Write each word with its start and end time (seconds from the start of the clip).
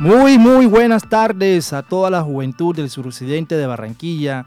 Muy, 0.00 0.38
muy 0.38 0.66
buenas 0.66 1.08
tardes 1.08 1.72
a 1.72 1.82
toda 1.82 2.10
la 2.10 2.20
juventud 2.20 2.74
del 2.74 2.90
suroccidente 2.90 3.56
de 3.56 3.66
Barranquilla 3.66 4.44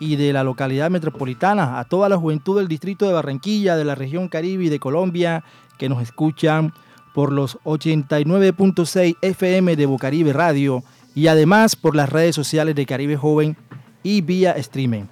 y 0.00 0.16
de 0.16 0.32
la 0.32 0.42
localidad 0.42 0.90
metropolitana, 0.90 1.78
a 1.78 1.84
toda 1.84 2.08
la 2.08 2.16
juventud 2.16 2.58
del 2.58 2.66
distrito 2.66 3.06
de 3.06 3.12
Barranquilla, 3.12 3.76
de 3.76 3.84
la 3.84 3.94
región 3.94 4.28
Caribe 4.28 4.64
y 4.64 4.68
de 4.68 4.80
Colombia 4.80 5.44
que 5.78 5.90
nos 5.90 6.02
escuchan 6.02 6.72
por 7.14 7.30
los 7.30 7.58
89.6 7.64 9.16
FM 9.20 9.76
de 9.76 9.86
Bocaribe 9.86 10.32
Radio 10.32 10.82
y 11.14 11.28
además 11.28 11.76
por 11.76 11.94
las 11.94 12.08
redes 12.08 12.34
sociales 12.34 12.74
de 12.74 12.86
Caribe 12.86 13.16
Joven 13.16 13.56
y 14.02 14.22
vía 14.22 14.52
streaming. 14.52 15.04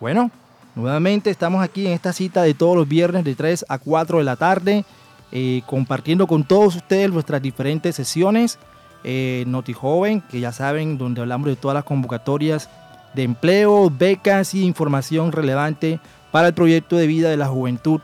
Bueno, 0.00 0.30
nuevamente 0.76 1.30
estamos 1.30 1.62
aquí 1.62 1.86
en 1.86 1.92
esta 1.92 2.12
cita 2.12 2.42
de 2.42 2.54
todos 2.54 2.76
los 2.76 2.88
viernes 2.88 3.24
de 3.24 3.34
3 3.34 3.66
a 3.68 3.78
4 3.78 4.18
de 4.18 4.24
la 4.24 4.36
tarde, 4.36 4.84
eh, 5.32 5.62
compartiendo 5.66 6.26
con 6.26 6.44
todos 6.44 6.76
ustedes 6.76 7.10
nuestras 7.10 7.42
diferentes 7.42 7.96
sesiones. 7.96 8.58
Eh, 9.04 9.44
Noti 9.46 9.72
Joven, 9.72 10.20
que 10.20 10.40
ya 10.40 10.52
saben, 10.52 10.96
donde 10.96 11.20
hablamos 11.20 11.48
de 11.48 11.56
todas 11.56 11.74
las 11.74 11.84
convocatorias 11.84 12.68
de 13.14 13.24
empleo, 13.24 13.90
becas 13.90 14.54
y 14.54 14.64
información 14.64 15.32
relevante 15.32 16.00
para 16.30 16.48
el 16.48 16.54
proyecto 16.54 16.96
de 16.96 17.06
vida 17.06 17.28
de 17.28 17.36
la 17.36 17.48
juventud 17.48 18.00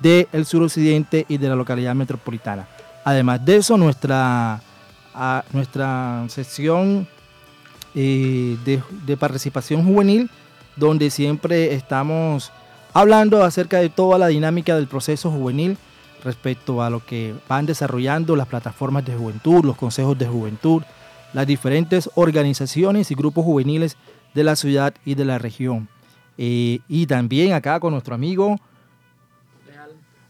del 0.00 0.44
suroccidente 0.44 1.24
y 1.28 1.38
de 1.38 1.48
la 1.48 1.56
localidad 1.56 1.94
metropolitana. 1.94 2.68
Además 3.04 3.44
de 3.44 3.56
eso, 3.56 3.78
nuestra, 3.78 4.60
a, 5.14 5.44
nuestra 5.52 6.24
sección 6.28 7.08
eh, 7.94 8.58
de, 8.64 8.82
de 9.06 9.16
participación 9.16 9.84
juvenil, 9.84 10.30
donde 10.76 11.10
siempre 11.10 11.74
estamos 11.74 12.52
hablando 12.92 13.42
acerca 13.44 13.78
de 13.78 13.88
toda 13.88 14.18
la 14.18 14.26
dinámica 14.26 14.76
del 14.76 14.88
proceso 14.88 15.30
juvenil 15.30 15.78
respecto 16.24 16.82
a 16.82 16.90
lo 16.90 17.04
que 17.04 17.34
van 17.48 17.66
desarrollando 17.66 18.34
las 18.34 18.48
plataformas 18.48 19.04
de 19.04 19.14
juventud, 19.14 19.64
los 19.64 19.76
consejos 19.76 20.18
de 20.18 20.26
juventud, 20.26 20.82
las 21.32 21.46
diferentes 21.46 22.10
organizaciones 22.14 23.10
y 23.10 23.14
grupos 23.14 23.44
juveniles 23.44 23.96
de 24.34 24.44
la 24.44 24.56
ciudad 24.56 24.94
y 25.04 25.14
de 25.14 25.24
la 25.24 25.38
región. 25.38 25.88
Eh, 26.38 26.80
y 26.88 27.06
también 27.06 27.52
acá 27.52 27.78
con 27.78 27.92
nuestro 27.92 28.14
amigo 28.14 28.58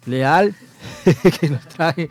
Leal, 0.06 0.54
que 1.40 1.48
nos 1.48 1.66
trae, 1.66 2.10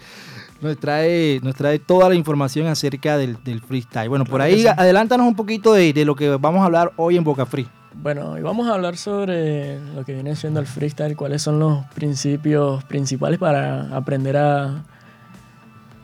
nos, 0.61 0.77
trae, 0.77 1.39
nos 1.43 1.55
trae 1.55 1.79
toda 1.79 2.09
la 2.09 2.15
información 2.15 2.67
acerca 2.67 3.17
del, 3.17 3.43
del 3.43 3.61
freestyle. 3.61 4.09
Bueno, 4.09 4.25
por 4.25 4.41
ahí 4.41 4.65
adelántanos 4.65 5.27
un 5.27 5.35
poquito 5.35 5.73
de, 5.73 5.93
de, 5.93 6.05
lo 6.05 6.15
que 6.15 6.29
vamos 6.29 6.61
a 6.61 6.65
hablar 6.65 6.93
hoy 6.97 7.17
en 7.17 7.23
Boca 7.23 7.45
Free. 7.45 7.67
Bueno, 7.95 8.31
hoy 8.31 8.41
vamos 8.41 8.67
a 8.67 8.73
hablar 8.73 8.97
sobre 8.97 9.79
lo 9.79 10.03
que 10.03 10.13
viene 10.13 10.35
siendo 10.35 10.59
el 10.59 10.65
freestyle, 10.65 11.15
cuáles 11.15 11.41
son 11.41 11.59
los 11.59 11.85
principios 11.93 12.83
principales 12.85 13.39
para 13.39 13.95
aprender 13.95 14.35
a, 14.37 14.83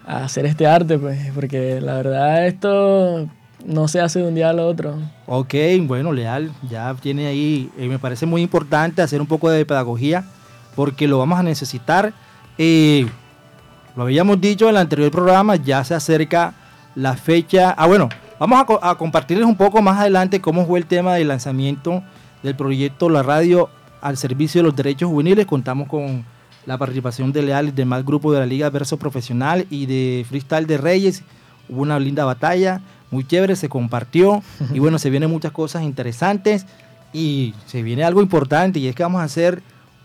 hacer 0.05 0.45
este 0.45 0.65
arte, 0.65 0.97
pues, 0.97 1.31
porque 1.33 1.81
la 1.81 1.95
verdad 1.95 2.47
esto 2.47 3.27
no 3.65 3.87
se 3.87 4.01
hace 4.01 4.19
de 4.19 4.27
un 4.27 4.35
día 4.35 4.49
al 4.49 4.59
otro. 4.59 4.95
Ok, 5.25 5.53
bueno, 5.81 6.13
Leal, 6.13 6.51
ya 6.69 6.93
tiene 6.95 7.27
ahí, 7.27 7.69
eh, 7.77 7.87
me 7.87 7.99
parece 7.99 8.25
muy 8.25 8.41
importante 8.41 9.01
hacer 9.01 9.19
un 9.19 9.27
poco 9.27 9.49
de 9.49 9.65
pedagogía 9.65 10.23
porque 10.75 11.07
lo 11.07 11.17
vamos 11.19 11.39
a 11.39 11.43
necesitar. 11.43 12.13
Eh, 12.57 13.07
lo 13.95 14.03
habíamos 14.03 14.39
dicho 14.39 14.65
en 14.65 14.71
el 14.71 14.77
anterior 14.77 15.11
programa, 15.11 15.55
ya 15.55 15.83
se 15.83 15.95
acerca 15.95 16.53
la 16.95 17.15
fecha. 17.15 17.71
Ah, 17.71 17.87
bueno, 17.87 18.09
vamos 18.39 18.65
a, 18.81 18.89
a, 18.89 18.95
compartirles 18.95 19.45
un 19.45 19.55
poco 19.55 19.81
más 19.81 19.99
adelante 19.99 20.41
cómo 20.41 20.65
fue 20.65 20.79
el 20.79 20.85
tema 20.85 21.15
del 21.15 21.27
lanzamiento 21.27 22.01
del 22.41 22.55
proyecto 22.55 23.09
La 23.09 23.21
Radio 23.21 23.69
al 24.01 24.17
servicio 24.17 24.59
de 24.59 24.67
los 24.67 24.75
derechos 24.75 25.09
juveniles. 25.09 25.45
Contamos 25.45 25.87
con 25.87 26.23
la 26.65 26.77
participación 26.77 27.31
de 27.31 27.41
Leal 27.41 27.69
y 27.69 27.71
demás 27.71 28.05
grupo 28.05 28.31
de 28.31 28.39
la 28.39 28.45
Liga 28.45 28.69
Verso 28.69 28.97
Profesional 28.97 29.65
y 29.69 29.85
de 29.85 30.25
Freestyle 30.27 30.67
de 30.67 30.77
Reyes. 30.77 31.23
Hubo 31.67 31.81
una 31.81 31.99
linda 31.99 32.25
batalla, 32.25 32.81
muy 33.11 33.25
chévere, 33.25 33.55
se 33.55 33.69
compartió 33.69 34.43
y 34.73 34.79
bueno, 34.79 34.99
se 34.99 35.09
vienen 35.09 35.29
muchas 35.29 35.51
cosas 35.51 35.83
interesantes 35.83 36.65
y 37.11 37.53
se 37.65 37.81
viene 37.81 38.03
algo 38.03 38.21
importante 38.21 38.79
y 38.79 38.87
es 38.87 38.95
que 38.95 39.03
vamos 39.03 39.21
a 39.21 39.25
hacer 39.25 39.61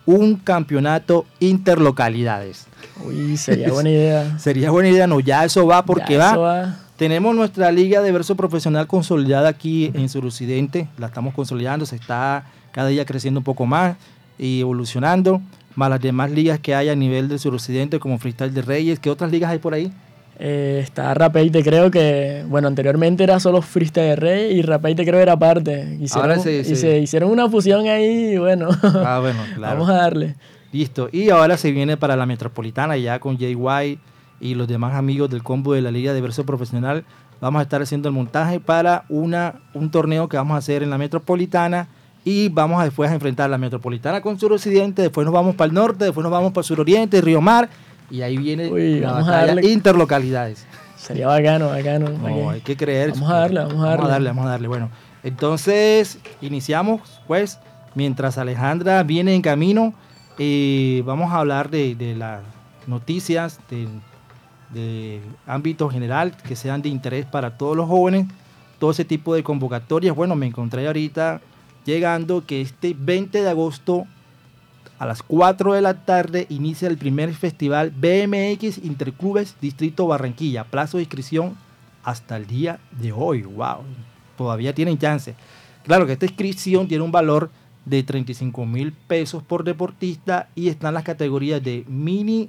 un 0.07 0.37
campeonato 0.37 1.25
interlocalidades. 1.41 2.67
Uy, 3.05 3.37
sería 3.37 3.71
buena 3.71 3.91
idea. 3.91 4.39
sería 4.39 4.71
buena 4.71 4.89
idea, 4.89 5.07
no, 5.07 5.21
ya 5.21 5.45
eso 5.45 5.67
va 5.67 5.85
porque 5.85 6.15
Ya 6.15 6.19
va. 6.19 6.31
eso 6.31 6.41
va. 6.41 6.79
Tenemos 6.97 7.35
nuestra 7.35 7.73
liga 7.73 8.01
de 8.03 8.13
verso 8.13 8.37
profesional 8.37 8.87
consolidada 8.87 9.49
aquí 9.49 9.91
en 9.95 10.09
Suroccidente, 10.09 10.89
la 10.97 11.07
estamos 11.09 11.35
consolidando, 11.35 11.87
se 11.87 11.97
está 11.97 12.45
cada 12.71 12.89
día 12.89 13.05
creciendo 13.05 13.41
un 13.41 13.45
poco 13.45 13.67
más 13.67 13.97
y 14.39 14.61
evolucionando, 14.61 15.41
más 15.75 15.91
las 15.91 16.01
demás 16.01 16.31
ligas 16.31 16.61
que 16.61 16.75
hay 16.75 16.89
a 16.89 16.95
nivel 16.95 17.29
del 17.29 17.41
Suroccidente 17.41 17.99
como 17.99 18.19
Freestyle 18.19 18.55
de 18.55 18.63
Reyes, 18.63 19.01
¿qué 19.01 19.11
otras 19.11 19.33
ligas 19.33 19.51
hay 19.51 19.59
por 19.59 19.75
ahí? 19.75 19.91
Eh, 20.39 20.81
está 20.83 21.13
Rapeite, 21.15 21.63
creo 21.65 21.91
que, 21.91 22.45
bueno, 22.49 22.69
anteriormente 22.69 23.25
era 23.25 23.41
solo 23.41 23.61
Freestyle 23.61 24.11
de 24.11 24.17
Rey 24.17 24.53
y 24.59 24.63
Rapeite 24.63 25.05
creo 25.05 25.19
era 25.21 25.33
aparte. 25.33 25.97
Hicieron, 26.01 26.31
Ahora 26.31 26.43
se- 26.43 26.61
y 26.61 26.65
se- 26.65 26.77
se 26.77 26.99
hicieron 26.99 27.31
una 27.31 27.49
fusión 27.49 27.87
ahí 27.89 28.35
y 28.35 28.39
bueno, 28.39 28.69
Ah, 28.83 29.19
bueno, 29.21 29.41
claro. 29.57 29.75
vamos 29.79 29.91
a 29.91 29.95
darle. 29.95 30.37
Listo. 30.73 31.09
Y 31.13 31.31
ahora 31.31 31.57
se 31.57 31.71
viene 31.73 31.97
para 31.97 32.17
la 32.17 32.27
Metropolitana 32.27 32.97
ya 32.97 33.19
con 33.21 33.37
JY 33.39 33.99
y 34.41 34.55
los 34.55 34.69
demás 34.69 34.95
amigos 34.95 35.31
del 35.31 35.43
combo 35.43 35.73
de 35.75 35.83
la 35.83 35.91
Liga 35.91 36.13
de 36.13 36.21
Verso 36.21 36.45
Profesional. 36.45 37.05
Vamos 37.41 37.61
a 37.61 37.63
estar 37.63 37.83
haciendo 37.83 38.09
el 38.09 38.15
montaje 38.15 38.61
para 38.61 39.05
una, 39.09 39.57
un 39.75 39.91
torneo 39.91 40.29
que 40.29 40.37
vamos 40.37 40.55
a 40.55 40.59
hacer 40.59 40.83
en 40.83 40.91
la 40.91 40.99
Metropolitana 40.99 41.89
y 42.25 42.49
vamos 42.49 42.81
a 42.81 42.85
después 42.85 43.11
a 43.11 43.15
enfrentar 43.15 43.51
la 43.51 43.59
Metropolitana 43.59 44.21
con 44.23 44.39
Suroccidente, 44.39 45.03
después 45.03 45.25
nos 45.27 45.35
vamos 45.35 45.55
para 45.57 45.69
el 45.69 45.75
norte, 45.75 46.05
después 46.07 46.23
nos 46.23 46.33
vamos 46.33 46.53
para 46.53 46.63
Suroriente, 46.65 47.21
Río 47.21 47.41
Mar 47.41 47.69
y 48.11 48.23
ahí 48.23 48.37
viene 48.39 48.71
Uy, 48.71 49.01
la 49.01 49.13
vamos 49.13 49.29
a 49.29 49.33
batalla 49.33 49.55
darle- 49.55 49.71
interlocalidades. 49.73 50.67
Sería 50.97 51.27
bacano, 51.27 51.69
bacano. 51.69 52.07
¿para 52.13 52.35
No, 52.35 52.51
hay 52.51 52.61
que 52.63 52.77
creer. 52.77 53.11
Vamos 53.13 53.31
a 53.31 53.35
darle, 53.41 53.61
vamos 53.61 53.85
a 53.85 53.89
darle. 53.89 53.97
Vamos 53.97 54.07
a 54.07 54.09
darle, 54.13 54.29
vamos 54.29 54.47
a 54.47 54.49
darle. 54.49 54.69
Bueno, 54.69 54.91
entonces 55.23 56.19
iniciamos, 56.41 57.21
pues, 57.27 57.59
mientras 57.95 58.39
Alejandra 58.39 59.03
viene 59.03 59.35
en 59.35 59.43
camino, 59.43 59.93
eh, 60.39 61.03
vamos 61.05 61.31
a 61.33 61.39
hablar 61.41 61.69
de, 61.69 61.95
de 61.95 62.15
las 62.15 62.41
noticias 62.87 63.61
de, 63.69 63.87
de 64.75 65.21
ámbito 65.47 65.89
general 65.89 66.37
que 66.37 66.57
sean 66.57 66.83
de 66.83 66.89
interés 66.89 67.25
para 67.25 67.57
todos 67.57 67.77
los 67.77 67.89
jóvenes, 67.89 68.27
todo 68.79 68.91
ese 68.91 69.05
tipo 69.05 69.35
de 69.35 69.43
convocatorias. 69.43 70.15
Bueno, 70.15 70.35
me 70.35 70.47
encontré 70.47 70.87
ahorita 70.87 71.41
llegando 71.85 72.45
que 72.45 72.61
este 72.61 72.95
20 72.99 73.43
de 73.43 73.49
agosto 73.49 74.07
a 74.99 75.07
las 75.07 75.23
4 75.23 75.75
de 75.75 75.81
la 75.81 76.05
tarde 76.05 76.47
inicia 76.49 76.89
el 76.89 76.99
primer 76.99 77.35
festival 77.35 77.91
BMX 77.91 78.79
Interclubes 78.85 79.57
Distrito 79.61 80.07
Barranquilla. 80.07 80.65
Plazo 80.65 80.99
de 80.99 81.05
inscripción 81.05 81.57
hasta 82.03 82.37
el 82.37 82.47
día 82.47 82.79
de 82.93 83.13
hoy. 83.13 83.43
¡Wow! 83.43 83.79
Todavía 84.37 84.75
tienen 84.75 84.99
chance. 84.99 85.35
Claro 85.85 86.07
que 86.07 86.13
esta 86.13 86.27
inscripción 86.27 86.89
tiene 86.89 87.05
un 87.05 87.13
valor 87.13 87.51
de 87.85 88.03
35 88.03 88.65
mil 88.65 88.93
pesos 88.93 89.43
por 89.43 89.65
deportista 89.65 90.49
y 90.55 90.69
están 90.69 90.95
las 90.95 91.05
categorías 91.05 91.63
de 91.63 91.85
mini, 91.87 92.49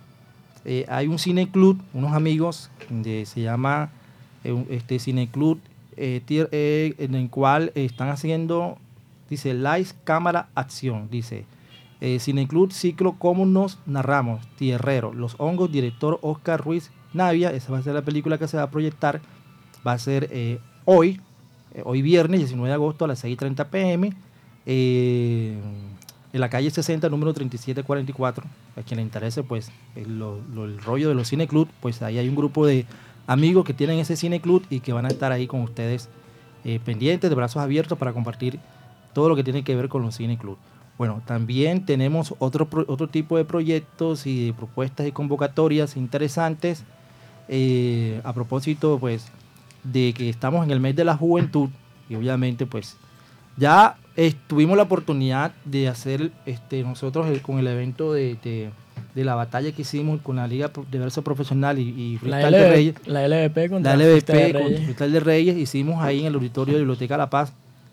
eh, 0.64 0.84
hay 0.88 1.06
un 1.06 1.18
cine 1.20 1.48
club, 1.48 1.80
unos 1.94 2.12
amigos, 2.12 2.70
de, 2.90 3.24
se 3.26 3.40
llama 3.40 3.90
este 4.70 4.98
cine 4.98 5.28
club, 5.30 5.60
eh, 5.96 6.94
en 6.98 7.14
el 7.14 7.30
cual 7.30 7.70
están 7.76 8.08
haciendo, 8.08 8.78
dice, 9.28 9.54
live 9.54 9.88
cámara 10.04 10.48
acción, 10.54 11.08
dice. 11.10 11.46
cine 12.18 12.46
club 12.46 12.72
ciclo 12.72 13.16
Cómo 13.18 13.46
nos 13.46 13.78
narramos, 13.86 14.46
Tierrero, 14.56 15.12
Los 15.12 15.34
Hongos, 15.38 15.72
director 15.72 16.18
Oscar 16.22 16.60
Ruiz 16.60 16.90
Navia, 17.12 17.50
esa 17.50 17.72
va 17.72 17.78
a 17.78 17.82
ser 17.82 17.94
la 17.94 18.02
película 18.02 18.38
que 18.38 18.48
se 18.48 18.56
va 18.56 18.64
a 18.64 18.70
proyectar, 18.70 19.20
va 19.86 19.92
a 19.92 19.98
ser 19.98 20.60
hoy, 20.84 21.20
hoy 21.84 22.02
viernes 22.02 22.40
19 22.40 22.68
de 22.68 22.74
agosto 22.74 23.04
a 23.04 23.08
las 23.08 23.24
6.30 23.24 23.66
pm 23.66 24.12
en 26.32 26.40
la 26.40 26.48
calle 26.48 26.70
60, 26.70 27.08
número 27.08 27.32
3744. 27.32 28.44
A 28.76 28.82
quien 28.82 28.98
le 28.98 29.02
interese, 29.02 29.42
pues, 29.42 29.70
el, 29.96 30.18
rollo 30.84 31.08
de 31.08 31.14
los 31.14 31.28
Cine 31.28 31.48
Club, 31.48 31.68
pues 31.80 32.02
ahí 32.02 32.18
hay 32.18 32.28
un 32.28 32.36
grupo 32.36 32.66
de 32.66 32.86
amigos 33.26 33.64
que 33.64 33.74
tienen 33.74 33.98
ese 33.98 34.16
Cine 34.16 34.40
Club 34.40 34.64
y 34.70 34.80
que 34.80 34.92
van 34.92 35.06
a 35.06 35.08
estar 35.08 35.32
ahí 35.32 35.46
con 35.46 35.62
ustedes 35.62 36.08
eh, 36.64 36.80
pendientes, 36.84 37.30
de 37.30 37.36
brazos 37.36 37.62
abiertos, 37.62 37.98
para 37.98 38.12
compartir 38.12 38.58
todo 39.18 39.28
lo 39.28 39.34
que 39.34 39.42
tiene 39.42 39.64
que 39.64 39.74
ver 39.74 39.88
con 39.88 40.02
los 40.02 40.14
Cine 40.14 40.38
Club. 40.38 40.56
Bueno, 40.96 41.22
también 41.26 41.84
tenemos 41.84 42.36
otro, 42.38 42.68
otro 42.86 43.08
tipo 43.08 43.36
de 43.36 43.44
proyectos 43.44 44.28
y 44.28 44.46
de 44.46 44.52
propuestas 44.52 45.08
y 45.08 45.10
convocatorias 45.10 45.96
interesantes. 45.96 46.84
Eh, 47.48 48.20
a 48.22 48.32
propósito, 48.32 48.96
pues, 49.00 49.26
de 49.82 50.14
que 50.16 50.28
estamos 50.28 50.64
en 50.64 50.70
el 50.70 50.78
mes 50.78 50.94
de 50.94 51.04
la 51.04 51.16
juventud 51.16 51.68
y 52.08 52.14
obviamente, 52.14 52.64
pues, 52.64 52.96
ya 53.56 53.96
tuvimos 54.46 54.76
la 54.76 54.84
oportunidad 54.84 55.50
de 55.64 55.88
hacer 55.88 56.30
este, 56.46 56.84
nosotros 56.84 57.26
con 57.40 57.58
el 57.58 57.66
evento 57.66 58.12
de, 58.12 58.70
la 59.16 59.34
batalla 59.34 59.72
que 59.72 59.82
hicimos 59.82 60.20
con 60.20 60.36
la 60.36 60.46
Liga 60.46 60.70
de 60.92 60.98
Verso 61.00 61.22
Profesional 61.22 61.80
y, 61.80 61.88
y 61.88 62.18
de 62.24 62.70
Reyes. 62.70 62.94
La 63.04 63.26
LVP 63.26 63.68
contra 63.68 63.96
la 63.96 64.04
LVP 64.04 64.32
de 64.32 64.52
Reyes. 64.52 65.12
de 65.12 65.18
Reyes. 65.18 65.56
Hicimos 65.56 66.04
ahí 66.04 66.20
en 66.20 66.26
el 66.26 66.34
auditorio 66.36 66.74
de 66.74 66.80
Biblioteca 66.82 67.16
La 67.16 67.28
Paz 67.28 67.52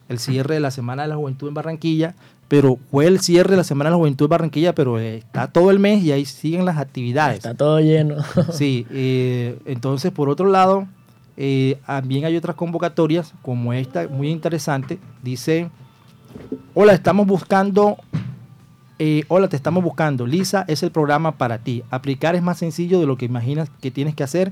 el 0.10 0.20
cierre 0.20 0.56
de 0.56 0.60
la 0.60 0.72
Semana 0.72 1.04
de 1.04 1.10
la 1.10 1.16
Juventud 1.16 1.48
en 1.48 1.54
Barranquilla, 1.54 2.16
pero 2.48 2.78
fue 2.92 3.08
el 3.08 3.20
cierre 3.20 3.52
de 3.52 3.58
la 3.58 3.64
Semana 3.64 3.90
de 3.90 3.94
la 3.96 3.98
Juventud 3.98 4.26
en 4.26 4.30
Barranquilla, 4.30 4.76
pero 4.76 5.00
está 5.00 5.48
todo 5.48 5.72
el 5.72 5.80
mes 5.80 6.04
y 6.04 6.12
ahí 6.12 6.26
siguen 6.26 6.66
las 6.66 6.78
actividades. 6.78 7.38
Está 7.38 7.56
todo 7.56 7.80
lleno. 7.80 8.18
sí, 8.52 8.86
eh, 8.92 9.58
entonces 9.66 10.12
por 10.12 10.30
otro 10.30 10.48
lado, 10.48 10.88
eh, 11.38 11.80
también 11.86 12.26
hay 12.26 12.38
otras 12.38 12.56
convocatorias 12.56 13.34
como 13.42 13.74
esta, 13.74 14.08
muy 14.08 14.30
interesante. 14.30 15.00
Dice, 15.24 15.70
hola, 16.74 16.94
estamos 16.94 17.26
buscando, 17.26 17.98
eh, 19.00 19.24
hola, 19.28 19.48
te 19.48 19.56
estamos 19.56 19.84
buscando. 19.84 20.28
Lisa 20.28 20.66
es 20.68 20.84
el 20.84 20.92
programa 20.92 21.34
para 21.34 21.58
ti. 21.58 21.84
Aplicar 21.90 22.36
es 22.36 22.44
más 22.44 22.60
sencillo 22.60 23.00
de 23.00 23.08
lo 23.08 23.18
que 23.18 23.26
imaginas 23.26 23.70
que 23.82 23.92
tienes 23.92 24.16
que 24.16 24.24
hacer. 24.24 24.52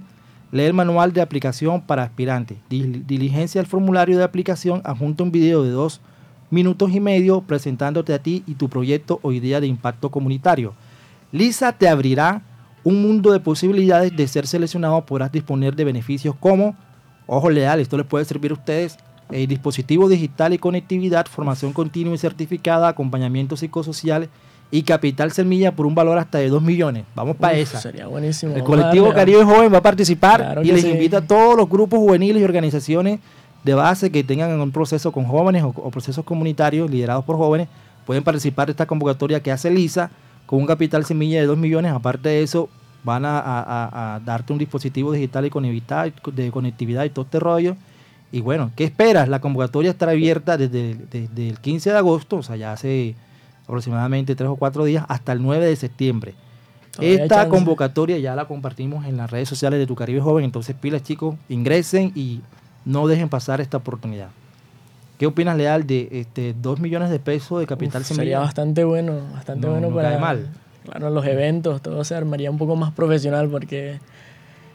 Lee 0.54 0.66
el 0.66 0.74
manual 0.74 1.14
de 1.14 1.22
aplicación 1.22 1.82
para 1.82 2.04
aspirantes. 2.04 2.60
Diligencia 2.70 3.60
el 3.60 3.66
formulario 3.66 4.20
de 4.20 4.24
aplicación. 4.24 4.82
Adjunta 4.84 5.24
un 5.24 5.32
video 5.32 5.64
de 5.64 5.72
dos 5.72 6.00
minutos 6.52 6.94
y 6.94 7.00
medio 7.00 7.42
presentándote 7.42 8.14
a 8.14 8.20
ti 8.20 8.44
y 8.46 8.54
tu 8.54 8.70
proyecto 8.70 9.20
o 9.24 9.32
idea 9.32 9.60
de 9.60 9.66
impacto 9.66 10.12
comunitario. 10.12 10.76
Lisa 11.32 11.72
te 11.72 11.90
abrirá 11.90 12.44
un 12.84 13.02
mundo 13.02 13.32
de 13.32 13.40
posibilidades 13.40 14.16
de 14.16 14.28
ser 14.28 14.46
seleccionado, 14.46 15.04
podrás 15.04 15.32
disponer 15.32 15.76
de 15.76 15.86
beneficios 15.86 16.36
como, 16.40 16.76
ojo 17.26 17.50
leal, 17.50 17.80
esto 17.80 17.98
les 17.98 18.06
puede 18.06 18.26
servir 18.26 18.52
a 18.52 18.54
ustedes, 18.54 18.98
eh, 19.32 19.48
dispositivo 19.48 20.08
digital 20.08 20.54
y 20.54 20.60
conectividad, 20.60 21.26
formación 21.26 21.74
continua 21.74 22.14
y 22.14 22.20
certificada, 22.20 22.90
acompañamiento 22.90 23.58
psicosocial 23.58 24.30
y 24.74 24.81
capital 24.81 25.31
semilla 25.31 25.72
por 25.72 25.86
un 25.86 25.94
valor 25.94 26.18
hasta 26.18 26.40
de 26.40 26.50
2 26.50 26.64
millones. 26.64 27.06
Vamos 27.14 27.36
para 27.36 27.54
esa. 27.54 27.80
Sería 27.80 28.08
buenísimo. 28.08 28.56
El 28.56 28.64
colectivo 28.64 29.14
Caribe 29.14 29.44
Joven 29.44 29.72
va 29.72 29.78
a 29.78 29.84
participar 29.84 30.62
y 30.64 30.72
les 30.72 30.84
invita 30.84 31.18
a 31.18 31.22
todos 31.22 31.56
los 31.56 31.70
grupos 31.70 32.00
juveniles 32.00 32.42
y 32.42 32.44
organizaciones 32.44 33.20
de 33.64 33.74
base 33.75 34.12
que 34.12 34.24
tengan 34.24 34.60
un 34.60 34.72
proceso 34.72 35.12
con 35.12 35.25
jóvenes 35.25 35.62
o, 35.62 35.68
o 35.68 35.92
procesos 35.92 36.25
comunitarios 36.25 36.90
liderados 36.90 37.24
por 37.24 37.38
jóvenes, 37.38 37.68
pueden 38.04 38.24
participar 38.24 38.66
de 38.66 38.72
esta 38.72 38.88
convocatoria 38.88 39.42
que 39.42 39.52
hace 39.52 39.70
LISA 39.70 40.10
con 40.48 40.58
un 40.58 40.66
capital 40.66 41.06
semilla 41.06 41.40
de 41.40 41.46
2 41.46 41.56
millones. 41.56 41.94
Aparte 41.94 42.30
de 42.30 42.42
eso, 42.42 42.68
van 43.04 43.26
a, 43.28 44.19
darte 44.26 44.54
un 44.54 44.60
dispositivo 44.60 45.12
digital 45.12 45.46
y 45.46 45.52
conectividad, 45.52 46.12
de 46.34 46.50
conectividad 46.50 47.04
y 47.04 47.12
todo 47.12 47.26
este 47.26 47.40
rollo. 47.40 47.76
Y 48.31 48.42
bueno, 48.42 48.72
¿qué 48.76 48.86
esperas? 48.86 49.30
La 49.30 49.40
convocatoria 49.40 49.92
estará 49.92 50.14
abierta 50.14 50.58
desde, 50.58 50.98
el 51.14 51.60
15 51.60 51.92
de 51.92 51.98
agosto, 51.98 52.38
o 52.38 52.44
sea, 52.44 52.56
ya 52.56 52.72
hace 52.72 53.16
aproximadamente 53.63 54.36
3 54.36 54.50
o 54.50 54.56
4 54.56 54.86
días, 54.86 55.06
hasta 55.07 55.31
el 55.31 55.42
9 55.42 55.65
de 55.65 55.75
septiembre. 55.75 56.36
Esta 57.00 57.50
convocatoria 57.50 58.19
ya 58.19 58.36
la 58.36 58.45
compartimos 58.45 59.06
en 59.06 59.18
las 59.18 59.31
redes 59.31 59.50
sociales 59.50 59.80
de 59.80 59.88
Tu 59.88 59.95
Caribe 59.95 60.21
Joven, 60.21 60.45
entonces 60.45 60.75
pilas 60.80 61.04
chicos, 61.04 61.36
ingresen 61.50 62.12
y 62.15 62.42
no 62.86 63.07
dejen 63.07 63.30
pasar 63.30 63.62
esta 63.62 63.77
oportunidad. 63.77 64.30
¿Qué 65.18 65.27
opinas, 65.27 65.57
Leal, 65.57 65.88
de 65.88 66.10
este 66.12 66.54
2 66.62 66.80
millones 66.80 67.10
de 67.10 67.19
pesos 67.19 67.60
de 67.60 67.65
capital 67.68 68.04
semilla? 68.04 68.24
Sería 68.24 68.39
bastante 68.39 68.83
bueno, 68.83 69.13
bastante 69.33 69.68
bueno 69.68 69.89
para... 69.94 70.18
mal. 70.19 70.50
Claro, 70.86 71.09
los 71.12 71.25
eventos, 71.25 71.81
todo 71.81 72.04
se 72.04 72.13
armaría 72.13 72.51
un 72.51 72.57
poco 72.57 72.75
más 72.75 72.92
profesional 72.92 73.48
porque... 73.50 74.00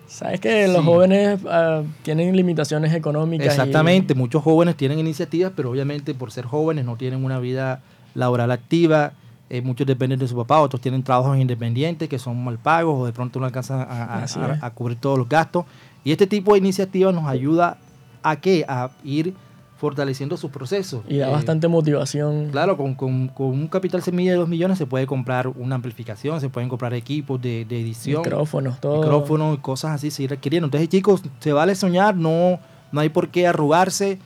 Sabes 0.06 0.41
que 0.41 0.67
los 0.69 0.87
jóvenes 0.87 1.38
ah, 1.50 1.82
tienen 2.02 2.34
limitaciones 2.34 2.94
económicas. 2.94 3.49
Exactamente, 3.49 4.14
muchos 4.14 4.43
jóvenes 4.43 4.75
tienen 4.75 4.99
iniciativas, 4.99 5.52
pero 5.55 5.70
obviamente 5.70 6.14
por 6.14 6.32
ser 6.32 6.46
jóvenes 6.46 6.87
no 6.87 6.96
tienen 6.96 7.23
una 7.23 7.38
vida 7.38 7.82
laboral 8.19 8.50
activa. 8.50 9.12
Eh, 9.50 9.62
muchos 9.62 9.87
dependen 9.87 10.19
de 10.19 10.29
su 10.29 10.37
papá, 10.37 10.61
otros 10.61 10.82
tienen 10.82 11.03
trabajos 11.03 11.38
independientes 11.38 12.06
que 12.06 12.19
son 12.19 12.44
mal 12.44 12.59
pagos 12.59 13.00
o 13.00 13.06
de 13.06 13.15
pronto 13.15 13.41
no 13.41 13.47
alcanzan 13.47 13.81
a, 13.81 14.26
a 14.61 14.70
cubrir 14.73 14.99
todos 14.99 15.17
los 15.17 15.26
gastos. 15.26 15.65
Y 16.05 16.12
este 16.12 16.26
tipo 16.26 16.53
de 16.53 16.59
iniciativas 16.59 17.15
nos 17.15 17.26
ayuda 17.26 17.79
a 18.23 18.37
qué? 18.37 18.65
A 18.69 18.91
ir 19.05 19.35
fortaleciendo 19.79 20.37
sus 20.37 20.50
procesos. 20.50 21.03
Y 21.09 21.19
da 21.19 21.29
eh, 21.29 21.32
bastante 21.32 21.69
motivación. 21.69 22.50
Claro, 22.50 22.76
con, 22.76 22.94
con, 22.94 23.29
con, 23.29 23.47
un 23.47 23.69
capital 23.69 24.03
semilla 24.03 24.32
de 24.32 24.38
2 24.38 24.49
millones 24.49 24.76
se 24.76 24.87
puede 24.87 25.06
comprar 25.06 25.49
una 25.49 25.76
amplificación, 25.76 26.41
se 26.41 26.49
pueden 26.49 26.69
comprar 26.69 26.93
equipos 26.94 27.41
de, 27.41 27.65
de 27.65 27.81
edición. 27.81 28.23
Micrófonos, 28.23 28.81
todo. 28.81 29.00
Micrófonos 29.00 29.56
y 29.56 29.61
cosas 29.61 29.93
así 29.93 30.11
se 30.11 30.26
requiriendo. 30.26 30.67
Entonces, 30.67 30.88
chicos, 30.88 31.23
se 31.38 31.53
vale 31.53 31.75
soñar, 31.75 32.17
no, 32.17 32.59
no 32.91 33.00
hay 33.00 33.09
por 33.09 33.29
qué 33.29 33.47
arrugarse. 33.47 34.19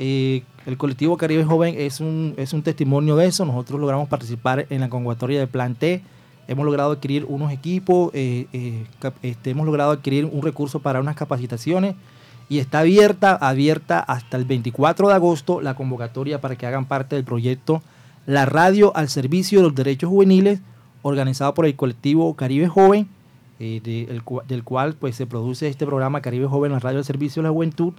Eh, 0.00 0.44
el 0.64 0.76
colectivo 0.76 1.16
Caribe 1.16 1.44
Joven 1.44 1.74
es 1.76 1.98
un, 1.98 2.34
es 2.36 2.52
un 2.52 2.62
testimonio 2.62 3.16
de 3.16 3.26
eso. 3.26 3.44
Nosotros 3.44 3.80
logramos 3.80 4.08
participar 4.08 4.66
en 4.70 4.80
la 4.80 4.88
convocatoria 4.88 5.40
de 5.40 5.48
Plan 5.48 5.74
T. 5.74 6.02
Hemos 6.46 6.64
logrado 6.64 6.92
adquirir 6.92 7.26
unos 7.28 7.50
equipos, 7.50 8.10
eh, 8.14 8.86
este, 9.22 9.50
hemos 9.50 9.66
logrado 9.66 9.90
adquirir 9.90 10.24
un 10.24 10.40
recurso 10.40 10.80
para 10.80 11.00
unas 11.00 11.16
capacitaciones 11.16 11.96
y 12.48 12.60
está 12.60 12.80
abierta, 12.80 13.34
abierta 13.34 13.98
hasta 13.98 14.36
el 14.36 14.44
24 14.44 15.08
de 15.08 15.14
agosto 15.14 15.60
la 15.60 15.74
convocatoria 15.74 16.40
para 16.40 16.54
que 16.56 16.66
hagan 16.66 16.86
parte 16.86 17.16
del 17.16 17.24
proyecto 17.24 17.82
La 18.24 18.46
Radio 18.46 18.96
al 18.96 19.08
Servicio 19.08 19.58
de 19.58 19.64
los 19.64 19.74
Derechos 19.74 20.08
Juveniles, 20.08 20.60
organizado 21.02 21.54
por 21.54 21.66
el 21.66 21.74
colectivo 21.74 22.34
Caribe 22.34 22.68
Joven, 22.68 23.08
eh, 23.58 23.80
del 24.46 24.64
cual 24.64 24.94
pues, 24.94 25.16
se 25.16 25.26
produce 25.26 25.66
este 25.66 25.86
programa 25.86 26.22
Caribe 26.22 26.46
Joven, 26.46 26.70
la 26.70 26.78
Radio 26.78 26.98
al 26.98 27.04
Servicio 27.04 27.42
de 27.42 27.48
la 27.48 27.52
Juventud. 27.52 27.92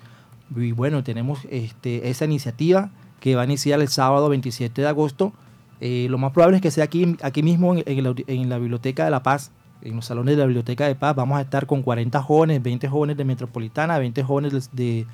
Y 0.55 0.71
bueno, 0.71 1.03
tenemos 1.03 1.39
este, 1.49 2.09
esa 2.09 2.25
iniciativa 2.25 2.91
que 3.19 3.35
va 3.35 3.41
a 3.41 3.45
iniciar 3.45 3.79
el 3.81 3.87
sábado 3.87 4.29
27 4.29 4.81
de 4.81 4.87
agosto. 4.87 5.33
Eh, 5.81 6.07
lo 6.09 6.17
más 6.17 6.31
probable 6.31 6.57
es 6.57 6.61
que 6.61 6.71
sea 6.71 6.83
aquí, 6.85 7.17
aquí 7.21 7.43
mismo 7.43 7.75
en, 7.75 7.83
en 7.85 8.49
la 8.49 8.57
Biblioteca 8.57 9.05
de 9.05 9.11
La 9.11 9.23
Paz, 9.23 9.51
en 9.81 9.95
los 9.95 10.05
salones 10.05 10.35
de 10.35 10.39
la 10.39 10.45
Biblioteca 10.45 10.87
de 10.87 10.95
Paz 10.95 11.15
vamos 11.15 11.37
a 11.37 11.41
estar 11.41 11.65
con 11.65 11.81
40 11.81 12.21
jóvenes, 12.21 12.61
20 12.61 12.87
jóvenes 12.87 13.17
de 13.17 13.25
Metropolitana, 13.25 13.97
20 13.97 14.23
jóvenes 14.23 14.69
de, 14.73 15.05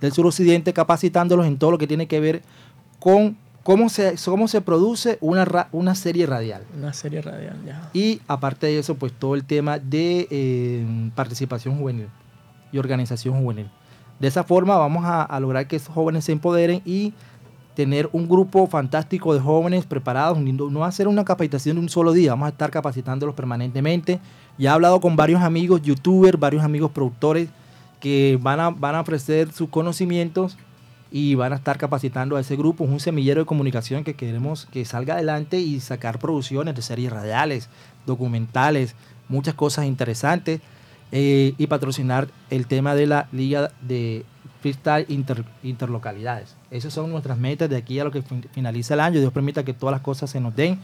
del 0.00 0.12
suroccidente, 0.12 0.72
capacitándolos 0.72 1.46
en 1.46 1.58
todo 1.58 1.72
lo 1.72 1.78
que 1.78 1.86
tiene 1.86 2.06
que 2.06 2.20
ver 2.20 2.42
con 2.98 3.36
cómo 3.62 3.88
se, 3.88 4.14
cómo 4.24 4.48
se 4.48 4.60
produce 4.60 5.18
una, 5.20 5.68
una 5.72 5.94
serie 5.94 6.26
radial. 6.26 6.62
Una 6.76 6.92
serie 6.92 7.20
radial, 7.20 7.60
ya. 7.66 7.90
Y 7.92 8.20
aparte 8.26 8.66
de 8.66 8.78
eso, 8.78 8.94
pues 8.94 9.12
todo 9.12 9.34
el 9.34 9.44
tema 9.44 9.78
de 9.78 10.26
eh, 10.30 11.10
participación 11.14 11.78
juvenil 11.78 12.08
y 12.72 12.78
organización 12.78 13.42
juvenil. 13.42 13.68
De 14.18 14.28
esa 14.28 14.44
forma 14.44 14.76
vamos 14.76 15.04
a, 15.04 15.38
lograr 15.40 15.66
que 15.66 15.76
esos 15.76 15.94
jóvenes 15.94 16.24
se 16.24 16.32
empoderen 16.32 16.82
y 16.84 17.12
tener 17.74 18.08
un 18.12 18.28
grupo 18.28 18.66
fantástico 18.68 19.34
de 19.34 19.40
jóvenes 19.40 19.84
preparados, 19.84 20.38
no 20.38 20.80
va 20.80 20.86
a 20.86 20.92
ser 20.92 21.08
una 21.08 21.24
capacitación 21.24 21.76
de 21.76 21.82
un 21.82 21.88
solo 21.88 22.12
día, 22.12 22.30
vamos 22.30 22.46
a 22.46 22.50
estar 22.50 22.70
capacitándolos 22.70 23.34
permanentemente. 23.34 24.20
Ya 24.56 24.70
he 24.70 24.72
hablado 24.72 25.00
con 25.00 25.16
varios 25.16 25.42
amigos 25.42 25.82
youtubers, 25.82 26.38
varios 26.38 26.62
amigos 26.62 26.92
productores 26.92 27.48
que 28.00 28.38
van 28.40 28.60
a, 28.60 28.70
van 28.70 28.94
a 28.94 29.00
ofrecer 29.00 29.50
sus 29.52 29.68
conocimientos 29.68 30.56
y 31.10 31.34
van 31.34 31.52
a 31.52 31.56
estar 31.56 31.78
capacitando 31.78 32.36
a 32.36 32.40
ese 32.40 32.54
grupo. 32.54 32.84
Es 32.84 32.90
un 32.90 33.00
semillero 33.00 33.40
de 33.40 33.46
comunicación 33.46 34.04
que 34.04 34.14
queremos 34.14 34.66
que 34.66 34.84
salga 34.84 35.14
adelante 35.14 35.58
y 35.58 35.80
sacar 35.80 36.20
producciones 36.20 36.76
de 36.76 36.82
series 36.82 37.12
radiales, 37.12 37.68
documentales, 38.06 38.94
muchas 39.28 39.54
cosas 39.54 39.86
interesantes 39.86 40.60
eh, 41.14 41.54
y 41.56 41.66
patrocinar 41.66 42.28
el 42.50 42.66
tema 42.66 42.94
de 42.94 43.06
la 43.06 43.28
Liga 43.32 43.70
de 43.80 44.26
freestyle 44.60 45.06
interlocalidades. 45.62 46.56
Esas 46.70 46.92
son 46.92 47.10
nuestras 47.10 47.38
metas 47.38 47.70
de 47.70 47.76
aquí 47.76 47.98
a 47.98 48.04
lo 48.04 48.10
que 48.10 48.22
finaliza 48.52 48.92
el 48.92 49.00
año. 49.00 49.20
Dios 49.20 49.32
permita 49.32 49.64
que 49.64 49.72
todas 49.72 49.94
las 49.94 50.02
cosas 50.02 50.28
se 50.28 50.40
nos 50.40 50.54
den. 50.54 50.78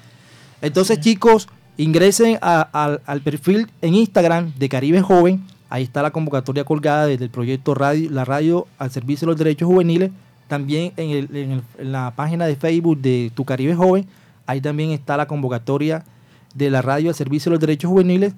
Entonces, 0.63 1.01
chicos, 1.01 1.49
Ingresen 1.81 2.39
al 2.43 3.23
perfil 3.25 3.71
en 3.81 3.95
Instagram 3.95 4.53
de 4.59 4.69
Caribe 4.69 5.01
Joven. 5.01 5.43
Ahí 5.71 5.85
está 5.85 6.03
la 6.03 6.11
convocatoria 6.11 6.63
colgada 6.63 7.07
desde 7.07 7.25
el 7.25 7.31
proyecto 7.31 7.75
radio, 7.75 8.11
La 8.11 8.27
Radio 8.27 8.67
al 8.77 8.91
Servicio 8.91 9.25
de 9.25 9.33
los 9.33 9.39
Derechos 9.39 9.67
Juveniles. 9.67 10.11
También 10.47 10.93
en, 10.99 11.63
la 11.79 12.13
página 12.15 12.45
de 12.45 12.57
Facebook 12.57 12.99
de 12.99 13.33
Tu 13.35 13.47
Caribe 13.47 13.75
Joven. 13.75 14.07
Ahí 14.47 14.61
también 14.61 14.91
está 14.91 15.17
la 15.17 15.27
convocatoria 15.27 16.05
de 16.55 16.69
la 16.69 16.83
radio 16.83 17.09
al 17.09 17.15
Servicio 17.15 17.49
de 17.49 17.55
los 17.55 17.61
Derechos 17.61 17.89
Juveniles. 17.89 18.35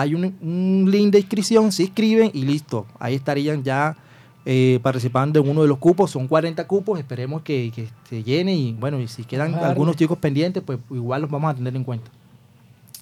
Hay 0.00 0.14
un, 0.14 0.86
link 0.90 1.12
de 1.12 1.18
inscripción, 1.20 1.72
se 1.72 1.84
inscriben 1.84 2.30
y 2.34 2.44
listo. 2.44 2.86
Ahí 2.98 3.14
estarían 3.14 3.62
ya 3.62 3.96
eh, 4.44 4.78
participando 4.82 5.40
en 5.40 5.48
uno 5.48 5.62
de 5.62 5.68
los 5.68 5.78
cupos. 5.78 6.10
Son 6.10 6.28
40 6.28 6.66
cupos, 6.66 6.98
esperemos 6.98 7.42
que, 7.42 7.88
se 8.08 8.22
llene 8.22 8.54
y 8.54 8.72
bueno, 8.72 9.00
y 9.00 9.08
si 9.08 9.24
quedan 9.24 9.54
algunos 9.54 9.96
chicos 9.96 10.18
pendientes, 10.18 10.62
pues 10.64 10.78
igual 10.90 11.22
los 11.22 11.30
vamos 11.30 11.50
a 11.50 11.54
tener 11.54 11.74
en 11.74 11.84
cuenta. 11.84 12.10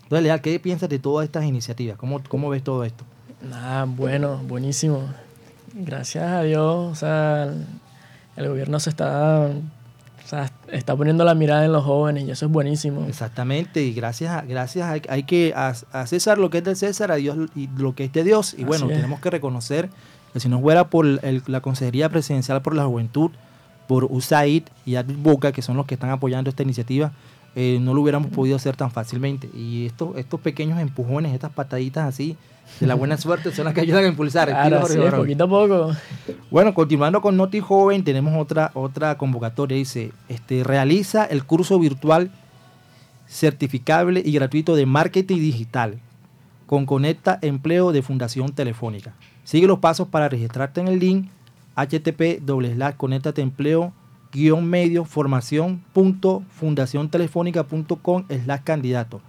Entonces, 0.05 0.23
Leal, 0.23 0.41
¿qué 0.41 0.61
piensas 0.61 0.89
de 0.89 0.99
todas 0.99 1.25
estas 1.25 1.45
iniciativas? 1.45 1.97
¿Cómo, 1.97 2.23
cómo 2.29 2.51
ves 2.51 2.63
todo 2.63 2.85
esto? 2.85 3.05
Nada, 3.43 3.85
bueno, 3.85 4.39
buenísimo. 4.47 5.03
Gracias 5.73 6.25
a 6.25 6.43
Dios, 6.43 6.93
o 6.93 6.95
sea, 6.95 7.53
el 8.37 8.49
gobierno 8.49 8.79
se 8.79 8.91
está, 8.91 9.51
está 10.85 10.95
poniendo 10.95 11.25
la 11.25 11.35
mirada 11.35 11.64
en 11.64 11.73
los 11.73 11.83
jóvenes 11.83 12.25
y 12.25 12.31
eso 12.31 12.45
es 12.45 12.53
buenísimo. 12.53 13.07
Exactamente, 13.09 13.83
y 13.83 13.95
gracias, 13.95 14.35
a, 14.35 14.43
gracias 14.43 15.00
hay, 15.09 15.23
que 15.23 15.55
a, 15.57 15.73
César 16.05 16.37
lo 16.37 16.50
que 16.50 16.59
es 16.59 16.64
de 16.64 16.75
César, 16.75 17.11
a 17.11 17.14
Dios 17.14 17.38
y 17.57 17.69
lo 17.79 17.95
que 17.95 18.05
es 18.05 18.12
de 18.12 18.23
Dios. 18.23 18.55
Y 18.59 18.64
bueno, 18.64 18.87
tenemos 18.87 19.19
que 19.19 19.31
reconocer 19.31 19.88
que 20.35 20.41
si 20.41 20.50
no 20.50 20.61
fuera 20.61 20.91
por 20.91 21.07
la 21.07 21.61
Consejería 21.62 22.11
Presidencial 22.11 22.61
por 22.61 22.75
la 22.75 22.85
Juventud, 22.85 23.31
por 23.88 24.05
USAID 24.05 24.64
y 24.85 24.97
Boca, 25.03 25.53
que 25.53 25.62
son 25.62 25.79
los 25.79 25.87
que 25.87 25.95
están 25.95 26.11
apoyando 26.11 26.50
esta 26.50 26.62
iniciativa, 26.62 27.12
eh, 27.56 27.78
no 27.80 27.94
lo 27.94 28.02
hubiéramos 28.02 28.30
podido 28.30 28.56
hacer 28.56 28.76
tan 28.76 28.90
fácilmente. 28.90 29.49
Y 29.54 29.87
estos, 29.87 30.16
estos 30.16 30.40
pequeños 30.40 30.80
empujones, 30.80 31.32
estas 31.32 31.52
pataditas 31.52 32.06
así, 32.06 32.37
de 32.80 32.87
la 32.87 32.94
buena 32.94 33.16
suerte, 33.16 33.52
son 33.52 33.66
las 33.66 33.75
que 33.75 33.82
ayudan 33.82 34.04
a 34.04 34.08
impulsar. 34.08 34.49
Claro, 34.49 34.87
sí, 34.87 34.99
poquito 34.99 35.44
a 35.44 35.49
poco. 35.49 35.92
Bueno, 36.50 36.75
continuando 36.75 37.20
con 37.20 37.37
Noti 37.37 37.61
Joven, 37.61 38.04
tenemos 38.04 38.34
otra, 38.37 38.70
otra 38.75 39.16
convocatoria. 39.18 39.76
Dice, 39.76 40.12
este, 40.28 40.64
realiza 40.64 41.25
el 41.25 41.44
curso 41.44 41.78
virtual 41.78 42.30
certificable 43.28 44.23
y 44.25 44.32
gratuito 44.32 44.76
de 44.76 44.87
marketing 44.87 45.37
digital 45.37 45.99
con 46.66 46.87
Conecta 46.87 47.38
Empleo 47.42 47.92
de 47.92 48.02
Fundación 48.02 48.52
Telefónica. 48.52 49.12
Sigue 49.44 49.66
los 49.66 49.78
pasos 49.78 50.08
para 50.08 50.28
registrarte 50.28 50.80
en 50.80 50.88
el 50.88 50.99
link 50.99 51.28
http 51.76 52.40
conectate 52.96 53.42
empleo 53.42 53.92
guion 54.35 54.67
medio 54.67 55.05
formación 55.05 55.85
punto 55.93 56.43
fundaciontelefónica.com 56.50 58.25
slash 58.29 58.61
candidato. 58.64 59.21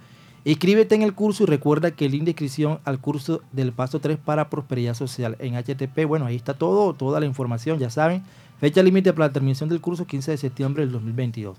Inscríbete 0.43 0.95
en 0.95 1.03
el 1.03 1.13
curso 1.13 1.43
y 1.43 1.45
recuerda 1.45 1.91
que 1.91 2.05
el 2.05 2.11
link 2.11 2.23
de 2.23 2.31
inscripción 2.31 2.79
al 2.85 2.99
curso 2.99 3.41
del 3.51 3.71
paso 3.71 3.99
3 3.99 4.17
para 4.17 4.49
prosperidad 4.49 4.95
social 4.95 5.37
en 5.39 5.55
HTTP, 5.55 6.05
bueno, 6.07 6.25
ahí 6.25 6.35
está 6.35 6.55
todo, 6.55 6.93
toda 6.93 7.19
la 7.19 7.25
información, 7.27 7.77
ya 7.79 7.89
saben. 7.89 8.23
Fecha 8.59 8.81
límite 8.81 9.13
para 9.13 9.27
la 9.27 9.33
terminación 9.33 9.69
del 9.69 9.81
curso 9.81 10.05
15 10.05 10.31
de 10.31 10.37
septiembre 10.37 10.83
del 10.83 10.91
2022. 10.91 11.57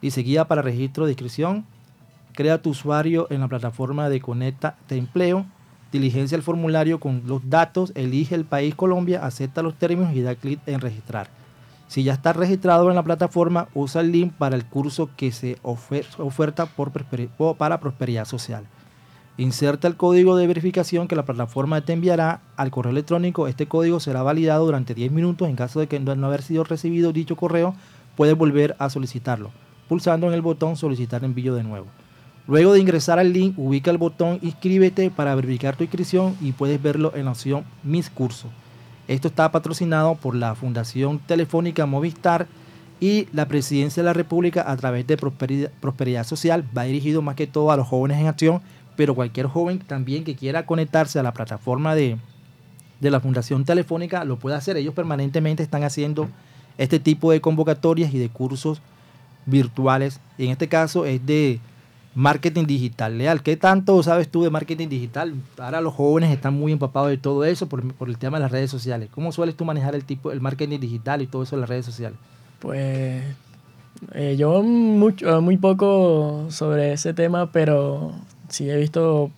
Dice 0.00 0.22
guía 0.22 0.46
para 0.46 0.62
registro 0.62 1.04
de 1.04 1.12
inscripción. 1.12 1.64
Crea 2.32 2.62
tu 2.62 2.70
usuario 2.70 3.26
en 3.30 3.40
la 3.40 3.48
plataforma 3.48 4.08
de 4.08 4.20
Conecta 4.20 4.76
de 4.88 4.98
Empleo. 4.98 5.46
Diligencia 5.90 6.36
el 6.36 6.42
formulario 6.42 7.00
con 7.00 7.22
los 7.26 7.48
datos, 7.48 7.92
elige 7.96 8.34
el 8.34 8.44
país 8.44 8.74
Colombia, 8.74 9.24
acepta 9.24 9.62
los 9.62 9.74
términos 9.74 10.14
y 10.14 10.22
da 10.22 10.34
clic 10.34 10.60
en 10.66 10.80
registrar. 10.80 11.30
Si 11.88 12.04
ya 12.04 12.12
está 12.12 12.34
registrado 12.34 12.90
en 12.90 12.96
la 12.96 13.02
plataforma, 13.02 13.68
usa 13.74 14.02
el 14.02 14.12
link 14.12 14.32
para 14.34 14.56
el 14.56 14.66
curso 14.66 15.08
que 15.16 15.32
se 15.32 15.56
oferta 15.62 16.66
por, 16.66 16.92
para 17.56 17.80
prosperidad 17.80 18.26
social. 18.26 18.66
Inserta 19.38 19.88
el 19.88 19.96
código 19.96 20.36
de 20.36 20.46
verificación 20.46 21.08
que 21.08 21.16
la 21.16 21.24
plataforma 21.24 21.80
te 21.80 21.94
enviará 21.94 22.42
al 22.56 22.70
correo 22.70 22.90
electrónico. 22.90 23.48
Este 23.48 23.66
código 23.66 24.00
será 24.00 24.22
validado 24.22 24.66
durante 24.66 24.94
10 24.94 25.12
minutos. 25.12 25.48
En 25.48 25.56
caso 25.56 25.80
de 25.80 25.86
que 25.86 25.98
no 25.98 26.26
haber 26.26 26.42
sido 26.42 26.64
recibido 26.64 27.12
dicho 27.12 27.36
correo, 27.36 27.74
puedes 28.16 28.36
volver 28.36 28.76
a 28.78 28.90
solicitarlo, 28.90 29.50
pulsando 29.88 30.26
en 30.26 30.34
el 30.34 30.42
botón 30.42 30.76
solicitar 30.76 31.24
envío 31.24 31.54
de 31.54 31.62
nuevo. 31.62 31.86
Luego 32.48 32.72
de 32.72 32.80
ingresar 32.80 33.18
al 33.18 33.32
link, 33.32 33.58
ubica 33.58 33.90
el 33.90 33.98
botón 33.98 34.40
inscríbete 34.42 35.10
para 35.10 35.34
verificar 35.34 35.76
tu 35.76 35.84
inscripción 35.84 36.36
y 36.40 36.52
puedes 36.52 36.82
verlo 36.82 37.12
en 37.14 37.26
la 37.26 37.30
opción 37.30 37.64
Mis 37.82 38.10
cursos. 38.10 38.50
Esto 39.08 39.28
está 39.28 39.50
patrocinado 39.50 40.16
por 40.16 40.34
la 40.34 40.54
Fundación 40.54 41.18
Telefónica 41.18 41.86
Movistar 41.86 42.46
y 43.00 43.26
la 43.32 43.48
Presidencia 43.48 44.02
de 44.02 44.06
la 44.06 44.12
República 44.12 44.70
a 44.70 44.76
través 44.76 45.06
de 45.06 45.16
Prosperidad, 45.16 46.24
Social. 46.24 46.62
Va 46.76 46.82
dirigido 46.82 47.22
más 47.22 47.34
que 47.34 47.46
todo 47.46 47.72
a 47.72 47.76
los 47.78 47.86
jóvenes 47.86 48.18
en 48.18 48.26
acción, 48.26 48.60
pero 48.96 49.14
cualquier 49.14 49.46
joven 49.46 49.78
también 49.78 50.24
que 50.24 50.36
quiera 50.36 50.66
conectarse 50.66 51.18
a 51.18 51.22
la 51.22 51.32
plataforma 51.32 51.94
de, 51.94 52.18
de 53.00 53.10
la 53.10 53.20
Fundación 53.20 53.64
Telefónica 53.64 54.24
lo 54.24 54.38
puede 54.38 54.56
hacer. 54.56 54.76
Ellos 54.76 54.92
permanentemente 54.92 55.62
están 55.62 55.84
haciendo 55.84 56.28
este 56.76 57.00
tipo 57.00 57.32
de 57.32 57.40
convocatorias 57.40 58.12
y 58.12 58.18
de 58.18 58.28
cursos 58.28 58.82
virtuales. 59.46 60.20
En 60.36 60.50
este 60.50 60.68
caso 60.68 61.06
es 61.06 61.24
de 61.24 61.60
marketing 62.18 62.64
digital. 62.66 63.16
Leal, 63.16 63.44
¿qué 63.44 63.56
tanto 63.56 64.02
sabes 64.02 64.28
tú 64.28 64.42
de 64.42 64.50
marketing 64.50 64.88
digital? 64.88 65.34
Ahora 65.56 65.80
los 65.80 65.94
jóvenes 65.94 66.32
están 66.32 66.52
muy 66.52 66.72
empapados 66.72 67.10
de 67.10 67.16
todo 67.16 67.44
eso 67.44 67.68
por, 67.68 67.84
el 68.08 68.18
tema 68.18 68.38
de 68.38 68.42
las 68.42 68.50
redes 68.50 68.72
sociales. 68.72 69.08
¿Cómo 69.14 69.30
sueles 69.30 69.54
tú 69.54 69.64
manejar 69.64 69.94
el 69.94 70.04
tipo, 70.04 70.32
el 70.32 70.40
marketing 70.40 70.80
digital 70.80 71.22
y 71.22 71.28
todo 71.28 71.44
eso 71.44 71.54
en 71.54 71.60
las 71.60 71.70
redes 71.70 71.86
sociales? 71.86 72.18
Pues 72.58 73.22
eh, 74.14 74.34
yo 74.36 74.64
mucho, 74.64 75.40
muy 75.40 75.58
poco 75.58 76.46
sobre 76.50 76.92
ese 76.92 77.14
tema, 77.14 77.52
pero 77.52 78.12
sí 78.48 78.68
he 78.68 78.76
visto 78.76 79.30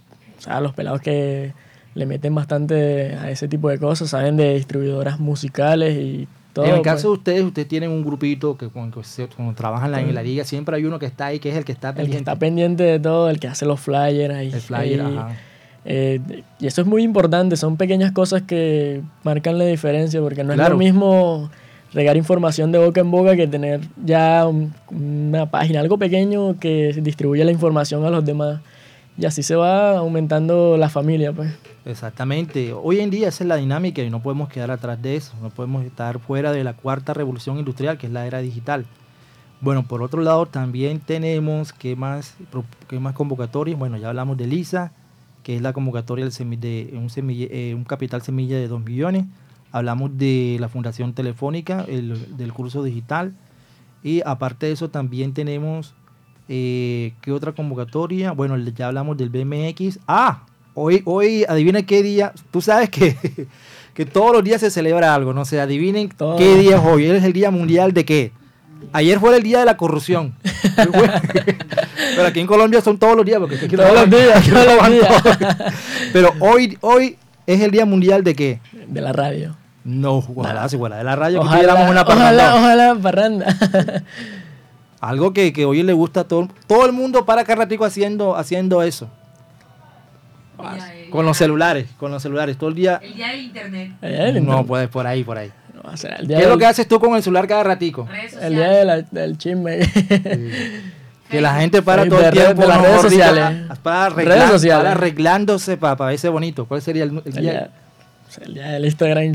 a 0.47 0.63
los 0.63 0.73
pelados 0.73 1.03
que 1.03 1.53
le 1.95 2.07
meten 2.07 2.35
bastante 2.35 3.15
a 3.15 3.31
ese 3.31 3.47
tipo 3.47 3.69
de 3.69 3.79
cosas, 3.79 4.09
saben 4.09 4.39
de 4.39 4.55
distribuidoras 4.55 5.21
musicales 5.21 5.99
y 5.99 6.29
en 6.57 6.75
el 6.75 6.83
caso 6.83 7.09
pues. 7.09 7.25
de 7.25 7.31
ustedes, 7.33 7.43
ustedes 7.45 7.69
tienen 7.69 7.91
un 7.91 8.05
grupito 8.05 8.57
que 8.57 8.69
cuando, 8.69 9.03
trabajan 9.55 9.95
en 9.95 10.15
la 10.15 10.23
liga, 10.23 10.45
siempre 10.45 10.77
hay 10.77 10.85
uno 10.85 10.99
que 10.99 11.07
está 11.07 11.27
ahí, 11.27 11.39
que 11.39 11.51
es 11.51 11.57
el 11.57 11.65
que 11.65 11.73
está 11.73 11.89
pendiente. 11.89 12.11
El 12.11 12.11
que 12.11 12.19
está 12.19 12.39
pendiente 12.39 12.83
de 12.83 13.01
todo, 13.01 13.31
el 13.31 13.39
que 13.41 13.49
hace 13.49 13.67
los 13.67 13.81
flyers 13.81 14.35
ahí. 14.35 14.51
El 14.53 14.61
flyer, 14.61 15.01
ajá. 15.01 15.37
Eh, 15.85 16.21
y 16.59 16.67
eso 16.67 16.83
es 16.83 16.87
muy 16.87 17.03
importante, 17.03 17.57
son 17.57 17.77
pequeñas 17.77 18.13
cosas 18.13 18.43
que 18.43 19.01
marcan 19.23 19.59
la 19.59 19.65
diferencia, 19.65 20.21
porque 20.21 20.45
no 20.45 20.53
es 20.53 20.59
lo 20.59 20.77
mismo 20.77 21.51
regar 21.93 22.17
información 22.17 22.71
de 22.71 22.79
boca 22.79 23.01
en 23.01 23.11
boca 23.11 23.35
que 23.35 23.47
tener 23.47 23.81
ya 24.05 24.47
una 24.91 25.51
página, 25.51 25.81
algo 25.81 25.99
pequeño 25.99 26.59
que 26.59 26.93
distribuya 27.03 27.45
la 27.45 27.53
información 27.53 28.05
a 28.05 28.11
los 28.11 28.25
demás. 28.25 28.61
Y 29.21 29.27
así 29.27 29.43
se 29.43 29.55
va 29.55 29.99
aumentando 29.99 30.79
la 30.79 30.89
familia, 30.89 31.31
pues. 31.31 31.53
Exactamente. 31.85 32.73
Hoy 32.73 33.01
en 33.01 33.11
día 33.11 33.29
esa 33.29 33.45
es 33.45 33.49
la 33.49 33.57
dinámica 33.57 34.01
y 34.03 34.09
no 34.09 34.23
podemos 34.23 34.49
quedar 34.49 34.71
atrás 34.71 35.03
de 35.03 35.17
eso. 35.17 35.35
No 35.43 35.51
podemos 35.51 35.85
estar 35.85 36.21
fuera 36.21 36.53
de 36.53 36.65
la 36.65 36.73
cuarta 36.73 37.13
revolución 37.13 37.59
industrial, 37.59 37.99
que 37.99 38.07
es 38.07 38.13
la 38.15 38.27
era 38.27 38.39
digital. 38.39 38.87
Bueno, 39.61 39.83
por 39.83 40.03
otro 40.03 40.23
lado 40.23 40.47
también 40.47 41.01
tenemos, 41.01 41.75
¿qué 41.75 41.97
más, 41.97 42.35
qué 42.89 42.99
más 42.99 43.15
convocatorias? 43.15 43.79
Bueno, 43.79 43.99
ya 43.99 44.09
hablamos 44.09 44.39
de 44.39 44.47
LISA, 44.47 44.93
que 45.43 45.55
es 45.55 45.61
la 45.61 45.75
convocatoria 45.75 46.27
de 46.27 46.91
un, 46.95 47.11
eh, 47.15 47.75
un 47.77 47.85
capital 47.85 48.23
semilla 48.23 48.57
de 48.57 48.69
2 48.69 48.83
millones. 48.83 49.27
Hablamos 49.71 50.17
de 50.17 50.57
la 50.59 50.71
Fundación 50.71 51.13
Telefónica, 51.13 51.85
el, 51.87 52.39
del 52.39 52.55
curso 52.55 52.83
digital. 52.83 53.35
Y 54.03 54.23
aparte 54.25 54.65
de 54.65 54.73
eso 54.73 54.89
también 54.89 55.35
tenemos, 55.35 55.95
eh, 56.51 57.15
¿qué 57.23 57.33
otra 57.33 57.53
convocatoria? 57.53 58.33
Bueno, 58.33 58.59
ya 58.59 58.89
hablamos 58.89 59.17
del 59.17 59.31
BMX. 59.31 60.01
Ah, 60.07 60.43
Hoy, 60.75 61.03
hoy, 61.05 61.45
adivina 61.49 61.83
qué 61.83 62.03
día. 62.03 62.33
Tú 62.51 62.61
sabes 62.61 62.91
que, 62.91 63.17
que 63.95 64.07
todos 64.07 64.33
los 64.33 64.45
días 64.45 64.61
se 64.61 64.71
celebra 64.71 65.15
algo, 65.15 65.33
no 65.33 65.45
sé, 65.45 65.61
adivinen 65.61 66.09
qué 66.39 66.57
día 66.57 66.77
es 66.77 66.83
hoy. 66.85 67.07
Es 67.07 67.25
el 67.25 67.33
Día 67.33 67.51
Mundial 67.51 67.93
de 67.93 68.05
qué. 68.05 68.33
Ayer 68.93 69.19
fue 69.19 69.37
el 69.37 69.43
día 69.43 69.61
de 69.61 69.67
la 69.67 69.77
corrupción. 69.77 70.35
Pero 72.17 72.27
aquí 72.27 72.41
en 72.41 72.47
Colombia 72.47 72.81
son 72.81 72.99
todos 72.99 73.17
los 73.17 73.27
días, 73.27 73.41
porque 73.41 73.57
todos 73.57 73.93
los 73.93 74.11
días, 74.11 74.49
todos 74.49 74.77
los 74.77 74.91
días. 74.91 75.23
Pero 76.13 76.33
hoy, 76.41 76.79
hoy 76.81 77.17
es 77.47 77.61
el 77.61 77.71
Día 77.71 77.85
Mundial 77.85 78.25
de 78.25 78.35
qué? 78.35 78.61
De 78.87 79.01
la 79.01 79.13
radio. 79.13 79.57
No, 79.83 80.25
ojalá, 80.35 80.69
si 80.69 80.77
fuera 80.77 80.97
de 80.97 81.05
la 81.05 81.17
radio, 81.17 81.41
ojalá, 81.41 81.91
una 81.91 82.05
parranda. 82.05 82.55
Ojalá, 82.55 82.55
ojalá 82.55 83.03
parranda. 83.03 83.57
Algo 85.01 85.33
que, 85.33 85.53
que 85.53 85.65
hoy 85.65 85.83
le 85.83 85.93
gusta 85.93 86.21
a 86.21 86.25
todo, 86.25 86.49
todo 86.67 86.87
el 86.87 86.93
mundo 86.93 87.25
para 87.25 87.45
cada 87.45 87.63
ratico 87.63 87.85
haciendo, 87.85 88.37
haciendo 88.37 88.83
eso 88.83 89.09
con 91.11 91.27
los 91.27 91.37
celulares, 91.37 91.89
con 91.99 92.11
los 92.11 92.23
celulares, 92.23 92.57
todo 92.57 92.71
el 92.71 92.77
día. 92.77 93.01
El 93.03 93.15
día 93.15 93.29
del 93.29 93.41
internet. 93.41 94.43
no, 94.43 94.65
puedes 94.65 94.89
por 94.89 95.07
ahí, 95.07 95.25
por 95.25 95.39
ahí. 95.39 95.51
¿Qué 96.27 96.35
es 96.35 96.49
lo 96.49 96.59
que 96.59 96.67
haces 96.67 96.87
tú 96.87 97.01
con 97.01 97.15
el 97.17 97.23
celular 97.23 97.47
cada 97.47 97.65
ratico? 97.65 98.09
El 98.41 98.55
día 98.55 99.05
del 99.11 99.39
chisme. 99.39 99.81
Que 101.31 101.41
la 101.41 101.61
gente 101.61 101.81
para 101.81 102.09
todo 102.09 102.21
el 102.21 102.33
tiempo 102.33 102.65
las 102.67 102.83
redes 102.83 103.03
sociales. 103.03 103.69
para, 103.85 104.07
arreglar, 104.07 104.51
para 104.61 104.91
arreglándose 104.91 105.77
para, 105.77 105.95
para 105.97 106.11
verse 106.11 106.29
bonito. 106.29 106.67
¿Cuál 106.67 106.83
sería 106.83 107.05
el, 107.05 107.23
día? 107.23 107.71
El 108.39 108.55
día 108.55 108.69
del 108.69 108.85
Instagram. 108.85 109.33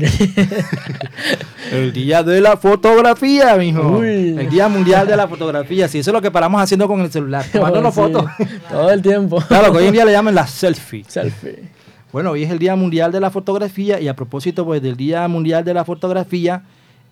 el 1.72 1.92
día 1.92 2.22
de 2.22 2.40
la 2.40 2.56
fotografía, 2.56 3.54
mijo. 3.56 4.02
El 4.02 4.48
día 4.48 4.68
mundial 4.68 5.06
de 5.06 5.16
la 5.16 5.28
fotografía. 5.28 5.86
Sí, 5.86 5.98
eso 5.98 6.10
es 6.10 6.14
lo 6.14 6.22
que 6.22 6.30
paramos 6.30 6.62
haciendo 6.62 6.88
con 6.88 7.00
el 7.00 7.10
celular. 7.10 7.44
Tomándonos 7.52 7.94
fotos. 7.94 8.24
Todo 8.70 8.90
el 8.90 9.02
tiempo. 9.02 9.42
Claro, 9.48 9.72
que 9.72 9.78
hoy 9.78 9.86
en 9.86 9.92
día 9.92 10.04
le 10.04 10.12
llaman 10.12 10.34
la 10.34 10.46
selfie. 10.46 11.04
Selfie. 11.06 11.68
Bueno, 12.12 12.30
hoy 12.30 12.44
es 12.44 12.50
el 12.50 12.58
Día 12.58 12.74
Mundial 12.76 13.12
de 13.12 13.20
la 13.20 13.30
Fotografía 13.30 14.00
y 14.00 14.08
a 14.08 14.16
propósito 14.16 14.64
pues, 14.64 14.80
del 14.80 14.96
Día 14.96 15.28
Mundial 15.28 15.64
de 15.64 15.74
la 15.74 15.84
Fotografía, 15.84 16.62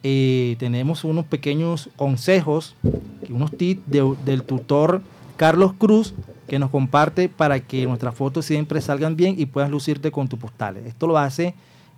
eh, 0.02 0.56
tenemos 0.58 1.04
unos 1.04 1.26
pequeños 1.26 1.90
consejos, 1.96 2.74
unos 3.28 3.50
tips 3.50 3.82
del 4.24 4.42
tutor 4.44 5.02
Carlos 5.36 5.74
Cruz 5.76 6.14
que 6.48 6.58
nos 6.58 6.70
comparte 6.70 7.28
para 7.28 7.60
que 7.60 7.84
nuestras 7.86 8.14
fotos 8.14 8.46
siempre 8.46 8.80
salgan 8.80 9.16
bien 9.16 9.34
y 9.38 9.46
puedas 9.46 9.70
lucirte 9.70 10.10
con 10.10 10.28
tus 10.28 10.38
postales. 10.38 10.86
Esto 10.86 11.06
lo 11.06 11.18
hace 11.18 11.54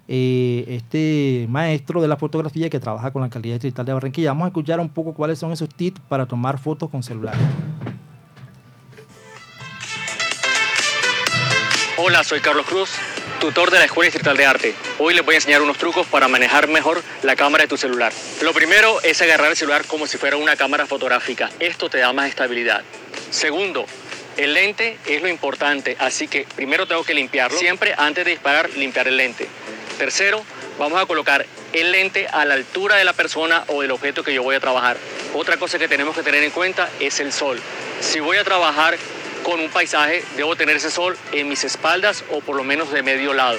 eh, 0.09 0.65
este 0.69 1.47
maestro 1.49 2.01
de 2.01 2.09
la 2.09 2.17
fotografía 2.17 2.71
que 2.71 2.79
trabaja 2.79 3.11
con 3.13 3.23
la 3.23 3.29
calidad 3.29 3.61
digital 3.61 3.85
de 3.87 3.93
Barranquilla. 3.93 4.31
Vamos 4.31 4.45
a 4.45 4.49
escuchar 4.49 4.81
un 4.81 4.89
poco 4.89 5.15
cuáles 5.15 5.39
son 5.39 5.53
esos 5.53 5.69
tips 5.69 6.01
para 6.09 6.27
tomar 6.27 6.59
fotos 6.59 6.91
con 6.91 7.03
celular. 7.03 7.35
Hola, 11.99 12.23
soy 12.25 12.41
Carlos 12.41 12.67
Cruz, 12.67 12.91
tutor 13.41 13.71
de 13.71 13.79
la 13.79 13.87
Escuela 13.87 14.07
Distrital 14.07 14.37
de 14.37 14.45
Arte. 14.45 14.75
Hoy 14.99 15.15
les 15.15 15.25
voy 15.25 15.35
a 15.35 15.39
enseñar 15.39 15.63
unos 15.63 15.79
trucos 15.79 16.07
para 16.07 16.29
manejar 16.29 16.69
mejor 16.69 17.03
la 17.23 17.37
cámara 17.37 17.65
de 17.65 17.69
tu 17.69 17.79
celular. 17.79 18.13
Lo 18.43 18.53
primero 18.53 19.01
es 19.03 19.21
agarrar 19.23 19.51
el 19.51 19.57
celular 19.57 19.87
como 19.87 20.07
si 20.07 20.19
fuera 20.19 20.37
una 20.37 20.57
cámara 20.57 20.87
fotográfica. 20.87 21.51
Esto 21.59 21.89
te 21.89 21.99
da 21.99 22.13
más 22.13 22.29
estabilidad. 22.29 22.83
Segundo, 23.31 23.87
el 24.37 24.53
lente 24.53 24.99
es 25.07 25.23
lo 25.23 25.29
importante, 25.29 25.97
así 25.99 26.29
que 26.29 26.47
primero 26.55 26.87
tengo 26.87 27.03
que 27.03 27.15
limpiarlo. 27.15 27.59
Siempre 27.59 27.95
antes 27.97 28.27
de 28.27 28.33
disparar, 28.33 28.69
limpiar 28.77 29.09
el 29.09 29.17
lente. 29.17 29.49
Tercero, 29.99 30.45
vamos 30.79 31.01
a 31.01 31.07
colocar 31.07 31.47
el 31.73 31.93
lente 31.93 32.27
a 32.29 32.45
la 32.45 32.55
altura 32.55 32.97
de 32.97 33.05
la 33.05 33.15
persona 33.15 33.65
o 33.69 33.81
del 33.81 33.91
objeto 33.91 34.23
que 34.23 34.35
yo 34.35 34.43
voy 34.43 34.55
a 34.55 34.61
trabajar. 34.61 34.99
Otra 35.35 35.57
cosa 35.57 35.79
que 35.79 35.89
tenemos 35.89 36.15
que 36.15 36.23
tener 36.23 36.43
en 36.43 36.51
cuenta 36.51 36.91
es 37.01 37.19
el 37.21 37.33
sol. 37.33 37.59
Si 38.01 38.21
voy 38.21 38.37
a 38.37 38.45
trabajar 38.45 38.97
con 39.43 39.59
un 39.59 39.71
paisaje, 39.71 40.23
debo 40.37 40.55
tener 40.55 40.77
ese 40.77 40.91
sol 40.91 41.17
en 41.33 41.49
mis 41.49 41.65
espaldas 41.65 42.25
o 42.31 42.41
por 42.41 42.57
lo 42.57 42.65
menos 42.65 42.93
de 42.93 43.03
medio 43.03 43.33
lado. 43.33 43.59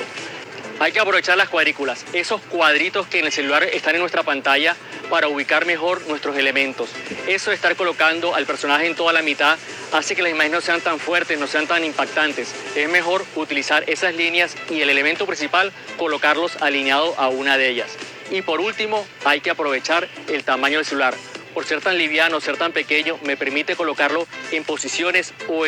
Hay 0.79 0.91
que 0.91 0.99
aprovechar 0.99 1.37
las 1.37 1.49
cuadrículas, 1.49 2.05
esos 2.13 2.39
cuadritos 2.39 3.07
que 3.07 3.17
en 3.17 3.25
el 3.25 3.31
celular 3.31 3.63
están 3.63 3.95
en 3.95 4.01
nuestra 4.01 4.21
pantalla 4.21 4.75
para 5.09 5.27
ubicar 5.27 5.65
mejor 5.65 6.05
nuestros 6.07 6.37
elementos. 6.37 6.89
Eso 7.25 7.49
de 7.49 7.55
estar 7.55 7.75
colocando 7.75 8.35
al 8.35 8.45
personaje 8.45 8.85
en 8.85 8.93
toda 8.93 9.11
la 9.11 9.23
mitad 9.23 9.57
hace 9.91 10.15
que 10.15 10.21
las 10.21 10.31
imágenes 10.31 10.51
no 10.51 10.61
sean 10.61 10.81
tan 10.81 10.99
fuertes, 10.99 11.39
no 11.39 11.47
sean 11.47 11.65
tan 11.65 11.83
impactantes. 11.83 12.53
Es 12.75 12.87
mejor 12.89 13.25
utilizar 13.35 13.89
esas 13.89 14.13
líneas 14.13 14.55
y 14.69 14.81
el 14.81 14.91
elemento 14.91 15.25
principal 15.25 15.71
colocarlos 15.97 16.61
alineado 16.61 17.15
a 17.17 17.27
una 17.27 17.57
de 17.57 17.69
ellas. 17.69 17.97
Y 18.29 18.43
por 18.43 18.61
último, 18.61 19.03
hay 19.25 19.41
que 19.41 19.49
aprovechar 19.49 20.07
el 20.27 20.43
tamaño 20.43 20.77
del 20.77 20.85
celular. 20.85 21.15
Por 21.55 21.65
ser 21.65 21.81
tan 21.81 21.97
liviano, 21.97 22.39
ser 22.39 22.55
tan 22.55 22.71
pequeño, 22.71 23.17
me 23.23 23.35
permite 23.35 23.75
colocarlo 23.75 24.27
en 24.51 24.63
posiciones 24.63 25.33
o 25.47 25.65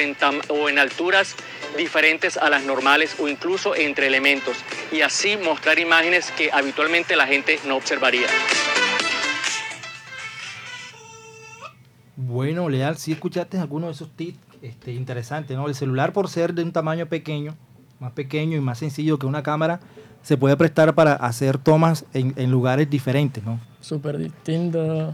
o 0.50 0.70
en 0.70 0.78
alturas 0.78 1.36
diferentes 1.78 2.38
a 2.38 2.50
las 2.50 2.64
normales 2.64 3.16
o 3.20 3.28
incluso 3.28 3.76
entre 3.76 4.08
elementos 4.08 4.58
y 4.92 5.02
así 5.02 5.38
mostrar 5.38 5.80
imágenes 5.80 6.32
que 6.32 6.52
habitualmente 6.52 7.16
la 7.16 7.28
gente 7.28 7.60
no 7.68 7.76
observaría. 7.76 8.28
Bueno, 12.16 12.70
Leal, 12.70 12.98
si 12.98 13.14
escuchaste 13.14 13.58
alguno 13.58 13.88
de 13.88 13.94
esos 13.94 14.12
tips 14.16 14.38
este, 14.62 14.92
interesantes, 14.92 15.56
¿no? 15.56 15.68
El 15.68 15.76
celular 15.76 16.12
por 16.12 16.28
ser 16.28 16.54
de 16.54 16.64
un 16.64 16.72
tamaño 16.72 17.08
pequeño, 17.08 17.56
más 18.00 18.12
pequeño 18.12 18.58
y 18.58 18.62
más 18.62 18.78
sencillo 18.78 19.18
que 19.18 19.26
una 19.26 19.42
cámara, 19.42 19.80
se 20.22 20.38
puede 20.38 20.58
prestar 20.58 20.94
para 20.96 21.14
hacer 21.14 21.58
tomas 21.58 22.06
en, 22.14 22.34
en 22.36 22.52
lugares 22.52 22.90
diferentes, 22.90 23.44
¿no? 23.44 23.60
Súper 23.80 24.18
distinto 24.18 25.14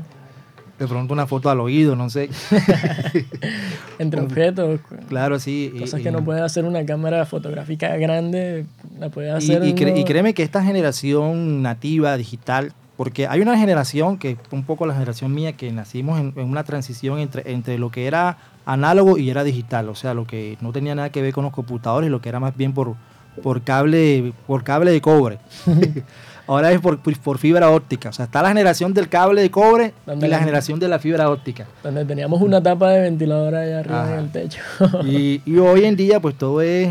de 0.77 0.87
pronto 0.87 1.13
una 1.13 1.25
foto 1.25 1.49
al 1.49 1.59
oído, 1.59 1.95
no 1.95 2.09
sé. 2.09 2.29
Entre 3.99 4.19
objetos. 4.19 4.79
Claro, 5.07 5.39
sí. 5.39 5.73
Cosas 5.79 6.01
que 6.01 6.11
no 6.11 6.23
puede 6.23 6.41
hacer 6.41 6.65
una 6.65 6.85
cámara 6.85 7.25
fotográfica 7.25 7.95
grande, 7.97 8.65
la 8.99 9.09
puede 9.09 9.31
hacer. 9.31 9.63
Y, 9.63 9.69
y, 9.69 10.03
créeme 10.03 10.33
que 10.33 10.43
esta 10.43 10.63
generación 10.63 11.61
nativa, 11.61 12.17
digital, 12.17 12.73
porque 12.97 13.27
hay 13.27 13.41
una 13.41 13.57
generación 13.57 14.17
que 14.17 14.37
un 14.51 14.63
poco 14.63 14.85
la 14.85 14.93
generación 14.93 15.33
mía 15.33 15.53
que 15.53 15.71
nacimos 15.71 16.19
en, 16.19 16.33
una 16.37 16.63
transición 16.63 17.19
entre, 17.19 17.51
entre 17.51 17.77
lo 17.77 17.89
que 17.89 18.07
era 18.07 18.37
análogo 18.65 19.17
y 19.17 19.29
era 19.29 19.43
digital, 19.43 19.89
o 19.89 19.95
sea, 19.95 20.13
lo 20.13 20.25
que 20.25 20.57
no 20.61 20.71
tenía 20.71 20.95
nada 20.95 21.09
que 21.09 21.21
ver 21.21 21.33
con 21.33 21.43
los 21.43 21.53
computadores, 21.53 22.09
lo 22.09 22.21
que 22.21 22.29
era 22.29 22.39
más 22.39 22.55
bien 22.55 22.73
por, 22.73 22.95
por 23.41 23.61
cable, 23.61 24.33
por 24.47 24.63
cable 24.63 24.91
de 24.91 25.01
cobre. 25.01 25.39
ahora 26.47 26.71
es 26.71 26.79
por, 26.79 26.99
por, 26.99 27.37
fibra 27.37 27.69
óptica. 27.69 28.09
O 28.09 28.13
sea, 28.13 28.25
está 28.25 28.41
la 28.41 28.49
generación 28.49 28.93
del 28.93 29.09
cable 29.09 29.41
de 29.41 29.51
cobre 29.51 29.93
y 30.07 30.27
la 30.27 30.39
generación 30.39 30.79
de 30.79 30.87
la 30.87 30.99
fibra 30.99 31.29
óptica. 31.29 31.67
Donde 31.83 32.05
teníamos 32.05 32.41
una 32.41 32.61
tapa 32.61 32.91
de 32.91 33.01
ventilador 33.01 33.55
allá 33.55 33.79
arriba 33.79 34.13
en 34.13 34.19
el 34.19 34.31
techo. 34.31 34.61
y, 35.03 35.41
y, 35.45 35.57
hoy 35.59 35.85
en 35.85 35.95
día, 35.95 36.19
pues 36.19 36.35
todo 36.35 36.61
es 36.61 36.89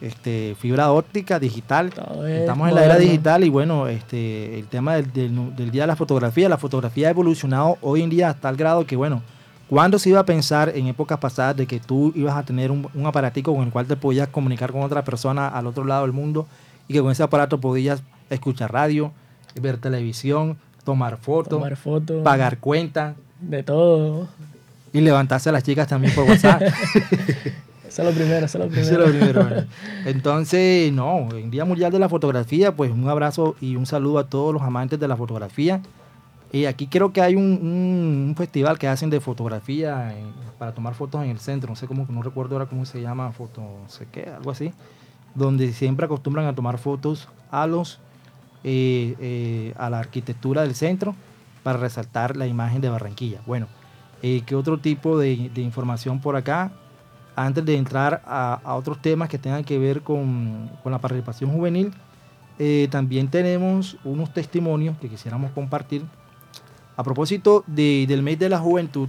este, 0.00 0.56
fibra 0.58 0.92
óptica, 0.92 1.38
digital. 1.38 1.92
Estamos 2.28 2.68
en 2.68 2.74
la 2.74 2.84
era 2.84 2.96
digital 2.96 3.44
y 3.44 3.48
bueno, 3.48 3.88
este, 3.88 4.58
el 4.58 4.66
tema 4.66 4.96
del, 4.96 5.12
del, 5.12 5.70
día 5.70 5.82
de 5.82 5.88
la 5.88 5.96
fotografía, 5.96 6.48
la 6.48 6.58
fotografía 6.58 7.08
ha 7.08 7.10
evolucionado 7.10 7.78
hoy 7.82 8.02
en 8.02 8.10
día 8.10 8.30
hasta 8.30 8.48
el 8.48 8.56
grado 8.56 8.86
que, 8.86 8.96
bueno, 8.96 9.22
¿Cuándo 9.70 10.00
se 10.00 10.08
iba 10.08 10.18
a 10.18 10.24
pensar 10.24 10.72
en 10.74 10.88
épocas 10.88 11.18
pasadas 11.18 11.56
de 11.56 11.64
que 11.64 11.78
tú 11.78 12.12
ibas 12.16 12.36
a 12.36 12.42
tener 12.42 12.72
un, 12.72 12.88
un, 12.92 13.06
aparatico 13.06 13.54
con 13.54 13.66
el 13.66 13.70
cual 13.70 13.86
te 13.86 13.94
podías 13.94 14.26
comunicar 14.26 14.72
con 14.72 14.82
otra 14.82 15.04
persona 15.04 15.46
al 15.46 15.68
otro 15.68 15.84
lado 15.84 16.02
del 16.02 16.10
mundo 16.10 16.48
y 16.88 16.94
que 16.94 17.00
con 17.00 17.12
ese 17.12 17.22
aparato 17.22 17.60
podías 17.60 18.02
escuchar 18.30 18.72
radio, 18.72 19.12
ver 19.60 19.78
televisión, 19.78 20.56
tomar 20.84 21.18
fotos, 21.18 21.62
pagar 22.22 22.58
cuentas. 22.58 23.16
De 23.40 23.62
todo. 23.62 24.28
Y 24.92 25.00
levantarse 25.00 25.48
a 25.48 25.52
las 25.52 25.62
chicas 25.62 25.86
también 25.88 26.14
por 26.14 26.24
WhatsApp. 26.24 26.62
eso 27.88 28.02
es 28.02 28.08
lo 28.08 28.10
primero, 28.10 28.46
eso 28.46 28.58
es 28.58 28.64
lo 28.64 28.70
primero. 28.70 28.82
Eso 28.82 29.04
es 29.04 29.14
lo 29.14 29.32
primero 29.32 29.64
Entonces, 30.06 30.92
no, 30.92 31.28
en 31.32 31.50
Día 31.50 31.64
Mundial 31.64 31.92
de 31.92 31.98
la 31.98 32.08
Fotografía, 32.08 32.74
pues 32.74 32.90
un 32.90 33.08
abrazo 33.08 33.56
y 33.60 33.76
un 33.76 33.86
saludo 33.86 34.18
a 34.18 34.28
todos 34.28 34.52
los 34.52 34.62
amantes 34.62 34.98
de 34.98 35.08
la 35.08 35.16
fotografía. 35.16 35.80
Y 36.52 36.64
aquí 36.64 36.88
creo 36.88 37.12
que 37.12 37.20
hay 37.20 37.36
un, 37.36 38.34
festival 38.36 38.78
que 38.78 38.88
hacen 38.88 39.10
de 39.10 39.20
fotografía 39.20 40.12
para 40.58 40.74
tomar 40.74 40.94
fotos 40.94 41.22
en 41.22 41.30
el 41.30 41.38
centro. 41.38 41.70
No 41.70 41.76
sé 41.76 41.86
cómo, 41.86 42.06
no 42.08 42.22
recuerdo 42.22 42.56
ahora 42.56 42.66
cómo 42.66 42.84
se 42.84 43.00
llama, 43.00 43.30
foto, 43.30 43.60
no 43.60 43.88
sé 43.88 44.06
qué, 44.10 44.28
algo 44.28 44.50
así. 44.50 44.72
Donde 45.34 45.72
siempre 45.72 46.06
acostumbran 46.06 46.46
a 46.46 46.54
tomar 46.54 46.78
fotos 46.78 47.28
a 47.52 47.68
los 47.68 48.00
eh, 48.62 49.16
eh, 49.18 49.74
a 49.78 49.88
la 49.88 49.98
arquitectura 49.98 50.62
del 50.62 50.74
centro 50.74 51.14
para 51.62 51.78
resaltar 51.78 52.36
la 52.36 52.46
imagen 52.46 52.80
de 52.80 52.90
Barranquilla. 52.90 53.40
Bueno, 53.46 53.68
eh, 54.22 54.42
¿qué 54.44 54.54
otro 54.54 54.78
tipo 54.78 55.18
de, 55.18 55.32
información 55.56 56.20
por 56.20 56.36
acá? 56.36 56.70
Antes 57.36 57.64
de 57.64 57.76
entrar 57.76 58.22
a, 58.26 58.60
otros 58.76 59.00
temas 59.00 59.30
que 59.30 59.38
tengan 59.38 59.64
que 59.64 59.78
ver 59.78 60.02
con, 60.02 60.70
la 60.84 60.98
participación 60.98 61.52
juvenil, 61.52 61.92
también 62.90 63.28
tenemos 63.28 63.96
unos 64.04 64.34
testimonios 64.34 64.98
que 64.98 65.08
quisiéramos 65.08 65.50
compartir. 65.52 66.04
A 66.98 67.02
propósito 67.02 67.64
del 67.66 68.22
mes 68.22 68.38
de 68.38 68.50
la 68.50 68.58
juventud, 68.58 69.08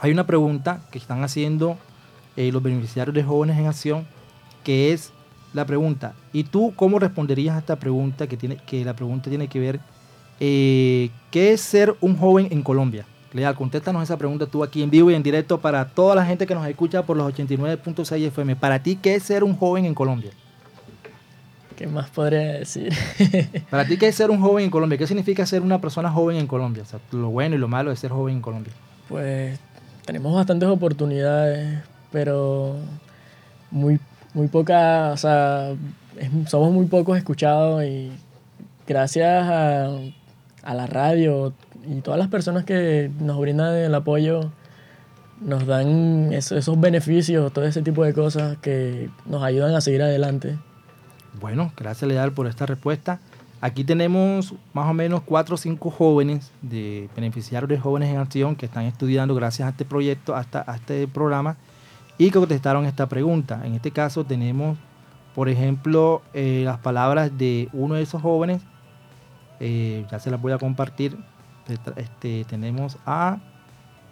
hay 0.00 0.10
una 0.10 0.26
pregunta 0.26 0.80
que 0.90 0.96
están 0.96 1.22
haciendo 1.22 1.76
los 2.36 2.62
beneficiarios 2.62 3.14
de 3.14 3.22
Jóvenes 3.22 3.58
en 3.58 3.66
Acción, 3.66 4.06
que 4.62 4.94
es 4.94 5.12
la 5.54 5.64
pregunta. 5.64 6.12
¿Y 6.32 6.44
tú 6.44 6.74
cómo 6.76 6.98
responderías 6.98 7.56
a 7.56 7.60
esta 7.60 7.76
pregunta 7.76 8.26
que, 8.26 8.36
tiene, 8.36 8.56
que 8.56 8.84
la 8.84 8.94
pregunta 8.94 9.30
tiene 9.30 9.48
que 9.48 9.60
ver, 9.60 9.80
eh, 10.40 11.10
¿qué 11.30 11.52
es 11.52 11.60
ser 11.62 11.96
un 12.00 12.18
joven 12.18 12.48
en 12.50 12.62
Colombia? 12.62 13.06
Leal, 13.32 13.54
contéstanos 13.54 14.02
esa 14.02 14.16
pregunta 14.16 14.46
tú 14.46 14.62
aquí 14.62 14.82
en 14.82 14.90
vivo 14.90 15.10
y 15.10 15.14
en 15.14 15.22
directo 15.22 15.58
para 15.58 15.86
toda 15.86 16.14
la 16.14 16.24
gente 16.24 16.46
que 16.46 16.54
nos 16.54 16.66
escucha 16.66 17.02
por 17.02 17.16
los 17.16 17.32
89.6 17.34 18.26
FM. 18.26 18.56
Para 18.56 18.80
ti, 18.80 18.96
¿qué 18.96 19.14
es 19.14 19.22
ser 19.24 19.42
un 19.42 19.56
joven 19.56 19.86
en 19.86 19.94
Colombia? 19.94 20.30
¿Qué 21.76 21.88
más 21.88 22.10
podría 22.10 22.52
decir? 22.52 22.92
para 23.70 23.84
ti, 23.84 23.96
¿qué 23.96 24.06
es 24.06 24.14
ser 24.14 24.30
un 24.30 24.40
joven 24.40 24.66
en 24.66 24.70
Colombia? 24.70 24.98
¿Qué 24.98 25.08
significa 25.08 25.44
ser 25.46 25.62
una 25.62 25.80
persona 25.80 26.10
joven 26.10 26.36
en 26.36 26.46
Colombia? 26.46 26.84
O 26.84 26.86
sea, 26.86 27.00
lo 27.10 27.30
bueno 27.30 27.56
y 27.56 27.58
lo 27.58 27.66
malo 27.66 27.90
de 27.90 27.96
ser 27.96 28.12
joven 28.12 28.36
en 28.36 28.42
Colombia. 28.42 28.72
Pues 29.08 29.58
tenemos 30.04 30.32
bastantes 30.32 30.68
oportunidades, 30.68 31.82
pero 32.12 32.76
muy 33.72 33.98
muy 34.34 34.48
poca, 34.48 35.12
o 35.12 35.16
sea, 35.16 35.74
somos 36.46 36.72
muy 36.72 36.86
pocos 36.86 37.16
escuchados 37.16 37.84
y 37.84 38.10
gracias 38.86 39.44
a, 39.48 39.86
a, 40.62 40.74
la 40.74 40.86
radio 40.86 41.52
y 41.88 42.00
todas 42.00 42.18
las 42.18 42.28
personas 42.28 42.64
que 42.64 43.10
nos 43.20 43.38
brindan 43.38 43.74
el 43.74 43.94
apoyo, 43.94 44.50
nos 45.40 45.66
dan 45.66 46.32
esos 46.32 46.80
beneficios, 46.80 47.52
todo 47.52 47.64
ese 47.64 47.82
tipo 47.82 48.04
de 48.04 48.12
cosas 48.12 48.58
que 48.58 49.08
nos 49.26 49.42
ayudan 49.42 49.74
a 49.74 49.80
seguir 49.80 50.02
adelante. 50.02 50.58
Bueno, 51.40 51.72
gracias 51.76 52.08
Leal 52.08 52.32
por 52.32 52.46
esta 52.46 52.66
respuesta. 52.66 53.20
Aquí 53.60 53.82
tenemos 53.82 54.54
más 54.72 54.90
o 54.90 54.94
menos 54.94 55.22
cuatro 55.22 55.54
o 55.54 55.58
cinco 55.58 55.90
jóvenes 55.90 56.50
de 56.60 57.08
beneficiarios 57.16 57.68
de 57.68 57.78
Jóvenes 57.78 58.10
en 58.10 58.18
Acción 58.18 58.56
que 58.56 58.66
están 58.66 58.84
estudiando 58.84 59.34
gracias 59.34 59.66
a 59.66 59.70
este 59.70 59.84
proyecto, 59.84 60.34
hasta 60.34 60.64
a 60.66 60.76
este 60.76 61.08
programa 61.08 61.56
y 62.18 62.30
contestaron 62.30 62.84
esta 62.86 63.08
pregunta. 63.08 63.60
En 63.64 63.74
este 63.74 63.90
caso 63.90 64.24
tenemos 64.24 64.76
por 65.34 65.48
ejemplo, 65.48 66.22
eh, 66.32 66.62
las 66.64 66.78
palabras 66.78 67.36
de 67.36 67.68
uno 67.72 67.96
de 67.96 68.02
esos 68.02 68.22
jóvenes, 68.22 68.62
eh, 69.58 70.06
ya 70.10 70.20
se 70.20 70.30
las 70.30 70.40
voy 70.40 70.52
a 70.52 70.58
compartir. 70.58 71.18
Este, 71.96 72.44
tenemos 72.44 72.96
a, 73.04 73.38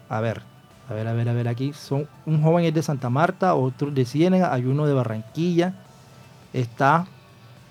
a 0.08 0.20
ver, 0.20 0.42
a 0.88 0.94
ver, 0.94 1.06
a 1.06 1.12
ver, 1.12 1.28
a 1.28 1.32
ver 1.32 1.48
aquí. 1.48 1.72
Son, 1.74 2.08
un 2.26 2.42
joven 2.42 2.64
es 2.64 2.74
de 2.74 2.82
Santa 2.82 3.08
Marta, 3.08 3.54
otro 3.54 3.90
de 3.90 4.04
Ciénaga, 4.04 4.52
hay 4.52 4.64
uno 4.64 4.84
de 4.86 4.94
Barranquilla. 4.94 5.74
Está, 6.52 7.06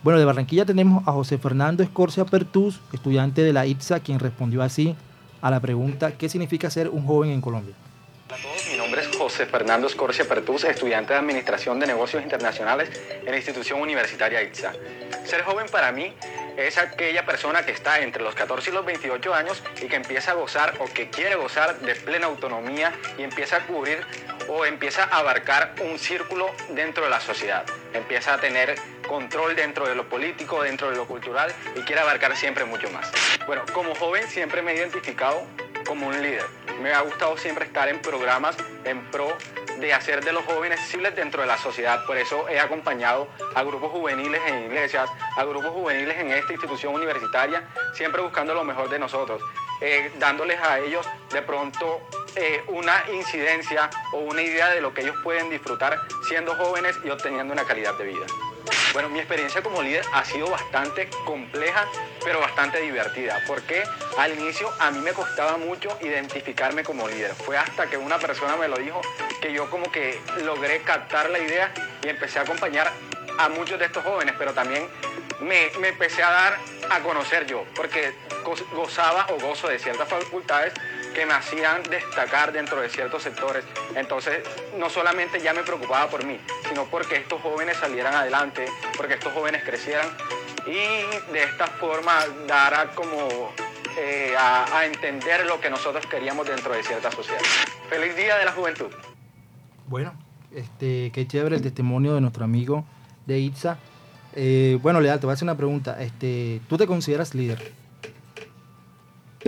bueno, 0.01 0.17
de 0.17 0.25
Barranquilla 0.25 0.65
tenemos 0.65 1.05
a 1.05 1.11
José 1.11 1.37
Fernando 1.37 1.83
Escorcia 1.83 2.23
Pertús, 2.25 2.79
estudiante 2.93 3.43
de 3.43 3.51
la 3.51 3.65
ITSA, 3.65 3.99
quien 3.99 4.19
respondió 4.19 4.63
así 4.63 4.95
a 5.41 5.51
la 5.51 5.59
pregunta, 5.59 6.11
¿qué 6.13 6.29
significa 6.29 6.69
ser 6.69 6.87
un 6.87 7.05
joven 7.05 7.31
en 7.31 7.41
Colombia? 7.41 7.73
Todos, 8.27 8.70
nombre 8.91 9.09
es 9.09 9.17
José 9.17 9.45
Fernando 9.45 9.87
Escorcia 9.87 10.25
Pertús, 10.25 10.65
estudiante 10.65 11.13
de 11.13 11.19
Administración 11.19 11.79
de 11.79 11.87
Negocios 11.87 12.21
Internacionales 12.21 12.89
en 13.21 13.31
la 13.31 13.37
institución 13.37 13.79
universitaria 13.79 14.43
ITSA. 14.43 14.73
Ser 15.23 15.43
joven 15.43 15.67
para 15.71 15.93
mí 15.93 16.13
es 16.57 16.77
aquella 16.77 17.25
persona 17.25 17.65
que 17.65 17.71
está 17.71 18.01
entre 18.01 18.21
los 18.21 18.35
14 18.35 18.69
y 18.69 18.73
los 18.73 18.83
28 18.83 19.33
años 19.33 19.63
y 19.81 19.87
que 19.87 19.95
empieza 19.95 20.31
a 20.31 20.33
gozar 20.33 20.73
o 20.79 20.87
que 20.87 21.09
quiere 21.09 21.35
gozar 21.35 21.79
de 21.79 21.95
plena 21.95 22.25
autonomía 22.27 22.91
y 23.17 23.23
empieza 23.23 23.55
a 23.55 23.65
cubrir 23.65 24.05
o 24.49 24.65
empieza 24.65 25.05
a 25.05 25.19
abarcar 25.19 25.73
un 25.89 25.97
círculo 25.97 26.51
dentro 26.71 27.05
de 27.05 27.11
la 27.11 27.21
sociedad. 27.21 27.63
Empieza 27.93 28.33
a 28.33 28.41
tener 28.41 28.75
control 29.07 29.55
dentro 29.55 29.87
de 29.87 29.95
lo 29.95 30.09
político, 30.09 30.63
dentro 30.63 30.89
de 30.89 30.97
lo 30.97 31.07
cultural 31.07 31.49
y 31.77 31.81
quiere 31.83 32.01
abarcar 32.01 32.35
siempre 32.35 32.65
mucho 32.65 32.89
más. 32.91 33.09
Bueno, 33.47 33.63
como 33.73 33.95
joven 33.95 34.27
siempre 34.27 34.61
me 34.61 34.73
he 34.73 34.75
identificado 34.75 35.47
como 35.85 36.07
un 36.07 36.21
líder. 36.21 36.45
Me 36.81 36.93
ha 36.93 37.01
gustado 37.01 37.37
siempre 37.37 37.65
estar 37.65 37.89
en 37.89 38.01
programas 38.01 38.55
en 38.83 39.01
pro 39.11 39.35
de 39.79 39.93
hacer 39.93 40.23
de 40.23 40.31
los 40.31 40.45
jóvenes 40.45 40.79
visibles 40.79 41.15
dentro 41.15 41.41
de 41.41 41.47
la 41.47 41.57
sociedad. 41.57 42.05
Por 42.05 42.17
eso 42.17 42.47
he 42.47 42.59
acompañado 42.59 43.27
a 43.55 43.63
grupos 43.63 43.91
juveniles 43.91 44.41
en 44.47 44.65
iglesias, 44.65 45.09
a 45.35 45.43
grupos 45.43 45.71
juveniles 45.71 46.17
en 46.17 46.31
esta 46.31 46.53
institución 46.53 46.93
universitaria, 46.93 47.63
siempre 47.93 48.21
buscando 48.21 48.53
lo 48.53 48.63
mejor 48.63 48.89
de 48.89 48.99
nosotros, 48.99 49.41
eh, 49.81 50.11
dándoles 50.19 50.59
a 50.61 50.79
ellos 50.79 51.05
de 51.31 51.41
pronto 51.41 52.01
eh, 52.35 52.63
una 52.67 53.03
incidencia 53.11 53.89
o 54.13 54.19
una 54.19 54.41
idea 54.41 54.69
de 54.69 54.81
lo 54.81 54.93
que 54.93 55.01
ellos 55.01 55.15
pueden 55.23 55.49
disfrutar 55.49 55.99
siendo 56.27 56.55
jóvenes 56.55 56.95
y 57.03 57.09
obteniendo 57.09 57.51
una 57.51 57.65
calidad 57.65 57.95
de 57.95 58.05
vida. 58.05 58.25
Bueno, 58.93 59.07
mi 59.07 59.19
experiencia 59.19 59.61
como 59.61 59.81
líder 59.81 60.03
ha 60.11 60.25
sido 60.25 60.49
bastante 60.49 61.07
compleja, 61.25 61.87
pero 62.23 62.41
bastante 62.41 62.79
divertida, 62.81 63.41
porque 63.47 63.83
al 64.17 64.33
inicio 64.37 64.69
a 64.79 64.91
mí 64.91 64.99
me 64.99 65.13
costaba 65.13 65.57
mucho 65.57 65.97
identificarme 66.01 66.83
como 66.83 67.07
líder. 67.07 67.33
Fue 67.33 67.57
hasta 67.57 67.87
que 67.87 67.97
una 67.97 68.19
persona 68.19 68.57
me 68.57 68.67
lo 68.67 68.77
dijo 68.77 68.99
que 69.41 69.53
yo 69.53 69.69
como 69.69 69.89
que 69.91 70.19
logré 70.43 70.81
captar 70.81 71.29
la 71.29 71.39
idea 71.39 71.71
y 72.03 72.09
empecé 72.09 72.39
a 72.39 72.41
acompañar 72.41 72.91
a 73.37 73.47
muchos 73.47 73.79
de 73.79 73.85
estos 73.85 74.03
jóvenes, 74.03 74.35
pero 74.37 74.53
también 74.53 74.89
me, 75.39 75.71
me 75.79 75.89
empecé 75.89 76.21
a 76.21 76.29
dar 76.29 76.57
a 76.89 76.99
conocer 76.99 77.45
yo, 77.45 77.65
porque 77.73 78.13
gozaba 78.73 79.25
o 79.29 79.39
gozo 79.39 79.69
de 79.69 79.79
ciertas 79.79 80.09
facultades 80.09 80.73
que 81.13 81.25
me 81.25 81.33
hacían 81.33 81.83
destacar 81.83 82.51
dentro 82.51 82.81
de 82.81 82.89
ciertos 82.89 83.23
sectores. 83.23 83.63
Entonces, 83.95 84.39
no 84.77 84.89
solamente 84.89 85.39
ya 85.41 85.53
me 85.53 85.63
preocupaba 85.63 86.09
por 86.09 86.25
mí, 86.25 86.39
sino 86.67 86.85
porque 86.85 87.17
estos 87.17 87.41
jóvenes 87.41 87.77
salieran 87.77 88.13
adelante, 88.13 88.65
porque 88.97 89.15
estos 89.15 89.33
jóvenes 89.33 89.63
crecieran 89.63 90.07
y 90.65 91.31
de 91.31 91.43
esta 91.43 91.67
forma 91.67 92.13
dar 92.47 92.93
como 92.93 93.53
eh, 93.97 94.33
a, 94.37 94.85
entender 94.85 95.45
lo 95.45 95.59
que 95.59 95.69
nosotros 95.69 96.05
queríamos 96.05 96.47
dentro 96.47 96.73
de 96.73 96.83
cierta 96.83 97.11
sociedad. 97.11 97.41
Feliz 97.89 98.15
Día 98.15 98.37
de 98.37 98.45
la 98.45 98.51
Juventud. 98.51 98.87
Bueno, 99.87 100.13
este, 100.55 101.11
qué 101.11 101.27
chévere 101.27 101.57
el 101.57 101.61
testimonio 101.61 102.13
de 102.13 102.21
nuestro 102.21 102.45
amigo 102.45 102.85
de 103.25 103.39
Itza. 103.39 103.77
Eh, 104.33 104.79
bueno, 104.81 105.01
Leal, 105.01 105.19
te 105.19 105.25
voy 105.25 105.31
a 105.31 105.33
hacer 105.33 105.45
una 105.45 105.57
pregunta. 105.57 106.01
Este, 106.01 106.61
¿Tú 106.69 106.77
te 106.77 106.87
consideras 106.87 107.35
líder? 107.35 107.80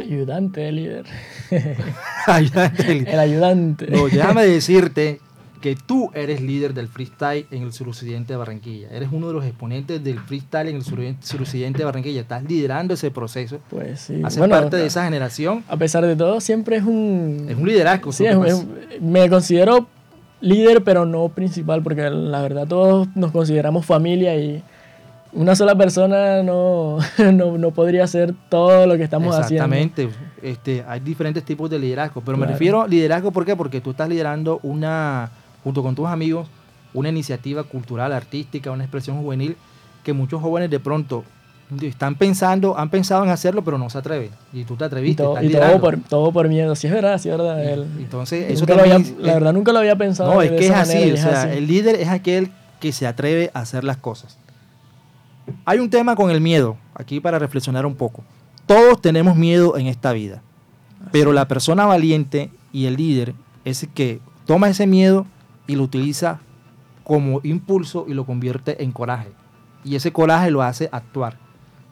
Ayudante 0.02 0.72
líder. 0.72 1.06
ayudante 2.28 3.14
El 3.14 3.20
ayudante. 3.20 3.88
No, 3.90 4.08
déjame 4.08 4.46
decirte 4.46 5.20
que 5.62 5.78
tú 5.78 6.12
eres 6.14 6.42
líder 6.42 6.74
del 6.74 6.90
freestyle 6.90 7.48
en 7.50 7.64
el 7.64 7.72
suroccidente 7.72 8.34
de 8.34 8.38
Barranquilla. 8.38 8.90
Eres 8.92 9.10
uno 9.14 9.28
de 9.28 9.34
los 9.34 9.46
exponentes 9.46 10.04
del 10.04 10.20
freestyle 10.20 10.68
en 10.68 10.76
el 10.76 10.84
suroccidente 10.84 11.80
de 11.80 11.86
Barranquilla. 11.86 12.20
Estás 12.20 12.44
liderando 12.44 12.96
ese 12.96 13.12
proceso. 13.12 13.60
Pues 13.70 14.02
sí. 14.02 14.22
Haces 14.26 14.46
parte 14.50 14.76
de 14.76 14.88
esa 14.88 15.06
generación. 15.06 15.64
A 15.70 15.78
pesar 15.78 16.06
de 16.06 16.18
todo, 16.18 16.42
siempre 16.42 16.76
es 16.76 16.84
un... 16.84 17.46
Es 17.48 17.56
un 17.56 17.66
liderazgo. 17.66 18.12
Sí, 18.12 18.26
me 19.00 19.30
considero 19.30 19.88
líder, 20.42 20.84
pero 20.84 21.06
no 21.06 21.30
principal, 21.30 21.82
porque 21.82 22.10
la 22.10 22.42
verdad 22.42 22.68
todos 22.68 23.08
nos 23.16 23.32
consideramos 23.32 23.86
familia 23.86 24.36
y 24.36 24.62
una 25.34 25.56
sola 25.56 25.76
persona 25.76 26.44
no, 26.44 27.00
no, 27.32 27.72
podría 27.72 28.04
hacer 28.04 28.34
todo 28.50 28.86
lo 28.88 28.98
que 28.98 29.04
estamos 29.04 29.36
haciendo. 29.36 29.66
Exactamente. 29.66 30.10
Este, 30.42 30.84
hay 30.88 31.00
diferentes 31.00 31.44
tipos 31.44 31.70
de 31.70 31.80
liderazgo, 31.80 32.22
pero 32.22 32.38
me 32.38 32.46
refiero 32.46 32.82
a 32.82 32.88
liderazgo 32.88 33.32
¿por 33.32 33.46
qué? 33.46 33.56
Porque 33.56 33.82
tú 33.82 33.92
estás 33.92 34.10
liderando 34.10 34.60
una, 34.64 35.32
junto 35.64 35.82
con 35.82 35.96
tus 35.96 36.08
amigos, 36.08 36.48
una 36.94 37.10
iniciativa 37.10 37.64
cultural, 37.64 38.12
artística, 38.12 38.72
una 38.72 38.84
expresión 38.84 39.22
juvenil 39.22 39.56
que 40.04 40.14
muchos 40.14 40.42
jóvenes 40.42 40.70
de 40.70 40.80
pronto 40.80 41.24
están 41.82 42.16
pensando, 42.16 42.78
han 42.78 42.90
pensado 42.90 43.24
en 43.24 43.30
hacerlo, 43.30 43.64
pero 43.64 43.78
no 43.78 43.90
se 43.90 43.98
atreven. 43.98 44.30
Y 44.52 44.64
tú 44.66 44.76
te 44.76 44.84
atreviste. 44.84 45.24
Y, 45.42 45.50
todo, 45.50 45.80
por, 45.80 45.98
todo 46.02 46.32
por 46.32 46.48
miedo. 46.48 46.76
Sí, 46.76 46.88
es 46.88 46.94
verdad, 46.94 47.18
sí, 47.18 47.30
es 47.30 47.38
verdad. 47.38 47.64
entonces, 47.98 48.52
eso 48.52 48.66
también, 48.66 49.16
La 49.20 49.34
verdad, 49.34 49.54
nunca 49.54 49.72
lo 49.72 49.80
había 49.80 49.96
pensado. 49.96 50.34
No, 50.34 50.42
es 50.42 50.52
que 50.52 50.68
es 50.68 50.72
así. 50.72 51.12
o 51.12 51.18
sea, 51.18 51.54
el 51.54 51.68
líder 51.68 51.96
es 51.96 52.10
aquel 52.10 52.52
que 52.80 52.92
se 52.92 53.08
atreve 53.08 53.50
a 53.54 53.62
hacer 53.62 53.84
las 53.84 53.98
cosas. 53.98 54.38
Hay 55.66 55.80
un 55.80 55.90
tema 55.90 56.16
con 56.16 56.32
el 56.32 56.42
miedo, 56.42 56.78
aquí 56.94 57.20
para 57.20 57.40
reflexionar 57.40 57.86
un 57.86 57.96
poco. 57.96 58.24
Todos 58.66 59.02
tenemos 59.02 59.36
miedo 59.36 59.78
en 59.78 59.88
esta 59.88 60.14
vida, 60.14 60.42
pero 61.12 61.34
la 61.34 61.48
persona 61.48 61.86
valiente 61.86 62.50
y 62.72 62.86
el 62.86 62.96
líder 62.96 63.36
es 63.66 63.84
el 63.84 63.90
que 63.90 64.20
toma 64.46 64.70
ese 64.70 64.88
miedo 64.88 65.26
y 65.68 65.76
lo 65.76 65.84
utiliza 65.84 66.40
como 67.04 67.42
impulso 67.44 68.06
y 68.08 68.14
lo 68.14 68.26
convierte 68.26 68.84
en 68.84 68.92
coraje. 68.92 69.30
Y 69.84 69.96
ese 69.96 70.14
coraje 70.14 70.50
lo 70.50 70.62
hace 70.62 70.90
actuar. 70.92 71.38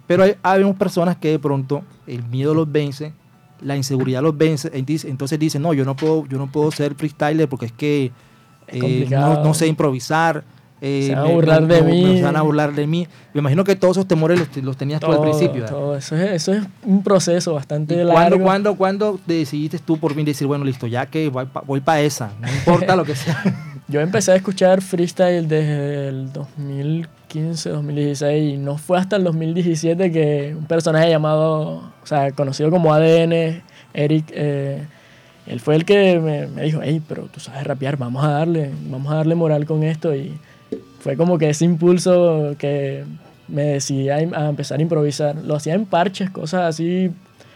Pero 0.08 0.24
hay, 0.24 0.36
hay 0.44 0.74
personas 0.74 1.18
que 1.18 1.30
de 1.30 1.40
pronto 1.40 1.84
el 2.08 2.24
miedo 2.24 2.54
los 2.54 2.72
vence, 2.72 3.14
la 3.62 3.78
inseguridad 3.78 4.22
los 4.22 4.38
vence, 4.38 4.72
entonces 4.74 5.38
dicen, 5.40 5.62
no, 5.62 5.74
yo 5.74 5.86
no 5.86 5.96
puedo, 5.96 6.26
yo 6.28 6.38
no 6.38 6.52
puedo 6.52 6.72
ser 6.72 6.96
freestyler 6.96 7.48
porque 7.48 7.68
es 7.68 7.72
que 7.72 8.12
eh, 8.68 9.08
no, 9.10 9.54
sé 9.54 9.68
improvisar, 9.68 10.44
eh, 10.84 11.04
se 11.08 11.16
van 11.16 11.26
a 11.26 11.30
burlar 11.30 11.68
de 11.68 11.82
mí. 11.84 12.18
Se 12.18 12.24
van 12.24 12.36
a 12.36 12.42
burlar 12.42 12.74
de 12.74 12.88
mí. 12.88 13.08
Me 13.34 13.40
imagino 13.40 13.64
que 13.64 13.76
todos 13.76 13.98
esos 13.98 14.08
temores 14.08 14.40
los, 14.64 14.76
tenías 14.76 15.00
tú 15.00 15.12
al 15.12 15.22
principio. 15.22 15.66
Todo. 15.66 15.96
Eso, 15.96 16.16
es, 16.16 16.32
eso 16.32 16.54
es 16.54 16.64
un 16.84 17.04
proceso 17.04 17.54
bastante 17.54 18.04
largo. 18.04 18.40
¿cuándo, 18.40 18.76
cuándo, 18.76 19.20
decidiste 19.28 19.78
tú 19.78 20.00
por 20.00 20.16
fin 20.16 20.26
decir, 20.26 20.48
bueno, 20.48 20.66
listo, 20.66 20.88
ya 20.88 21.06
que 21.06 21.30
voy 21.30 21.82
para 21.82 22.02
esa, 22.02 22.32
no 22.42 22.48
importa 22.52 22.96
lo 22.96 23.06
que 23.06 23.16
sea? 23.16 23.44
Yo 23.88 24.00
empecé 24.00 24.32
a 24.32 24.36
escuchar 24.36 24.82
freestyle 24.82 25.48
desde 25.48 26.08
el 26.08 26.32
2015, 26.32 27.70
2016 27.70 28.54
y 28.54 28.58
no 28.58 28.78
fue 28.78 28.98
hasta 28.98 29.18
el 29.18 29.26
2017 29.26 30.12
que 30.12 30.56
un 30.58 30.66
personaje 30.66 31.10
llamado, 31.10 31.92
o 32.02 32.06
sea, 32.06 32.32
conocido 32.32 32.72
como 32.72 32.94
ADN, 32.94 33.62
Eric, 33.94 34.32
eh, 34.34 34.86
él 35.46 35.60
fue 35.60 35.76
el 35.76 35.84
que 35.84 36.20
me, 36.20 36.48
me 36.48 36.64
dijo, 36.64 36.80
hey, 36.82 37.02
pero 37.06 37.24
tú 37.24 37.42
sabes 37.42 37.66
rapear, 37.66 37.98
vamos 37.98 38.24
a 38.24 38.30
darle, 38.30 38.72
vamos 38.86 39.12
a 39.12 39.18
darle 39.18 39.36
moral 39.36 39.66
con 39.66 39.84
esto 39.84 40.16
y 40.16 40.40
fue 41.02 41.18
como 41.18 41.38
que 41.38 41.50
ese 41.50 41.66
impulso 41.66 42.56
que 42.58 43.04
me 43.48 43.64
decidí 43.64 44.10
a, 44.10 44.20
empezar 44.20 44.80
a 44.80 44.82
improvisar. 44.82 45.36
Lo 45.36 45.56
hacía 45.56 45.74
en 45.74 45.86
parches, 45.86 46.30
cosas 46.30 46.62
así, 46.62 47.12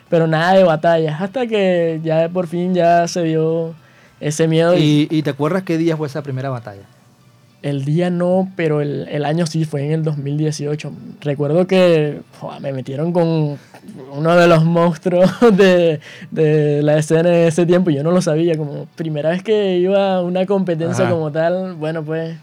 pero 0.10 0.28
nada 0.28 0.54
de 0.54 0.64
batallas, 0.64 1.22
hasta 1.22 1.48
que 1.48 2.02
ya 2.04 2.28
por 2.30 2.48
fin 2.48 2.74
ya 2.74 3.08
se 3.08 3.24
dio 3.24 3.74
ese 4.20 4.48
miedo. 4.48 4.76
¿Y, 4.78 5.22
te 5.22 5.30
acuerdas 5.30 5.64
qué 5.64 5.78
día 5.78 5.96
fue 5.96 6.08
esa 6.08 6.24
primera 6.24 6.50
batalla? 6.50 6.84
El 7.62 7.86
día 7.86 8.10
no, 8.10 8.52
pero 8.56 8.82
el, 8.82 9.08
el 9.10 9.26
año 9.26 9.46
sí, 9.48 9.66
fue 9.66 9.86
en 9.86 9.92
el 9.92 10.04
2018. 10.04 10.92
Recuerdo 11.22 11.66
que 11.66 12.22
me 12.62 12.74
metieron 12.74 13.12
con 13.12 13.58
uno 14.12 14.36
de 14.36 14.48
los 14.48 14.64
monstruos 14.66 15.32
de, 15.54 16.00
de, 16.30 16.82
la 16.84 16.98
escena 16.98 17.30
en 17.30 17.48
ese 17.48 17.66
tiempo 17.66 17.90
y 17.90 17.96
yo 17.96 18.04
no 18.04 18.12
lo 18.12 18.22
sabía. 18.22 18.56
Como 18.56 18.86
primera 18.96 19.30
vez 19.30 19.42
que 19.42 19.78
iba 19.78 20.16
a 20.16 20.22
una 20.22 20.46
competencia 20.46 21.10
como 21.10 21.32
tal, 21.32 21.74
bueno, 21.74 22.04
pues 22.04 22.38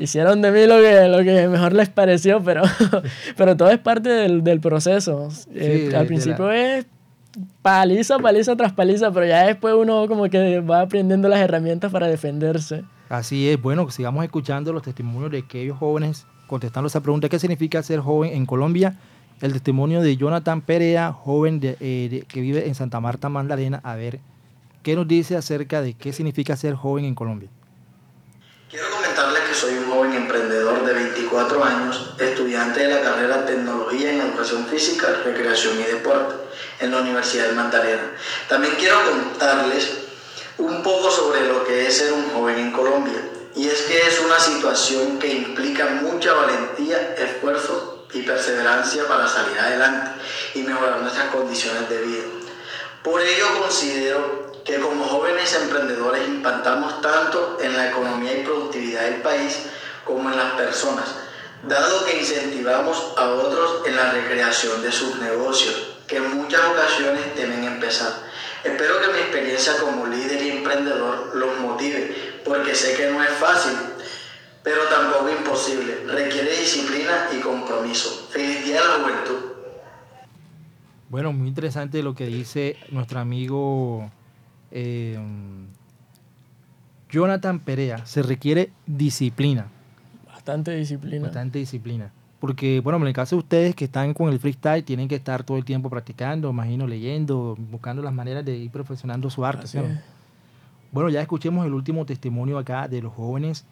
hicieron 0.00 0.42
de 0.42 0.50
mí 0.50 0.66
lo 0.66 0.76
que, 0.76 1.08
lo 1.08 1.18
que 1.22 1.48
mejor 1.48 1.72
les 1.72 1.88
pareció, 1.88 2.42
pero, 2.42 2.62
pero 3.36 3.56
todo 3.56 3.70
es 3.70 3.78
parte 3.78 4.08
del, 4.08 4.42
del 4.42 4.60
proceso. 4.60 5.28
Eh, 5.54 5.92
al 5.96 6.06
principio 6.06 6.50
es 6.50 6.86
paliza, 7.62 8.18
paliza 8.18 8.56
tras 8.56 8.72
paliza, 8.72 9.12
pero 9.12 9.26
ya 9.26 9.46
después 9.46 9.74
uno 9.74 10.06
como 10.08 10.28
que 10.28 10.60
va 10.60 10.80
aprendiendo 10.80 11.28
las 11.28 11.40
herramientas 11.40 11.92
para 11.92 12.08
defenderse. 12.08 12.84
Así 13.08 13.48
es, 13.48 13.60
bueno, 13.60 13.90
sigamos 13.90 14.24
escuchando 14.24 14.72
los 14.72 14.82
testimonios 14.82 15.30
de 15.30 15.38
aquellos 15.38 15.78
jóvenes 15.78 16.26
contestando 16.46 16.88
esa 16.88 17.00
pregunta, 17.00 17.28
¿qué 17.28 17.38
significa 17.38 17.82
ser 17.82 18.00
joven 18.00 18.32
en 18.32 18.44
Colombia? 18.44 18.96
El 19.40 19.52
testimonio 19.52 20.02
de 20.02 20.16
Jonathan 20.16 20.60
Perea, 20.60 21.12
joven 21.12 21.60
eh, 21.62 22.24
que 22.26 22.40
vive 22.40 22.66
en 22.66 22.74
Santa 22.74 23.00
Marta, 23.00 23.28
Magdalena, 23.28 23.80
a 23.84 23.94
ver, 23.94 24.18
¿qué 24.82 24.96
nos 24.96 25.06
dice 25.06 25.36
acerca 25.36 25.80
de 25.80 25.94
qué 25.94 26.12
significa 26.12 26.56
ser 26.56 26.74
joven 26.74 27.04
en 27.04 27.14
Colombia? 27.14 27.48
Quiero 28.68 28.84
comentarle 29.10 29.40
que 29.48 29.54
soy 29.54 29.74
un 29.74 29.90
joven 29.90 30.12
emprendedor 30.14 30.84
de 30.84 30.92
24 30.92 31.64
años, 31.64 32.10
estudiante 32.18 32.80
de 32.80 32.94
la 32.94 33.00
carrera 33.00 33.44
Tecnología 33.44 34.12
en 34.12 34.20
Educación 34.20 34.66
Física, 34.66 35.08
Recreación 35.24 35.80
y 35.80 35.82
Deporte 35.82 36.34
en 36.78 36.92
la 36.92 36.98
Universidad 36.98 37.48
de 37.48 37.54
Magdalena. 37.54 38.12
También 38.48 38.74
quiero 38.78 38.96
contarles 39.04 39.90
un 40.58 40.82
poco 40.82 41.10
sobre 41.10 41.46
lo 41.48 41.64
que 41.64 41.88
es 41.88 41.96
ser 41.96 42.12
un 42.12 42.30
joven 42.30 42.58
en 42.58 42.72
Colombia. 42.72 43.20
Y 43.56 43.66
es 43.66 43.82
que 43.82 44.06
es 44.06 44.20
una 44.20 44.38
situación 44.38 45.18
que 45.18 45.26
implica 45.26 45.86
mucha 45.86 46.32
valentía, 46.32 47.16
esfuerzo 47.18 48.06
y 48.12 48.22
perseverancia 48.22 49.08
para 49.08 49.26
salir 49.26 49.58
adelante 49.58 50.20
y 50.54 50.62
mejorar 50.62 51.00
nuestras 51.00 51.30
condiciones 51.30 51.88
de 51.88 52.00
vida. 52.00 52.24
Por 53.02 53.20
ello 53.20 53.46
considero 53.60 54.39
que 54.64 54.78
como 54.78 55.04
jóvenes 55.04 55.54
emprendedores 55.54 56.28
impactamos 56.28 57.00
tanto 57.00 57.58
en 57.60 57.76
la 57.76 57.90
economía 57.90 58.38
y 58.38 58.44
productividad 58.44 59.02
del 59.02 59.22
país 59.22 59.66
como 60.04 60.30
en 60.30 60.36
las 60.36 60.52
personas, 60.52 61.14
dado 61.66 62.04
que 62.04 62.18
incentivamos 62.18 63.14
a 63.16 63.30
otros 63.30 63.86
en 63.86 63.96
la 63.96 64.12
recreación 64.12 64.82
de 64.82 64.92
sus 64.92 65.16
negocios, 65.16 65.96
que 66.06 66.16
en 66.16 66.36
muchas 66.36 66.60
ocasiones 66.66 67.34
deben 67.36 67.64
empezar. 67.64 68.12
Espero 68.64 69.00
que 69.00 69.12
mi 69.12 69.18
experiencia 69.18 69.76
como 69.78 70.06
líder 70.06 70.42
y 70.42 70.50
emprendedor 70.50 71.34
los 71.34 71.58
motive, 71.60 72.40
porque 72.44 72.74
sé 72.74 72.94
que 72.94 73.10
no 73.10 73.22
es 73.22 73.30
fácil, 73.30 73.72
pero 74.62 74.82
tampoco 74.84 75.30
imposible. 75.30 76.04
Requiere 76.06 76.50
disciplina 76.50 77.28
y 77.32 77.40
compromiso. 77.40 78.28
Feliz 78.30 78.64
Día 78.64 78.82
de 78.82 78.88
la 78.88 78.94
Juventud. 78.94 79.50
Bueno, 81.08 81.32
muy 81.32 81.48
interesante 81.48 82.02
lo 82.02 82.14
que 82.14 82.26
dice 82.26 82.76
nuestro 82.90 83.18
amigo 83.20 84.10
eh, 84.70 85.18
Jonathan 87.10 87.58
Perea. 87.58 88.06
Se 88.06 88.22
requiere 88.22 88.70
disciplina. 88.86 89.68
Bastante 90.26 90.74
disciplina. 90.76 91.24
Bastante 91.24 91.58
disciplina. 91.58 92.12
Porque, 92.38 92.80
bueno, 92.80 92.98
en 92.98 93.06
el 93.08 93.12
caso 93.12 93.36
de 93.36 93.40
ustedes 93.40 93.74
que 93.74 93.84
están 93.84 94.14
con 94.14 94.30
el 94.30 94.38
freestyle, 94.38 94.82
tienen 94.82 95.08
que 95.08 95.16
estar 95.16 95.44
todo 95.44 95.58
el 95.58 95.64
tiempo 95.64 95.90
practicando, 95.90 96.48
imagino, 96.48 96.86
leyendo, 96.86 97.56
buscando 97.70 98.02
las 98.02 98.14
maneras 98.14 98.44
de 98.44 98.56
ir 98.56 98.70
perfeccionando 98.70 99.28
su 99.28 99.44
arte. 99.44 99.66
Bueno, 100.90 101.10
ya 101.10 101.20
escuchemos 101.20 101.66
el 101.66 101.74
último 101.74 102.06
testimonio 102.06 102.56
acá 102.56 102.88
de 102.88 103.02
los 103.02 103.12
jóvenes 103.12 103.66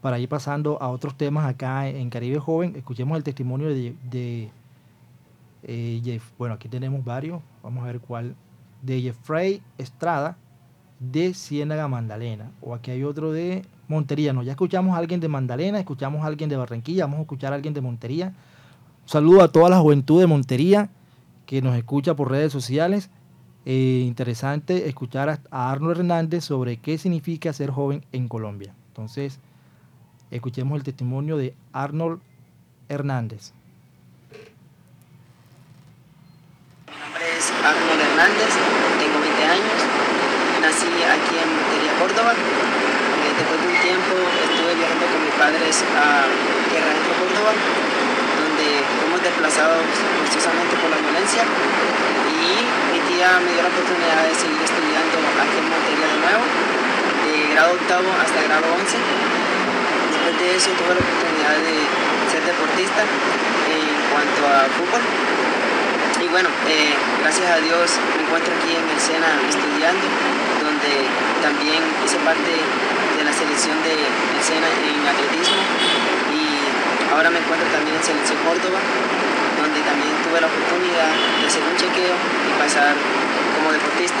para 0.00 0.18
ir 0.18 0.28
pasando 0.28 0.80
a 0.80 0.88
otros 0.88 1.16
temas 1.16 1.46
acá 1.46 1.86
en 1.86 2.08
Caribe 2.08 2.38
Joven. 2.38 2.74
Escuchemos 2.76 3.16
el 3.18 3.22
testimonio 3.22 3.68
de, 3.68 3.94
de 4.10 4.50
eh, 5.62 6.00
Jeff. 6.02 6.30
Bueno, 6.38 6.54
aquí 6.54 6.68
tenemos 6.68 7.04
varios. 7.04 7.42
Vamos 7.62 7.84
a 7.84 7.86
ver 7.86 8.00
cuál. 8.00 8.34
De 8.82 9.00
Jeffrey 9.00 9.62
Estrada 9.78 10.36
de 11.10 11.34
Ciénaga 11.34 11.88
Mandalena. 11.88 12.50
O 12.60 12.74
aquí 12.74 12.90
hay 12.90 13.04
otro 13.04 13.32
de 13.32 13.64
Montería. 13.88 14.32
No, 14.32 14.42
ya 14.42 14.52
escuchamos 14.52 14.94
a 14.94 14.98
alguien 14.98 15.20
de 15.20 15.28
Mandalena, 15.28 15.78
escuchamos 15.78 16.22
a 16.22 16.26
alguien 16.26 16.48
de 16.48 16.56
Barranquilla, 16.56 17.04
vamos 17.04 17.20
a 17.20 17.22
escuchar 17.22 17.52
a 17.52 17.56
alguien 17.56 17.74
de 17.74 17.80
Montería. 17.80 18.28
Un 19.02 19.08
saludo 19.08 19.42
a 19.42 19.48
toda 19.48 19.68
la 19.68 19.78
juventud 19.78 20.20
de 20.20 20.26
Montería 20.26 20.90
que 21.46 21.62
nos 21.62 21.76
escucha 21.76 22.14
por 22.14 22.30
redes 22.30 22.52
sociales. 22.52 23.10
Eh, 23.66 24.04
interesante 24.06 24.88
escuchar 24.88 25.40
a 25.50 25.70
Arnold 25.70 25.98
Hernández 25.98 26.44
sobre 26.44 26.76
qué 26.76 26.98
significa 26.98 27.52
ser 27.52 27.70
joven 27.70 28.04
en 28.12 28.28
Colombia. 28.28 28.74
Entonces, 28.88 29.40
escuchemos 30.30 30.76
el 30.76 30.84
testimonio 30.84 31.36
de 31.36 31.54
Arnold 31.72 32.20
Hernández. 32.88 33.52
Mi 36.86 37.00
nombre 37.00 37.24
es 37.38 37.50
Arnold 37.50 38.00
Hernández, 38.00 38.53
tengo 38.53 38.53
20 38.53 38.53
años, 38.53 38.53
nací 40.64 40.88
aquí 40.88 41.36
en 41.36 41.48
Montería, 41.52 41.92
Córdoba 42.00 42.32
después 42.32 43.60
de 43.60 43.68
un 43.68 43.78
tiempo 43.84 44.16
estuve 44.48 44.72
viajando 44.80 45.04
con 45.12 45.20
mis 45.20 45.36
padres 45.36 45.84
a 45.92 46.24
Tierra 46.72 46.88
de 46.88 47.02
Córdoba, 47.04 47.52
donde 47.52 48.80
fuimos 48.96 49.20
desplazados 49.20 49.84
forzosamente 50.24 50.72
por 50.80 50.88
la 50.88 51.04
violencia 51.04 51.44
y 51.44 52.64
mi 52.96 53.00
tía 53.12 53.44
me 53.44 53.52
dio 53.52 53.60
la 53.60 53.72
oportunidad 53.76 54.24
de 54.24 54.32
seguir 54.32 54.56
estudiando 54.56 55.20
aquí 55.36 55.56
en 55.60 55.68
Montería 55.68 56.08
de 56.08 56.18
nuevo, 56.24 56.44
de 56.48 57.32
grado 57.52 57.70
octavo 57.76 58.08
hasta 58.24 58.38
grado 58.48 58.64
11. 58.72 58.96
Después 58.96 60.34
de 60.40 60.48
eso 60.56 60.72
tuve 60.80 60.96
la 60.96 61.02
oportunidad 61.04 61.56
de 61.60 61.76
ser 62.32 62.40
deportista 62.40 63.04
en 63.04 63.84
cuanto 64.08 64.40
a 64.48 64.64
fútbol. 64.80 65.02
Bueno, 66.34 66.50
eh, 66.66 66.90
gracias 67.22 67.46
a 67.46 67.62
Dios 67.62 67.94
me 68.18 68.26
encuentro 68.26 68.50
aquí 68.58 68.74
en 68.74 68.82
el 68.82 68.98
SENA 68.98 69.38
estudiando, 69.46 70.02
donde 70.66 71.06
también 71.38 71.78
hice 72.02 72.18
parte 72.26 72.58
la 73.22 73.30
selección 73.30 73.78
de, 73.86 73.94
escena 74.42 74.66
en 74.66 74.98
atletismo 75.06 75.62
y 76.34 76.42
ahora 77.14 77.30
me 77.30 77.38
encuentro 77.38 77.62
también 77.70 77.94
en 77.94 78.02
Selección 78.02 78.42
Córdoba, 78.42 78.82
donde 79.62 79.78
también 79.86 80.10
tuve 80.26 80.42
la 80.42 80.50
oportunidad 80.50 81.14
de 81.38 81.46
hacer 81.46 81.62
un 81.62 81.78
chequeo 81.78 82.18
y 82.18 82.50
pasar 82.58 82.98
como 83.54 83.70
deportista. 83.70 84.18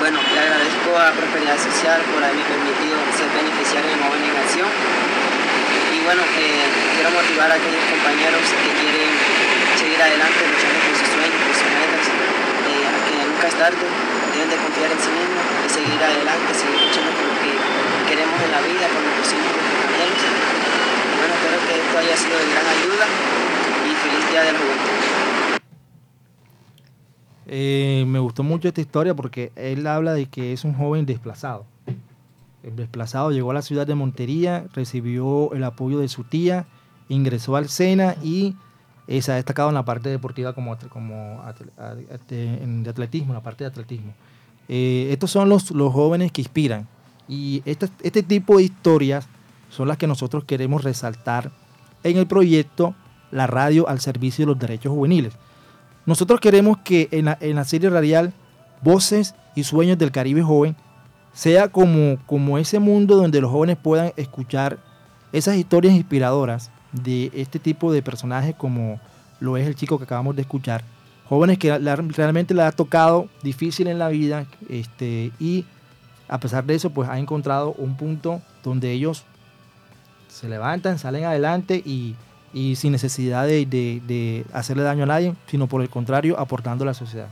Bueno, 0.00 0.24
le 0.24 0.40
agradezco 0.40 0.96
a 0.96 1.12
Prosperidad 1.12 1.60
Social 1.60 2.00
por 2.16 2.24
haberme 2.24 2.48
permitido 2.48 2.96
ser 3.12 3.28
beneficiario 3.36 3.92
de 3.92 4.00
Joven 4.00 4.24
en 4.24 4.40
Acción. 4.40 4.72
Y 4.72 6.00
bueno, 6.00 6.24
eh, 6.40 6.64
quiero 6.96 7.12
motivar 7.12 7.52
a 7.52 7.60
aquellos 7.60 7.84
compañeros 7.92 8.40
que 8.40 8.72
quieren 8.80 9.59
seguir 9.80 9.96
adelante 9.96 10.40
luchando 10.44 10.78
por 10.84 10.92
sus 10.92 11.08
sueños, 11.08 11.40
por 11.40 11.56
sus 11.56 11.70
metas, 11.72 12.04
eh, 12.04 12.84
que 13.00 13.12
nunca 13.16 13.46
es 13.48 13.56
tarde, 13.56 13.86
deben 14.36 14.48
de 14.52 14.58
confiar 14.60 14.92
en 14.92 15.00
sí 15.00 15.08
mismos, 15.08 15.40
de 15.40 15.68
seguir 15.72 16.00
adelante, 16.04 16.48
seguir 16.52 16.80
luchando 16.84 17.10
por 17.16 17.24
lo 17.24 17.36
que 17.40 17.52
queremos 18.12 18.36
en 18.44 18.50
la 18.52 18.60
vida, 18.60 18.84
por 18.92 19.00
nuestros 19.00 19.28
hijos, 19.32 19.56
compañeros. 19.56 20.20
Bueno, 21.16 21.32
espero 21.32 21.58
que 21.64 21.74
esto 21.80 21.94
haya 21.96 22.16
sido 22.20 22.36
de 22.36 22.46
gran 22.52 22.66
ayuda 22.76 23.06
y 23.80 23.90
feliz 24.04 24.22
día 24.28 24.42
de 24.44 24.52
la 24.52 24.58
juventud. 24.60 24.96
Eh, 27.52 28.04
me 28.06 28.18
gustó 28.20 28.42
mucho 28.44 28.68
esta 28.68 28.82
historia 28.82 29.14
porque 29.16 29.50
él 29.56 29.86
habla 29.86 30.12
de 30.12 30.26
que 30.26 30.52
es 30.52 30.64
un 30.64 30.74
joven 30.74 31.06
desplazado. 31.06 31.64
El 32.62 32.76
desplazado 32.76 33.30
llegó 33.32 33.50
a 33.50 33.54
la 33.54 33.62
ciudad 33.62 33.86
de 33.86 33.94
Montería, 33.94 34.66
recibió 34.74 35.54
el 35.54 35.64
apoyo 35.64 36.00
de 36.00 36.08
su 36.08 36.24
tía, 36.24 36.66
ingresó 37.08 37.56
al 37.56 37.70
SENA 37.70 38.16
y 38.22 38.54
eh, 39.10 39.22
se 39.22 39.32
ha 39.32 39.34
destacado 39.34 39.68
en 39.70 39.74
la 39.74 39.84
parte 39.84 40.08
deportiva 40.08 40.52
como, 40.52 40.78
como 40.88 41.42
de 42.28 42.88
atletismo, 42.88 43.34
la 43.34 43.42
parte 43.42 43.64
de 43.64 43.68
atletismo. 43.68 44.14
Eh, 44.68 45.08
estos 45.10 45.32
son 45.32 45.48
los, 45.48 45.64
jóvenes 45.68 46.30
que 46.30 46.42
inspiran 46.42 46.86
y 47.26 47.60
este, 47.64 47.88
este 48.04 48.22
tipo 48.22 48.58
de 48.58 48.62
historias 48.62 49.26
son 49.68 49.88
las 49.88 49.96
que 49.96 50.06
nosotros 50.06 50.44
queremos 50.44 50.84
resaltar 50.84 51.50
en 52.04 52.18
el 52.18 52.28
proyecto 52.28 52.94
La 53.32 53.48
Radio 53.48 53.88
al 53.88 53.98
Servicio 53.98 54.44
de 54.44 54.52
los 54.52 54.60
Derechos 54.60 54.92
Juveniles. 54.92 55.34
Nosotros 56.06 56.38
queremos 56.38 56.78
que 56.78 57.08
en 57.10 57.24
la, 57.24 57.38
en 57.40 57.64
serie 57.64 57.90
radial 57.90 58.32
Voces 58.80 59.34
y 59.56 59.64
Sueños 59.64 59.98
del 59.98 60.12
Caribe 60.12 60.42
Joven 60.42 60.76
sea 61.32 61.66
como 61.66 62.58
ese 62.58 62.78
mundo 62.78 63.16
donde 63.16 63.40
los 63.40 63.50
jóvenes 63.50 63.76
puedan 63.76 64.12
escuchar 64.16 64.78
esas 65.32 65.56
historias 65.56 65.94
inspiradoras 65.94 66.70
de 66.92 67.30
este 67.34 67.58
tipo 67.58 67.92
de 67.92 68.02
personajes 68.02 68.54
como 68.54 69.00
lo 69.40 69.56
es 69.56 69.66
el 69.66 69.74
chico 69.74 69.98
que 69.98 70.04
acabamos 70.04 70.36
de 70.36 70.42
escuchar. 70.42 70.84
Jóvenes 71.28 71.58
que 71.58 71.76
realmente 71.78 72.54
le 72.54 72.62
ha 72.62 72.72
tocado 72.72 73.28
difícil 73.42 73.86
en 73.86 73.98
la 73.98 74.08
vida 74.08 74.46
este, 74.68 75.30
y 75.38 75.64
a 76.28 76.38
pesar 76.38 76.64
de 76.64 76.74
eso 76.74 76.90
pues 76.90 77.08
ha 77.08 77.18
encontrado 77.18 77.72
un 77.78 77.96
punto 77.96 78.40
donde 78.62 78.92
ellos 78.92 79.24
se 80.28 80.48
levantan, 80.48 80.98
salen 80.98 81.24
adelante 81.24 81.82
y, 81.84 82.16
sin 82.74 82.92
necesidad 82.92 83.46
de, 83.46 84.44
hacerle 84.52 84.82
daño 84.82 85.04
a 85.04 85.06
nadie, 85.06 85.34
sino 85.46 85.68
por 85.68 85.82
el 85.82 85.88
contrario 85.88 86.38
aportando 86.38 86.82
a 86.84 86.86
la 86.86 86.94
sociedad. 86.94 87.28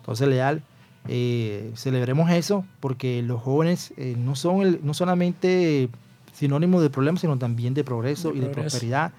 Entonces 0.00 0.28
Leal, 0.28 0.62
eh, 1.08 1.72
celebremos 1.74 2.30
eso 2.30 2.64
porque 2.80 3.22
los 3.22 3.42
jóvenes 3.42 3.92
eh, 3.96 4.14
no 4.16 4.36
son 4.36 4.80
no 4.82 4.94
solamente 4.94 5.88
sinónimo 6.36 6.80
de 6.80 6.90
problemas, 6.90 7.22
sino 7.22 7.38
también 7.38 7.74
de 7.74 7.82
progreso 7.82 8.34
y 8.34 8.40
de 8.40 8.48
prosperidad 8.48 9.12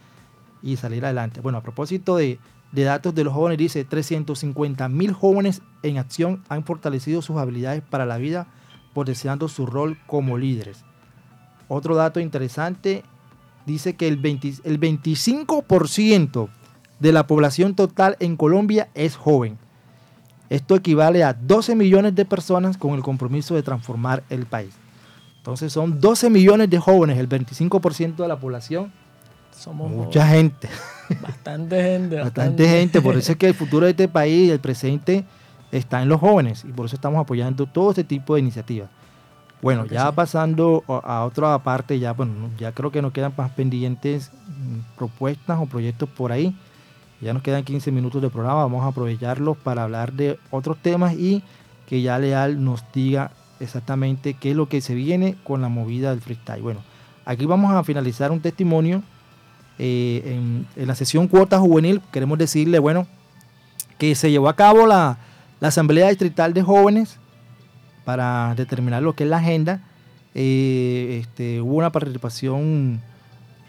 y 0.61 0.77
salir 0.77 1.03
adelante. 1.03 1.41
Bueno, 1.41 1.57
a 1.57 1.61
propósito 1.61 2.15
de, 2.15 2.39
datos 2.71 3.15
de 3.15 3.23
los 3.23 3.33
jóvenes, 3.33 3.57
dice 3.57 3.83
350 3.83 4.87
mil 4.89 5.13
jóvenes 5.13 5.61
en 5.81 5.97
acción 5.97 6.43
han 6.47 6.63
fortalecido 6.63 7.21
sus 7.21 7.37
habilidades 7.37 7.81
para 7.81 8.05
la 8.05 8.17
vida, 8.17 8.47
potenciando 8.93 9.47
su 9.47 9.65
rol 9.65 9.97
como 10.05 10.37
líderes. 10.37 10.83
Otro 11.67 11.95
dato 11.95 12.19
interesante 12.19 13.03
dice 13.65 13.95
que 13.95 14.07
el, 14.07 14.23
el 14.23 14.79
25% 14.79 16.49
de 16.99 17.11
la 17.11 17.27
población 17.27 17.75
total 17.75 18.15
en 18.19 18.37
Colombia 18.37 18.89
es 18.93 19.15
joven. 19.15 19.57
Esto 20.49 20.75
equivale 20.75 21.23
a 21.23 21.33
12 21.33 21.75
millones 21.75 22.15
de 22.15 22.25
personas 22.25 22.77
con 22.77 22.93
el 22.93 23.01
compromiso 23.01 23.55
de 23.55 23.63
transformar 23.63 24.23
el 24.29 24.45
país. 24.45 24.73
Entonces 25.47 25.71
son 25.71 26.01
12 26.01 26.29
millones 26.29 26.69
de 26.69 26.77
jóvenes, 26.77 27.17
el 27.17 27.29
25% 27.29 28.17
de 28.17 28.27
la 28.27 28.37
población. 28.37 28.91
Somos 29.57 29.89
mucha 29.89 30.27
gente. 30.35 30.67
Bastante 31.21 31.81
gente. 31.81 32.19
Bastante, 32.19 32.67
gente. 32.67 33.01
Por 33.01 33.15
eso 33.15 33.31
es 33.31 33.37
que 33.37 33.47
el 33.47 33.53
futuro 33.53 33.85
de 33.85 33.91
este 33.91 34.09
país, 34.09 34.51
el 34.51 34.59
presente, 34.59 35.23
está 35.71 36.01
en 36.01 36.09
los 36.09 36.19
jóvenes. 36.19 36.65
Y 36.65 36.73
por 36.73 36.87
eso 36.87 36.97
estamos 36.97 37.21
apoyando 37.21 37.65
todo 37.65 37.91
este 37.91 38.03
tipo 38.03 38.33
de 38.33 38.41
iniciativas. 38.41 38.89
Bueno, 39.61 39.85
ya 39.85 40.11
pasando 40.11 40.83
a 40.89 41.23
otra 41.23 41.57
parte, 41.59 41.97
ya, 41.97 42.11
bueno, 42.11 42.49
ya 42.59 42.73
creo 42.73 42.91
que 42.91 43.01
nos 43.01 43.13
quedan 43.13 43.31
más 43.37 43.49
pendientes 43.51 44.31
mm, 44.49 44.97
propuestas 44.97 45.59
o 45.61 45.65
proyectos 45.65 46.09
por 46.09 46.33
ahí. 46.33 46.57
Ya 47.21 47.31
nos 47.31 47.41
quedan 47.41 47.63
15 47.63 47.89
minutos 47.93 48.21
de 48.21 48.29
programa, 48.29 48.63
vamos 48.63 48.83
a 48.83 48.87
aprovecharlos 48.87 49.55
para 49.55 49.83
hablar 49.83 50.11
de 50.11 50.37
otros 50.51 50.75
temas 50.79 51.13
y 51.13 51.41
que 51.85 52.01
ya 52.01 52.19
Leal 52.19 52.61
nos 52.61 52.83
diga 52.91 53.31
exactamente 53.59 54.33
qué 54.33 54.51
es 54.51 54.55
lo 54.55 54.69
que 54.69 54.81
se 54.81 54.95
viene 54.95 55.35
con 55.43 55.61
la 55.61 55.69
movida 55.69 56.11
del 56.11 56.21
freestyle. 56.21 56.61
Bueno, 56.61 56.81
aquí 57.25 57.45
vamos 57.45 57.73
a 57.73 57.83
finalizar 57.83 58.31
un 58.31 58.39
testimonio 58.39 59.03
eh, 59.79 60.39
en, 60.75 60.87
la 60.87 60.95
sesión 60.95 61.27
cuota 61.27 61.59
juvenil. 61.59 62.01
Queremos 62.11 62.37
decirle, 62.37 62.79
bueno, 62.79 63.07
que 63.97 64.15
se 64.15 64.31
llevó 64.31 64.49
a 64.49 64.55
cabo 64.55 64.85
la, 64.85 65.17
Asamblea 65.59 66.09
Distrital 66.09 66.53
de 66.53 66.61
Jóvenes 66.61 67.17
para 68.05 68.53
determinar 68.55 69.01
lo 69.01 69.13
que 69.13 69.23
es 69.23 69.29
la 69.29 69.37
agenda. 69.37 69.81
Eh, 70.35 71.19
este, 71.21 71.61
hubo 71.61 71.77
una 71.77 71.91
participación 71.91 73.01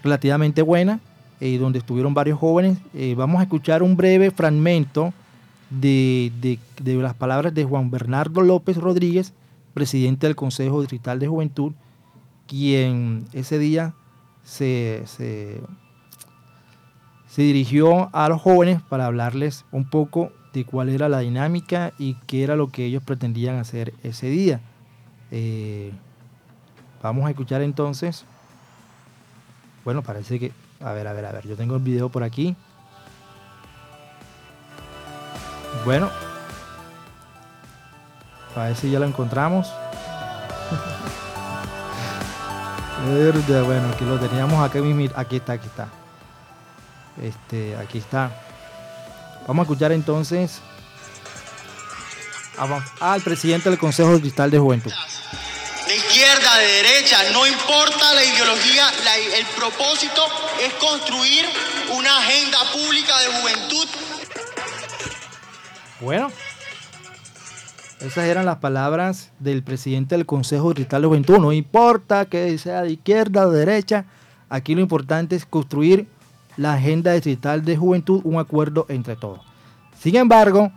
relativamente 0.02 0.62
buena, 0.62 1.00
eh, 1.40 1.58
donde 1.58 1.78
estuvieron 1.78 2.14
varios 2.14 2.38
jóvenes. 2.38 2.78
Eh, 2.94 3.14
vamos 3.16 3.40
a 3.40 3.44
escuchar 3.44 3.82
un 3.82 3.96
breve 3.96 4.30
fragmento 4.30 5.12
de, 5.70 6.58
las 6.84 7.14
palabras 7.14 7.54
de 7.54 7.64
Juan 7.64 7.90
Bernardo 7.90 8.40
López 8.40 8.76
Rodríguez, 8.76 9.32
presidente 9.74 10.26
del 10.26 10.36
Consejo 10.36 10.80
Distrital 10.80 11.18
de 11.18 11.28
Juventud, 11.28 11.72
quien 12.46 13.26
ese 13.32 13.58
día 13.58 13.94
se, 14.42 15.04
se 15.06 15.62
dirigió 17.36 18.14
a 18.14 18.28
los 18.28 18.40
jóvenes 18.40 18.80
para 18.82 19.06
hablarles 19.06 19.64
un 19.70 19.88
poco 19.88 20.32
de 20.52 20.64
cuál 20.64 20.88
era 20.88 21.08
la 21.08 21.20
dinámica 21.20 21.92
y 21.98 22.14
qué 22.26 22.42
era 22.42 22.56
lo 22.56 22.68
que 22.68 22.86
ellos 22.86 23.02
pretendían 23.02 23.56
hacer 23.56 23.94
ese 24.02 24.28
día. 24.28 24.60
Eh, 25.30 25.92
vamos 27.02 27.26
a 27.26 27.30
escuchar 27.30 27.62
entonces. 27.62 28.24
Bueno, 29.84 30.02
parece 30.02 30.38
que... 30.38 30.52
A 30.80 30.92
ver, 30.92 31.06
a 31.06 31.12
ver, 31.12 31.26
a 31.26 31.32
ver. 31.32 31.46
Yo 31.46 31.56
tengo 31.56 31.76
el 31.76 31.82
video 31.82 32.08
por 32.08 32.22
aquí. 32.22 32.56
Bueno. 35.84 36.27
A 38.56 38.64
ver 38.64 38.76
si 38.76 38.90
ya 38.90 38.98
lo 38.98 39.06
encontramos. 39.06 39.68
bueno, 43.66 43.88
aquí 43.92 44.04
lo 44.04 44.18
teníamos 44.18 44.64
aquí, 44.68 44.78
aquí 45.14 45.36
está, 45.36 45.52
aquí 45.52 45.66
está. 45.66 45.88
Este, 47.22 47.76
aquí 47.76 47.98
está. 47.98 48.30
Vamos 49.46 49.62
a 49.62 49.64
escuchar 49.64 49.92
entonces 49.92 50.60
al 53.00 53.22
presidente 53.22 53.70
del 53.70 53.78
Consejo 53.78 54.12
Distrital 54.14 54.50
de 54.50 54.58
Juventud. 54.58 54.92
De 55.86 55.96
izquierda, 55.96 56.58
de 56.58 56.66
derecha, 56.66 57.30
no 57.32 57.46
importa 57.46 58.12
la 58.14 58.24
ideología, 58.24 58.90
el 59.36 59.46
propósito 59.56 60.22
es 60.60 60.74
construir 60.74 61.46
una 61.92 62.18
agenda 62.18 62.58
pública 62.72 63.18
de 63.20 63.26
juventud. 63.40 63.88
Bueno, 66.00 66.30
esas 68.00 68.26
eran 68.26 68.46
las 68.46 68.58
palabras 68.58 69.32
del 69.40 69.62
presidente 69.62 70.14
del 70.16 70.24
Consejo 70.26 70.68
Distrital 70.68 71.02
de 71.02 71.08
Juventud. 71.08 71.38
No 71.38 71.52
importa 71.52 72.26
que 72.26 72.56
sea 72.58 72.82
de 72.82 72.92
izquierda 72.92 73.46
o 73.46 73.50
de 73.50 73.66
derecha, 73.66 74.04
aquí 74.48 74.74
lo 74.74 74.80
importante 74.80 75.34
es 75.34 75.44
construir 75.44 76.06
la 76.56 76.74
agenda 76.74 77.12
distrital 77.12 77.64
de 77.64 77.76
juventud, 77.76 78.20
un 78.24 78.38
acuerdo 78.38 78.86
entre 78.88 79.16
todos. 79.16 79.40
Sin 79.98 80.16
embargo, 80.16 80.72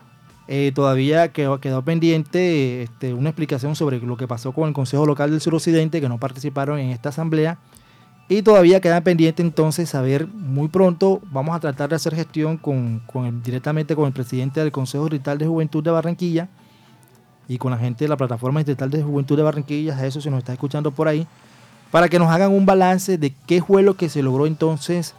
eh, 0.48 0.72
todavía 0.74 1.32
quedó, 1.32 1.60
pendiente 1.84 2.84
este, 2.84 3.14
una 3.14 3.30
explicación 3.30 3.76
sobre 3.76 4.00
lo 4.00 4.18
que 4.18 4.28
pasó 4.28 4.52
con 4.52 4.68
el 4.68 4.74
Consejo 4.74 5.06
Local 5.06 5.32
del 5.32 5.42
Suroccidente, 5.42 6.02
que 6.02 6.10
no 6.10 6.20
participaron 6.20 6.80
en 6.80 6.90
esta 6.90 7.10
asamblea. 7.10 7.58
Y 8.30 8.44
todavía 8.44 8.80
queda 8.80 9.02
pendiente 9.02 9.42
entonces 9.42 9.90
saber 9.90 10.28
muy 10.28 10.70
pronto, 10.70 11.20
vamos 11.32 11.56
a 11.56 11.60
tratar 11.60 11.90
de 11.90 11.98
hacer 11.98 12.16
gestión 12.16 12.60
directamente 13.44 13.96
con 13.96 14.06
el 14.06 14.14
presidente 14.14 14.60
del 14.60 14.72
Consejo 14.72 15.04
Distrital 15.04 15.38
de 15.38 15.48
Juventud 15.48 15.84
de 15.84 15.92
Barranquilla 15.92 16.50
y 17.52 17.58
con 17.58 17.72
la 17.72 17.78
gente 17.78 18.06
de 18.06 18.08
la 18.08 18.16
Plataforma 18.16 18.62
Distrital 18.62 18.90
de 18.90 19.04
Juventud 19.04 19.36
de 19.36 19.44
Barranquilla, 19.44 19.98
a 19.98 20.06
eso 20.06 20.22
se 20.22 20.32
nos 20.32 20.38
está 20.38 20.54
escuchando 20.54 20.92
por 20.92 21.10
ahí, 21.10 21.28
para 21.92 22.08
que 22.08 22.18
nos 22.18 22.32
hagan 22.32 22.50
un 22.50 22.66
balance 22.66 23.18
de 23.18 23.34
qué 23.46 23.62
fue 23.62 23.84
lo 23.84 23.98
que 23.98 24.08
se 24.08 24.24
logró 24.24 24.48
entonces 24.48 25.16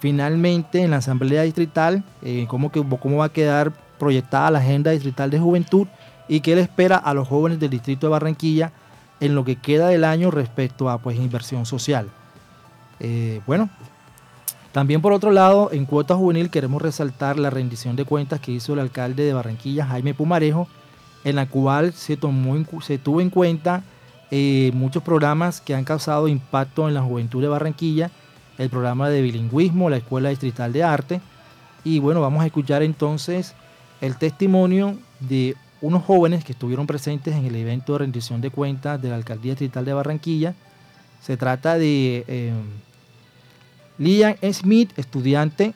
finalmente 0.00 0.82
en 0.82 0.90
la 0.90 0.96
Asamblea 0.96 1.42
Distrital, 1.42 2.02
eh, 2.22 2.46
cómo, 2.48 2.72
que, 2.72 2.84
cómo 3.00 3.18
va 3.18 3.26
a 3.26 3.32
quedar 3.32 3.72
proyectada 4.00 4.50
la 4.50 4.58
Agenda 4.58 4.90
Distrital 4.90 5.30
de 5.30 5.38
Juventud 5.38 5.86
y 6.26 6.40
qué 6.40 6.56
le 6.56 6.62
espera 6.62 6.96
a 6.96 7.14
los 7.14 7.28
jóvenes 7.28 7.60
del 7.60 7.70
Distrito 7.70 8.08
de 8.08 8.10
Barranquilla 8.10 8.72
en 9.20 9.36
lo 9.36 9.44
que 9.44 9.54
queda 9.54 9.86
del 9.86 10.02
año 10.02 10.32
respecto 10.32 10.90
a 10.90 10.98
pues, 10.98 11.16
inversión 11.16 11.66
social. 11.66 12.08
Eh, 12.98 13.40
bueno, 13.46 13.70
también 14.72 15.00
por 15.00 15.12
otro 15.12 15.30
lado, 15.30 15.70
en 15.70 15.86
cuota 15.86 16.16
juvenil 16.16 16.50
queremos 16.50 16.82
resaltar 16.82 17.38
la 17.38 17.48
rendición 17.48 17.94
de 17.94 18.04
cuentas 18.04 18.40
que 18.40 18.50
hizo 18.50 18.72
el 18.72 18.80
alcalde 18.80 19.22
de 19.22 19.34
Barranquilla, 19.34 19.86
Jaime 19.86 20.14
Pumarejo, 20.14 20.66
en 21.26 21.34
la 21.34 21.46
cual 21.46 21.92
se, 21.92 22.16
tomó, 22.16 22.54
se 22.80 22.98
tuvo 22.98 23.20
en 23.20 23.30
cuenta 23.30 23.82
eh, 24.30 24.70
muchos 24.74 25.02
programas 25.02 25.60
que 25.60 25.74
han 25.74 25.82
causado 25.82 26.28
impacto 26.28 26.86
en 26.86 26.94
la 26.94 27.02
juventud 27.02 27.42
de 27.42 27.48
Barranquilla 27.48 28.12
el 28.58 28.70
programa 28.70 29.10
de 29.10 29.22
bilingüismo, 29.22 29.90
la 29.90 29.96
Escuela 29.96 30.28
Distrital 30.28 30.72
de 30.72 30.84
Arte. 30.84 31.20
Y 31.82 31.98
bueno, 31.98 32.20
vamos 32.20 32.44
a 32.44 32.46
escuchar 32.46 32.84
entonces 32.84 33.54
el 34.00 34.16
testimonio 34.16 34.98
de 35.18 35.56
unos 35.80 36.04
jóvenes 36.04 36.44
que 36.44 36.52
estuvieron 36.52 36.86
presentes 36.86 37.34
en 37.34 37.44
el 37.44 37.56
evento 37.56 37.94
de 37.94 37.98
rendición 37.98 38.40
de 38.40 38.50
cuentas 38.50 39.02
de 39.02 39.08
la 39.08 39.16
Alcaldía 39.16 39.52
Distrital 39.52 39.84
de 39.84 39.92
Barranquilla. 39.94 40.54
Se 41.20 41.36
trata 41.36 41.76
de 41.76 42.24
eh, 42.28 42.52
Lian 43.98 44.36
Smith, 44.52 44.96
estudiante 44.96 45.74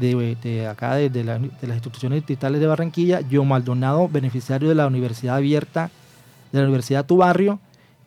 de, 0.00 0.66
acá 0.66 0.94
de, 0.94 1.24
las 1.24 1.40
instituciones 1.40 2.16
distritales 2.20 2.60
de 2.60 2.66
Barranquilla, 2.66 3.20
John 3.30 3.48
Maldonado, 3.48 4.08
beneficiario 4.08 4.68
de 4.68 4.74
la 4.74 4.86
Universidad 4.86 5.36
Abierta 5.36 5.90
de 6.52 6.58
la 6.58 6.64
Universidad 6.64 7.06
Tu 7.06 7.16
Barrio, 7.16 7.60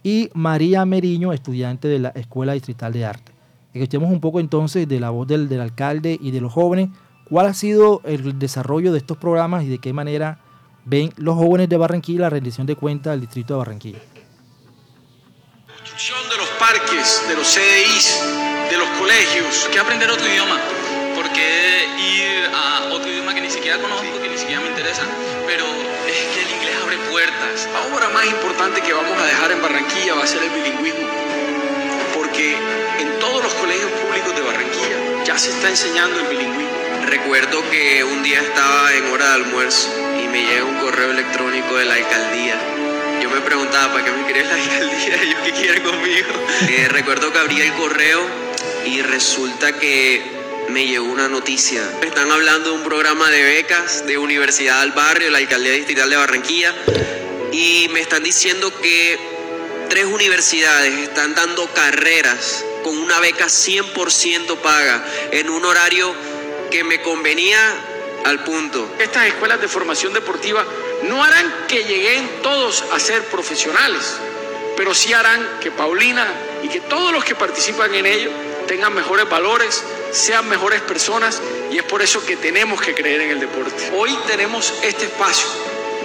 y 0.03 0.29
María 0.34 0.86
Meriño, 0.86 1.32
estudiante 1.32 1.88
de 1.88 1.99
la 1.99 2.10
Escuela 2.10 2.53
Distrital 2.53 2.91
de 2.91 3.06
Arte. 3.06 3.32
Escuchemos 3.73 4.12
un 4.12 4.19
poco 4.19 4.39
entonces 4.39 4.88
de 4.88 4.99
la 4.99 5.12
voz 5.12 5.27
del, 5.27 5.62
alcalde 5.62 6.17
y 6.19 6.32
de 6.32 6.41
los 6.41 6.51
jóvenes, 6.51 6.89
cuál 7.29 7.45
ha 7.45 7.53
sido 7.53 8.01
el 8.03 8.38
desarrollo 8.38 8.91
de 8.91 8.97
estos 8.97 9.17
programas 9.17 9.63
y 9.63 9.69
de 9.69 9.77
qué 9.77 9.93
manera 9.93 10.39
ven 10.84 11.13
los 11.15 11.36
jóvenes 11.36 11.69
de 11.69 11.77
Barranquilla 11.77 12.21
la 12.21 12.29
rendición 12.29 12.67
de 12.67 12.75
cuentas 12.75 13.13
del 13.13 13.21
distrito 13.21 13.53
de 13.53 13.58
Barranquilla. 13.60 13.99
Construcción 15.67 16.19
de 16.29 16.38
los 16.38 16.47
parques, 16.60 17.23
de 17.29 17.36
los 17.36 17.47
CDIs, 17.47 18.21
de 18.69 18.77
los 18.77 18.89
colegios. 18.99 19.69
¿Qué 19.71 19.79
aprender 19.79 20.10
otro 20.10 20.27
idioma? 20.27 20.83
Siquiera 23.74 23.90
conozco, 23.90 24.22
que 24.22 24.30
ni 24.30 24.38
siquiera 24.38 24.62
me 24.62 24.68
interesa? 24.68 25.04
Pero 25.48 25.66
es 26.08 26.18
que 26.34 26.42
el 26.42 26.52
inglés 26.52 26.76
abre 26.82 26.98
puertas. 27.10 27.70
Ahora 27.76 28.10
más 28.10 28.26
importante 28.26 28.82
que 28.82 28.94
vamos 28.94 29.18
a 29.20 29.26
dejar 29.26 29.52
en 29.52 29.62
Barranquilla 29.62 30.16
va 30.16 30.24
a 30.24 30.28
ser 30.28 30.44
el 30.44 30.50
bilingüismo. 30.50 31.08
Porque 32.14 32.56
en 33.00 33.20
todos 33.20 33.44
los 33.44 33.54
colegios 33.56 33.92
públicos 33.92 34.36
de 34.36 34.42
Barranquilla 34.42 35.24
ya 35.26 35.38
se 35.38 35.50
está 35.52 35.70
enseñando 35.70 36.20
el 36.20 36.28
bilingüismo. 36.28 36.72
Recuerdo 37.06 37.70
que 37.70 38.04
un 38.04 38.24
día 38.24 38.42
estaba 38.42 38.94
en 38.94 39.06
hora 39.08 39.30
de 39.30 39.34
almuerzo 39.36 39.90
y 40.24 40.28
me 40.28 40.44
llega 40.44 40.66
un 40.66 40.78
correo 40.78 41.12
electrónico 41.12 41.76
de 41.76 41.86
la 41.86 41.96
alcaldía. 41.96 42.60
Yo 43.22 43.30
me 43.30 43.42
preguntaba, 43.42 43.94
¿para 43.94 44.06
qué 44.06 44.12
me 44.12 44.28
querés 44.28 44.48
la 44.48 44.56
alcaldía? 44.56 45.24
¿Yo 45.24 45.44
qué 45.44 45.52
quiere 45.52 45.82
conmigo? 45.82 46.28
Eh, 46.70 46.88
recuerdo 46.90 47.32
que 47.34 47.40
abrí 47.40 47.62
el 47.62 47.74
correo 47.74 48.22
y 48.86 49.02
resulta 49.02 49.74
que 49.74 50.42
me 50.69 50.86
llegó 50.86 51.06
una 51.06 51.28
noticia. 51.28 51.82
Están 52.02 52.32
hablando 52.32 52.69
de 52.69 52.76
un 52.76 52.84
programa 52.84 53.30
de 53.30 53.43
becas 53.43 54.06
de 54.06 54.17
Universidad 54.17 54.82
del 54.82 54.91
Barrio, 54.91 55.30
la 55.30 55.39
Alcaldía 55.39 55.73
Distrital 55.73 56.10
de 56.10 56.15
Barranquilla, 56.15 56.73
y 57.52 57.88
me 57.91 57.99
están 58.02 58.23
diciendo 58.23 58.73
que 58.82 59.19
tres 59.89 60.06
universidades 60.06 60.93
están 60.99 61.36
dando 61.36 61.67
carreras 61.73 62.65
con 62.84 62.97
una 62.97 63.19
beca 63.19 63.45
100% 63.45 64.58
paga, 64.58 65.06
en 65.32 65.49
un 65.49 65.63
horario 65.65 66.13
que 66.71 66.84
me 66.84 67.02
convenía 67.02 67.60
al 68.26 68.43
punto. 68.43 68.95
Estas 68.99 69.28
escuelas 69.28 69.62
de 69.62 69.67
formación 69.67 70.13
deportiva 70.13 70.65
no 71.04 71.23
harán 71.23 71.54
que 71.67 71.83
lleguen 71.83 72.42
todos 72.42 72.83
a 72.92 73.00
ser 73.00 73.23
profesionales, 73.25 74.17
pero 74.75 74.94
sí 74.94 75.13
harán 75.13 75.60
que 75.62 75.71
Paulina 75.71 76.27
y 76.63 76.69
que 76.69 76.81
todos 76.81 77.12
los 77.12 77.23
que 77.23 77.35
participan 77.35 77.94
en 77.94 78.06
ello 78.06 78.31
tengan 78.67 78.94
mejores 78.94 79.29
valores, 79.29 79.83
sean 80.14 80.48
mejores 80.48 80.82
personas 80.82 81.42
y 81.72 81.78
es 81.78 81.84
por 81.84 82.02
eso 82.02 82.24
que 82.26 82.38
tenemos 82.38 82.80
que 82.82 82.94
creer 82.94 83.22
en 83.22 83.32
el 83.32 83.40
deporte. 83.40 83.92
Hoy 83.98 84.16
tenemos 84.28 84.74
este 84.84 85.06
espacio 85.06 85.48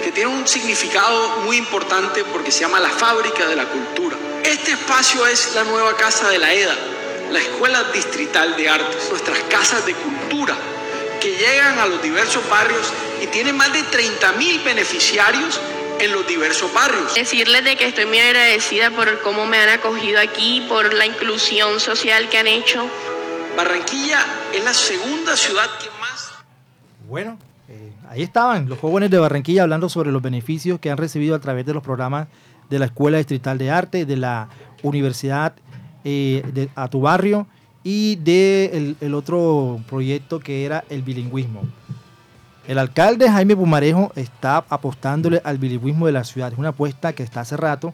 que 0.03 0.11
tiene 0.11 0.29
un 0.29 0.47
significado 0.47 1.41
muy 1.41 1.57
importante 1.57 2.23
porque 2.25 2.51
se 2.51 2.61
llama 2.61 2.79
la 2.79 2.89
fábrica 2.89 3.47
de 3.47 3.55
la 3.55 3.65
cultura. 3.65 4.17
Este 4.43 4.71
espacio 4.71 5.25
es 5.27 5.53
la 5.53 5.63
nueva 5.63 5.95
casa 5.95 6.29
de 6.29 6.39
la 6.39 6.53
EDA, 6.53 6.75
la 7.31 7.39
Escuela 7.39 7.83
Distrital 7.93 8.57
de 8.57 8.67
Artes, 8.67 9.09
nuestras 9.09 9.39
casas 9.49 9.85
de 9.85 9.93
cultura 9.93 10.57
que 11.21 11.35
llegan 11.35 11.77
a 11.79 11.85
los 11.85 12.01
diversos 12.01 12.47
barrios 12.49 12.87
y 13.21 13.27
tienen 13.27 13.55
más 13.55 13.71
de 13.73 13.83
30 13.83 14.31
mil 14.33 14.59
beneficiarios 14.61 15.59
en 15.99 16.13
los 16.13 16.25
diversos 16.25 16.73
barrios. 16.73 17.13
Decirles 17.13 17.63
de 17.65 17.75
que 17.75 17.85
estoy 17.85 18.05
muy 18.05 18.19
agradecida 18.19 18.89
por 18.89 19.21
cómo 19.21 19.45
me 19.45 19.57
han 19.57 19.69
acogido 19.69 20.19
aquí, 20.19 20.65
por 20.67 20.93
la 20.93 21.05
inclusión 21.05 21.79
social 21.79 22.29
que 22.29 22.37
han 22.37 22.47
hecho. 22.47 22.89
Barranquilla 23.55 24.19
es 24.53 24.63
la 24.63 24.73
segunda 24.73 25.35
ciudad 25.35 25.65
que 25.81 25.89
más... 25.99 26.31
Bueno, 27.07 27.37
eh, 27.67 27.91
ahí 28.09 28.21
estaban 28.23 28.69
los 28.69 28.79
jóvenes 28.79 29.09
de 29.11 29.19
Barranquilla 29.19 29.63
hablando 29.63 29.89
sobre 29.89 30.11
los 30.11 30.21
beneficios 30.21 30.79
que 30.79 30.91
han 30.91 30.97
recibido 30.97 31.35
a 31.35 31.39
través 31.39 31.65
de 31.65 31.73
los 31.73 31.83
programas 31.83 32.27
de 32.69 32.79
la 32.79 32.85
Escuela 32.85 33.17
Distrital 33.17 33.57
de 33.57 33.71
Arte, 33.71 34.05
de 34.05 34.17
la 34.17 34.49
Universidad 34.83 35.53
eh, 36.03 36.43
de, 36.53 36.69
a 36.75 36.87
tu 36.87 37.01
barrio 37.01 37.47
y 37.83 38.15
del 38.17 38.95
de 38.99 39.05
el 39.05 39.13
otro 39.13 39.79
proyecto 39.87 40.39
que 40.39 40.65
era 40.65 40.83
el 40.89 41.01
bilingüismo. 41.01 41.63
El 42.67 42.77
alcalde 42.77 43.29
Jaime 43.29 43.55
Pumarejo 43.55 44.11
está 44.15 44.63
apostándole 44.69 45.41
al 45.43 45.57
bilingüismo 45.57 46.05
de 46.05 46.11
la 46.11 46.23
ciudad. 46.23 46.53
Es 46.53 46.59
una 46.59 46.69
apuesta 46.69 47.13
que 47.13 47.23
está 47.23 47.41
hace 47.41 47.57
rato. 47.57 47.93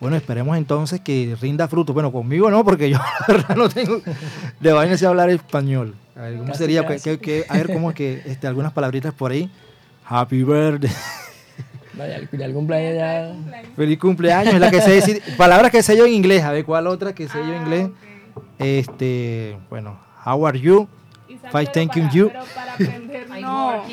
Bueno, 0.00 0.16
esperemos 0.16 0.56
entonces 0.56 1.00
que 1.00 1.36
rinda 1.40 1.68
fruto. 1.68 1.94
Bueno, 1.94 2.12
conmigo 2.12 2.50
no, 2.50 2.64
porque 2.64 2.90
yo 2.90 2.98
no 3.56 3.68
tengo 3.68 4.00
de 4.60 4.72
vaina 4.72 4.96
a 5.00 5.08
hablar 5.08 5.30
español. 5.30 5.94
A 6.14 6.22
ver, 6.22 6.38
¿cómo 6.38 6.54
sería? 6.54 6.86
Que, 6.86 7.18
que, 7.18 7.44
a 7.48 7.54
ver, 7.54 7.72
cómo 7.72 7.92
que 7.94 8.22
este, 8.26 8.46
algunas 8.46 8.72
palabritas 8.72 9.14
por 9.14 9.30
ahí. 9.32 9.50
Happy 10.04 10.42
birthday. 10.42 10.90
Vaya, 11.96 12.16
el 12.16 12.52
cumpleaños 12.52 12.94
ya. 12.94 13.32
Feliz 13.74 13.98
cumpleaños, 13.98 14.54
es 14.54 14.60
la 14.60 14.70
que 14.70 14.82
sé 14.82 14.90
decir. 14.90 15.22
Palabras 15.38 15.70
que 15.70 15.82
sé 15.82 15.96
yo 15.96 16.04
en 16.04 16.12
inglés, 16.12 16.42
a 16.42 16.52
ver 16.52 16.64
cuál 16.64 16.86
otra 16.86 17.14
que 17.14 17.26
sé 17.26 17.38
yo 17.38 17.54
en 17.54 17.62
inglés. 17.62 17.88
Este, 18.58 19.56
bueno, 19.70 19.98
how 20.24 20.46
are 20.46 20.60
you? 20.60 20.86
Five 21.50 21.66
thank 21.72 21.94
you. 21.94 22.08
you. 22.12 22.28
Pero 22.28 22.44
para 22.54 22.72
aprender 22.74 23.26
no. 23.40 23.84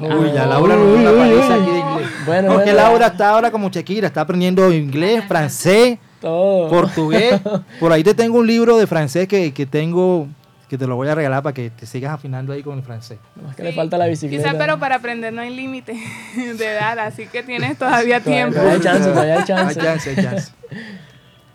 Uy, 0.00 0.32
ya 0.32 0.46
Laura 0.46 0.76
no 0.76 0.96
la 0.96 1.10
aparece 1.10 1.52
aquí 1.54 1.70
de 1.70 1.78
inglés. 1.78 2.08
Bueno, 2.26 2.48
Porque 2.48 2.72
bueno. 2.72 2.82
Laura 2.88 3.06
está 3.06 3.30
ahora 3.30 3.50
como 3.50 3.68
Shakira, 3.68 4.06
está 4.06 4.20
aprendiendo 4.22 4.72
inglés, 4.72 5.24
francés, 5.26 5.98
Todo. 6.20 6.68
portugués. 6.68 7.40
Por 7.80 7.92
ahí 7.92 8.04
te 8.04 8.14
tengo 8.14 8.38
un 8.38 8.46
libro 8.46 8.76
de 8.76 8.86
francés 8.86 9.26
que, 9.26 9.52
que 9.52 9.66
tengo 9.66 10.28
que 10.68 10.78
te 10.78 10.86
lo 10.86 10.94
voy 10.94 11.08
a 11.08 11.16
regalar 11.16 11.42
para 11.42 11.52
que 11.52 11.68
te 11.70 11.84
sigas 11.84 12.12
afinando 12.12 12.52
ahí 12.52 12.62
con 12.62 12.78
el 12.78 12.84
francés. 12.84 13.18
Más 13.44 13.56
que 13.56 13.64
le 13.64 13.72
falta 13.72 13.98
la 13.98 14.06
bicicleta. 14.06 14.44
Quizás, 14.44 14.56
pero 14.56 14.78
para 14.78 14.96
aprender 14.96 15.32
no 15.32 15.40
hay 15.40 15.50
límite 15.52 15.96
de 16.36 16.64
edad, 16.64 16.96
así 17.00 17.26
que 17.26 17.42
tienes 17.42 17.76
todavía 17.76 18.20
tiempo. 18.20 18.54
Todavía 18.54 18.74
hay 18.74 18.80
chance, 18.80 19.10
todavía 19.10 19.38
hay 19.38 19.44
chance. 19.44 19.80
Hay 19.80 19.84
chance, 19.84 20.10
hay 20.10 20.16
chance. 20.16 20.52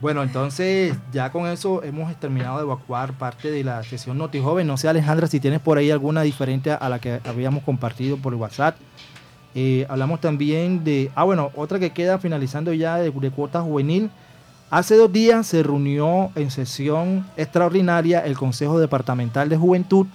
Bueno, 0.01 0.23
entonces 0.23 0.93
ya 1.13 1.31
con 1.31 1.47
eso 1.47 1.81
hemos 1.81 2.13
terminado 2.19 2.57
de 2.57 2.63
evacuar 2.63 3.13
parte 3.13 3.49
de 3.49 3.63
la 3.63 3.81
sesión 3.83 4.17
Noti 4.17 4.39
Joven. 4.39 4.67
No 4.67 4.75
sé, 4.77 4.89
Alejandra, 4.89 5.27
si 5.27 5.39
tienes 5.39 5.61
por 5.61 5.77
ahí 5.77 5.89
alguna 5.89 6.21
diferente 6.21 6.71
a 6.71 6.89
la 6.89 6.99
que 6.99 7.21
habíamos 7.25 7.63
compartido 7.63 8.17
por 8.17 8.33
WhatsApp. 8.35 8.75
Eh, 9.57 9.85
hablamos 9.87 10.19
también 10.19 10.83
de, 10.83 11.09
ah, 11.15 11.23
bueno, 11.23 11.49
otra 11.55 11.79
que 11.79 11.91
queda 11.91 12.19
finalizando 12.19 12.73
ya 12.73 12.97
de, 12.97 13.11
cuota 13.31 13.61
juvenil. 13.61 14.09
Hace 14.69 14.97
dos 14.97 15.11
días 15.13 15.47
se 15.47 15.63
reunió 15.63 16.29
en 16.35 16.51
sesión 16.51 17.25
extraordinaria 17.37 18.19
el 18.19 18.37
Consejo 18.37 18.77
Departamental 18.77 19.47
de 19.47 19.55
Juventud 19.55 20.07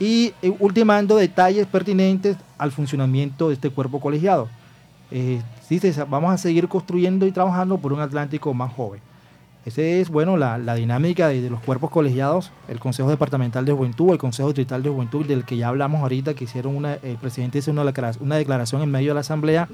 y 0.00 0.34
eh, 0.42 0.52
ultimando 0.58 1.14
detalles 1.16 1.68
pertinentes 1.68 2.36
al 2.58 2.72
funcionamiento 2.72 3.48
de 3.48 3.54
este 3.54 3.70
cuerpo 3.70 4.00
colegiado. 4.00 4.48
Eh, 5.10 5.40
dice, 5.68 6.04
vamos 6.08 6.32
a 6.32 6.38
seguir 6.38 6.68
construyendo 6.68 7.26
y 7.26 7.32
trabajando 7.32 7.78
por 7.78 7.92
un 7.92 8.00
Atlántico 8.00 8.52
más 8.54 8.72
joven. 8.72 9.00
Esa 9.64 9.80
es, 9.80 10.10
bueno, 10.10 10.36
la, 10.36 10.58
la 10.58 10.74
dinámica 10.74 11.28
de, 11.28 11.48
los 11.48 11.60
cuerpos 11.60 11.90
colegiados, 11.90 12.52
el 12.68 12.78
Consejo 12.78 13.08
Departamental 13.08 13.64
de 13.64 13.72
Juventud, 13.72 14.12
el 14.12 14.18
Consejo 14.18 14.48
Distrital 14.48 14.82
de 14.82 14.90
Juventud, 14.90 15.24
del 15.24 15.44
que 15.44 15.56
ya 15.56 15.68
hablamos 15.68 16.02
ahorita, 16.02 16.34
que 16.34 16.44
hicieron 16.44 16.76
una, 16.76 16.94
el 16.94 17.16
presidente 17.16 17.58
hizo 17.58 17.70
una, 17.70 17.82
una 18.20 18.36
declaración 18.36 18.82
en 18.82 18.90
medio 18.90 19.08
de 19.10 19.14
la 19.14 19.20
Asamblea, 19.20 19.68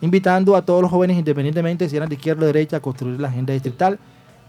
invitando 0.00 0.56
a 0.56 0.62
todos 0.62 0.82
los 0.82 0.90
jóvenes, 0.90 1.16
independientemente 1.16 1.88
si 1.88 1.96
eran 1.96 2.08
de 2.08 2.16
izquierda 2.16 2.42
o 2.42 2.46
derecha, 2.46 2.78
a 2.78 2.80
construir 2.80 3.20
la 3.20 3.28
agenda 3.28 3.52
distrital. 3.52 4.00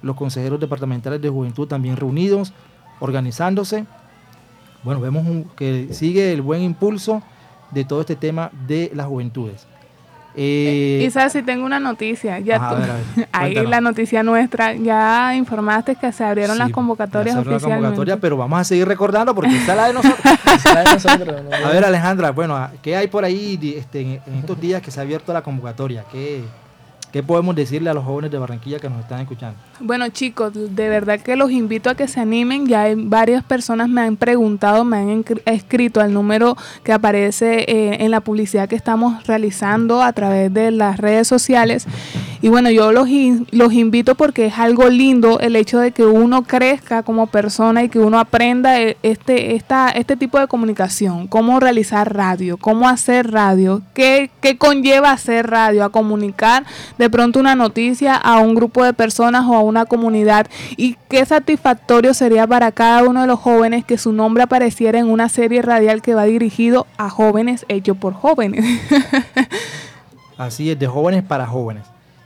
Los 0.02 0.16
consejeros 0.16 0.60
departamentales 0.60 1.22
de 1.22 1.30
juventud 1.30 1.68
también 1.68 1.96
reunidos, 1.96 2.52
organizándose. 3.00 3.86
Bueno, 4.84 5.00
vemos 5.00 5.46
que 5.56 5.90
sigue 5.92 6.34
el 6.34 6.42
buen 6.42 6.64
impulso 6.64 7.22
de 7.70 7.86
todo 7.86 8.02
este 8.02 8.16
tema 8.16 8.50
de 8.66 8.92
las 8.96 9.06
juventudes. 9.06 9.68
Eh, 10.36 11.04
y 11.06 11.12
sabes 11.12 11.34
si 11.34 11.44
tengo 11.44 11.66
una 11.66 11.80
noticia, 11.80 12.40
ya 12.40 12.56
ajá, 12.56 12.70
tú, 12.70 12.76
a 12.76 12.80
ver, 12.80 12.90
a 12.90 12.94
ver, 12.96 13.28
ahí 13.32 13.68
la 13.68 13.82
noticia 13.82 14.24
nuestra, 14.24 14.74
ya 14.74 15.36
informaste 15.36 15.96
que 15.96 16.12
se 16.12 16.24
abrieron 16.24 16.56
sí, 16.56 16.60
las 16.60 16.72
convocatorias 16.72 17.36
se 17.36 17.42
oficialmente. 17.42 17.70
La 17.70 17.76
convocatoria, 17.76 18.18
pero 18.18 18.38
vamos 18.38 18.60
a 18.60 18.64
seguir 18.64 18.88
recordando 18.88 19.36
porque 19.36 19.58
está 19.58 19.76
la 19.76 19.88
de 19.88 19.94
nosotros. 19.94 20.20
la 20.74 20.84
de 20.84 20.94
nosotros 20.94 21.44
¿no? 21.50 21.68
A 21.68 21.72
ver 21.72 21.84
Alejandra, 21.84 22.32
bueno, 22.32 22.70
¿qué 22.82 22.96
hay 22.96 23.08
por 23.08 23.26
ahí 23.26 23.60
este, 23.78 24.02
en 24.02 24.36
estos 24.36 24.60
días 24.60 24.82
que 24.82 24.92
se 24.92 25.00
ha 25.00 25.04
abierto 25.04 25.34
la 25.34 25.42
convocatoria? 25.42 26.06
¿Qué, 26.12 26.42
¿Qué 27.12 27.22
podemos 27.22 27.56
decirle 27.56 27.90
a 27.90 27.94
los 27.94 28.06
jóvenes 28.06 28.32
de 28.32 28.38
Barranquilla 28.38 28.80
que 28.80 28.90
nos 28.90 29.00
están 29.02 29.20
escuchando? 29.20 29.58
Bueno 29.82 30.08
chicos, 30.10 30.54
de 30.54 30.90
verdad 30.90 31.20
que 31.20 31.36
los 31.36 31.52
invito 31.52 31.90
a 31.90 31.96
que 31.96 32.08
se 32.08 32.22
animen. 32.22 32.68
Ya 32.68 32.84
hay 32.84 32.96
varias 32.96 33.44
personas 33.44 33.90
me 33.90 34.02
han 34.02 34.16
preguntado, 34.16 34.86
me 34.86 34.98
han 34.98 35.26
escrito 35.46 36.00
al 36.00 36.14
número 36.14 36.56
que 36.84 36.94
aparece 36.94 37.66
eh, 37.68 38.04
en 38.04 38.12
la 38.12 38.22
publicidad 38.22 38.70
que 38.70 38.76
estamos 38.76 39.28
realizando 39.28 40.02
a 40.02 40.14
través 40.14 40.54
de 40.54 40.72
las 40.72 40.98
redes 40.98 41.28
sociales. 41.28 41.86
Y 42.44 42.50
bueno, 42.50 42.72
yo 42.72 42.92
los, 42.92 43.08
los 43.52 43.74
invito 43.74 44.16
porque 44.16 44.48
es 44.48 44.58
algo 44.58 44.90
lindo 44.90 45.40
el 45.40 45.56
hecho 45.56 45.78
de 45.78 45.92
que 45.92 46.06
uno 46.06 46.42
crezca 46.42 47.04
como 47.04 47.28
persona 47.28 47.84
y 47.84 47.90
que 47.90 48.00
uno 48.00 48.20
aprenda 48.20 48.80
este, 48.80 49.56
esta, 49.56 49.90
este 49.90 50.18
tipo 50.18 50.40
de 50.40 50.48
comunicación, 50.48 51.28
cómo 51.28 51.60
realizar 51.60 52.16
radio, 52.16 52.58
cómo 52.58 52.90
hacer 52.90 53.30
radio, 53.30 53.84
qué, 53.94 54.32
qué 54.42 54.58
conlleva 54.58 55.12
hacer 55.12 55.52
radio, 55.52 55.84
a 55.84 55.90
comunicar 55.90 56.66
de 56.98 57.12
pronto 57.12 57.40
una 57.40 57.54
noticia 57.54 58.16
a 58.16 58.40
un 58.40 58.56
grupo 58.56 58.84
de 58.84 58.94
personas 58.94 59.46
o 59.48 59.56
a 59.56 59.62
una 59.62 59.86
comunidad 59.86 60.48
y 60.78 60.98
qué 61.10 61.24
satisfactorio 61.26 62.16
sería 62.16 62.48
para 62.48 62.72
cada 62.72 63.04
uno 63.04 63.22
de 63.22 63.28
los 63.28 63.40
jóvenes 63.40 63.86
que 63.86 64.00
su 64.00 64.14
nombre 64.14 64.42
apareciera 64.42 64.98
en 64.98 65.12
una 65.12 65.30
serie 65.30 65.62
radial 65.62 66.02
que 66.02 66.16
va 66.16 66.24
dirigido 66.24 66.88
a 66.98 67.12
jóvenes 67.12 67.66
hecho 67.70 67.94
por 67.94 68.14
jóvenes. 68.14 68.66
Así 70.40 70.72
es, 70.72 70.80
de 70.80 70.88
jóvenes 70.88 71.22
para 71.22 71.46
jóvenes. 71.46 71.84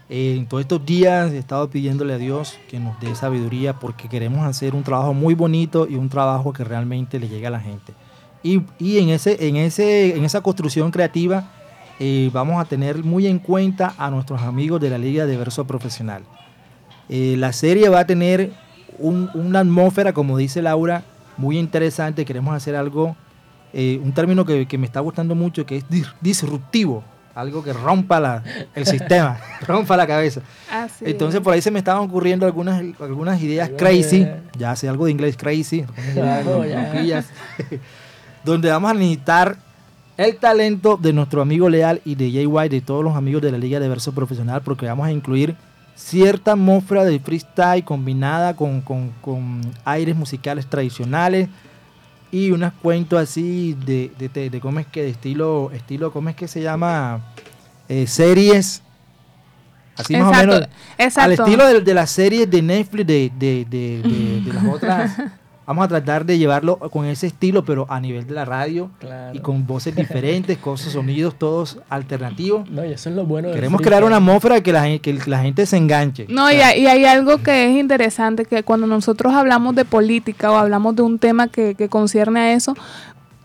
Eh, 0.07 0.35
en 0.37 0.45
todos 0.45 0.61
estos 0.61 0.85
días 0.85 1.31
he 1.31 1.37
estado 1.39 1.67
pidiéndole 1.69 2.13
a 2.13 2.17
Dios 2.17 2.59
que 2.69 2.79
nos 2.79 2.99
dé 2.99 3.15
sabiduría 3.15 3.79
porque 3.79 4.07
queremos 4.07 4.45
hacer 4.45 4.75
un 4.75 4.83
trabajo 4.83 5.15
muy 5.15 5.33
bonito 5.33 5.87
y 5.89 5.95
un 5.95 6.09
trabajo 6.09 6.53
que 6.53 6.63
realmente 6.63 7.19
le 7.19 7.27
llegue 7.27 7.47
a 7.47 7.51
la 7.51 7.59
gente. 7.59 7.93
Y, 8.43 8.61
y 8.77 8.99
en, 8.99 9.09
ese, 9.09 9.47
en, 9.47 9.55
ese, 9.55 10.15
en 10.15 10.23
esa 10.23 10.41
construcción 10.41 10.91
creativa 10.91 11.51
eh, 11.99 12.29
vamos 12.31 12.61
a 12.61 12.65
tener 12.65 13.03
muy 13.03 13.25
en 13.25 13.39
cuenta 13.39 13.95
a 13.97 14.11
nuestros 14.11 14.41
amigos 14.43 14.79
de 14.79 14.91
la 14.91 14.99
Liga 14.99 15.25
de 15.25 15.37
Verso 15.37 15.65
Profesional. 15.65 16.23
Eh, 17.09 17.35
la 17.39 17.51
serie 17.51 17.89
va 17.89 18.01
a 18.01 18.05
tener 18.05 18.51
un, 18.99 19.31
una 19.33 19.61
atmósfera, 19.61 20.13
como 20.13 20.37
dice 20.37 20.61
Laura, 20.61 21.03
muy 21.37 21.57
interesante. 21.57 22.25
Queremos 22.25 22.55
hacer 22.55 22.75
algo, 22.75 23.15
un 23.73 24.13
término 24.13 24.45
que, 24.45 24.67
que, 24.67 24.77
me 24.77 24.85
está 24.85 24.99
gustando 24.99 25.33
mucho, 25.33 25.65
que 25.65 25.77
es 25.77 25.85
disruptivo. 26.21 27.03
Algo 27.35 27.61
que 27.61 27.73
rompa 27.73 28.21
la, 28.21 28.41
el 28.73 28.85
sistema, 28.85 29.37
rompa 29.67 29.97
la 29.97 30.07
cabeza. 30.07 30.39
Así 30.71 31.03
Entonces 31.05 31.41
por 31.41 31.53
ahí 31.53 31.61
se 31.61 31.69
me 31.69 31.79
estaban 31.79 32.01
ocurriendo 32.01 32.45
algunas, 32.45 32.81
algunas 32.99 33.41
ideas 33.41 33.69
crazy, 33.77 34.25
ya 34.57 34.73
sé 34.75 34.87
algo 34.87 35.05
de 35.05 35.11
inglés 35.11 35.35
crazy, 35.35 35.85
donde 38.45 38.69
vamos 38.69 38.89
a 38.89 38.93
necesitar 38.93 39.57
el 40.15 40.37
talento 40.37 40.97
de 40.97 41.11
nuestro 41.11 41.41
amigo 41.41 41.67
Leal 41.67 41.99
y 42.05 42.15
de 42.15 42.31
Jay 42.31 42.45
White, 42.45 42.73
de 42.73 42.81
todos 42.81 43.03
los 43.03 43.17
amigos 43.17 43.41
de 43.41 43.51
la 43.51 43.57
Liga 43.57 43.81
de 43.81 43.89
Verso 43.89 44.13
Profesional, 44.13 44.61
porque 44.63 44.85
vamos 44.85 45.05
a 45.05 45.11
incluir 45.11 45.57
cierta 45.93 46.53
atmósfera 46.53 47.03
de 47.03 47.19
freestyle 47.19 47.83
combinada 47.83 48.55
con, 48.55 48.79
con, 48.79 49.11
con 49.21 49.59
aires 49.83 50.15
musicales 50.15 50.67
tradicionales 50.67 51.49
y 52.35 52.51
unos 52.51 52.73
cuentos 52.81 53.17
así 53.17 53.77
de, 53.85 54.11
de, 54.19 54.27
de, 54.27 54.49
de, 54.49 54.59
cómo 54.59 54.81
es 54.81 54.87
que 54.87 55.03
de 55.03 55.09
estilo, 55.09 55.71
estilo, 55.71 56.11
¿cómo 56.11 56.27
es 56.27 56.35
que 56.35 56.49
se 56.49 56.61
llama? 56.61 57.33
Eh, 57.87 58.07
series. 58.07 58.81
Así 59.95 60.15
exacto, 60.15 60.33
más 60.33 60.43
o 60.43 60.47
menos. 60.47 60.69
Exacto. 60.97 61.21
Al 61.21 61.31
estilo 61.31 61.65
de, 61.65 61.79
de 61.79 61.93
las 61.93 62.11
series 62.11 62.51
de 62.51 62.61
Netflix, 62.61 63.07
de, 63.07 63.31
de, 63.39 63.65
de, 63.69 64.41
de 64.41 64.53
las 64.53 64.65
otras. 64.73 65.17
Vamos 65.65 65.85
a 65.85 65.87
tratar 65.87 66.25
de 66.25 66.37
llevarlo 66.37 66.77
con 66.77 67.05
ese 67.05 67.27
estilo, 67.27 67.65
pero 67.65 67.87
a 67.89 67.99
nivel 67.99 68.27
de 68.27 68.33
la 68.33 68.45
radio 68.45 68.91
claro. 68.99 69.35
y 69.35 69.39
con 69.39 69.65
voces 69.65 69.95
diferentes, 69.95 70.57
cosas, 70.57 70.93
sonidos 70.93 71.35
todos 71.35 71.79
alternativos. 71.89 72.69
No, 72.69 72.85
y 72.85 72.93
eso 72.93 73.09
es 73.09 73.15
lo 73.15 73.25
bueno. 73.25 73.51
Queremos 73.51 73.81
crear 73.81 74.03
una 74.03 74.17
atmósfera 74.17 74.61
que 74.61 74.71
la, 74.71 74.99
que 74.99 75.19
la 75.25 75.41
gente 75.41 75.65
se 75.65 75.77
enganche. 75.77 76.25
No, 76.29 76.51
y 76.51 76.55
hay, 76.55 76.81
y 76.81 76.87
hay, 76.87 77.05
algo 77.05 77.41
que 77.41 77.69
es 77.69 77.77
interesante, 77.77 78.45
que 78.45 78.63
cuando 78.63 78.87
nosotros 78.87 79.33
hablamos 79.33 79.75
de 79.75 79.85
política 79.85 80.51
o 80.51 80.55
hablamos 80.55 80.95
de 80.95 81.01
un 81.01 81.19
tema 81.19 81.47
que, 81.47 81.75
que 81.75 81.89
concierne 81.89 82.39
a 82.39 82.53
eso, 82.53 82.75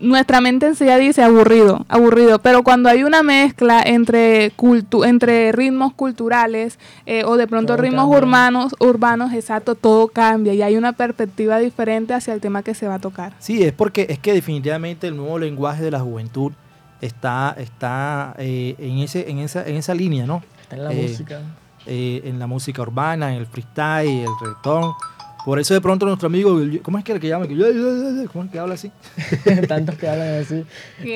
nuestra 0.01 0.41
mente 0.41 0.67
enseguida 0.67 0.97
dice 0.97 1.23
aburrido, 1.23 1.85
aburrido, 1.89 2.39
pero 2.41 2.63
cuando 2.63 2.89
hay 2.89 3.05
una 3.05 3.23
mezcla 3.23 3.83
entre 3.85 4.51
cultu 4.57 5.05
entre 5.05 5.53
ritmos 5.53 5.93
culturales 5.95 6.79
eh, 7.07 7.25
o 7.25 7.37
de 7.37 7.47
pronto 7.47 7.75
todo 7.75 7.83
ritmos 7.83 8.05
cambia. 8.05 8.19
urbanos, 8.19 8.75
urbanos, 8.81 9.33
exacto, 9.33 9.75
todo 9.75 10.09
cambia 10.09 10.55
y 10.55 10.63
hay 10.63 10.77
una 10.77 10.93
perspectiva 10.93 11.59
diferente 11.59 12.15
hacia 12.15 12.35
el 12.35 12.41
tema 12.41 12.63
que 12.63 12.75
se 12.75 12.89
va 12.89 12.95
a 12.95 12.99
tocar. 12.99 13.35
Sí, 13.39 13.63
es 13.63 13.73
porque 13.73 14.07
es 14.09 14.19
que 14.19 14.33
definitivamente 14.33 15.07
el 15.07 15.17
nuevo 15.17 15.39
lenguaje 15.39 15.83
de 15.83 15.91
la 15.91 16.01
juventud 16.01 16.53
está, 17.01 17.55
está 17.59 18.35
eh, 18.39 18.75
en, 18.79 18.99
ese, 18.99 19.31
en, 19.31 19.39
esa, 19.39 19.67
en 19.67 19.77
esa 19.77 19.95
línea, 19.95 20.27
¿no? 20.27 20.43
Está 20.63 20.77
en 20.77 20.85
la 20.85 20.93
Eh, 20.93 21.03
música. 21.09 21.41
eh, 21.87 22.21
en 22.25 22.39
la 22.39 22.47
música 22.47 22.83
urbana, 22.83 23.33
en 23.35 23.39
el 23.41 23.47
freestyle, 23.47 24.21
el 24.21 24.29
reggaetón. 24.41 24.93
Por 25.45 25.59
eso 25.59 25.73
de 25.75 25.81
pronto 25.81 26.05
nuestro 26.07 26.27
amigo, 26.27 26.61
¿cómo 26.83 26.99
es 26.99 27.05
que 27.05 27.13
el 27.13 27.21
que 27.21 27.29
llama? 27.29 27.47
¿Cómo 28.33 28.45
es 28.45 28.51
que 28.51 28.59
habla 28.59 28.75
así? 28.75 28.91
Tantos 29.69 29.95
que 29.97 30.07
hablan 30.09 30.41
así. 30.43 30.65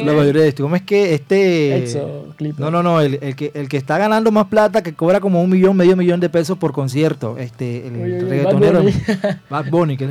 La 0.03 0.12
mayoría 0.14 0.43
de 0.43 0.49
esto. 0.49 0.62
¿Cómo 0.62 0.77
es 0.77 0.83
que 0.83 1.14
este... 1.14 1.77
Exo. 1.77 2.35
No, 2.59 2.70
no, 2.70 2.83
no, 2.83 3.01
el, 3.01 3.18
el 3.20 3.37
que, 3.37 3.51
el 3.55 3.68
que 3.68 3.77
está 3.77 3.99
ganando 3.99 4.31
más 4.33 4.47
plata, 4.47 4.83
que 4.83 4.95
cobra 4.95 5.20
como 5.20 5.43
un 5.43 5.51
millón, 5.51 5.77
medio 5.77 5.95
millón 5.97 6.20
de 6.20 6.31
pesos 6.31 6.57
por 6.59 6.72
concierto, 6.72 7.37
este, 7.39 7.87
el 7.87 7.97
uy, 7.97 8.20
reggaetonero. 8.31 8.83
Bad 8.83 8.85
Bunny. 8.91 9.35
Bad 9.51 9.70
Bunny. 9.70 9.97
que- 9.97 10.07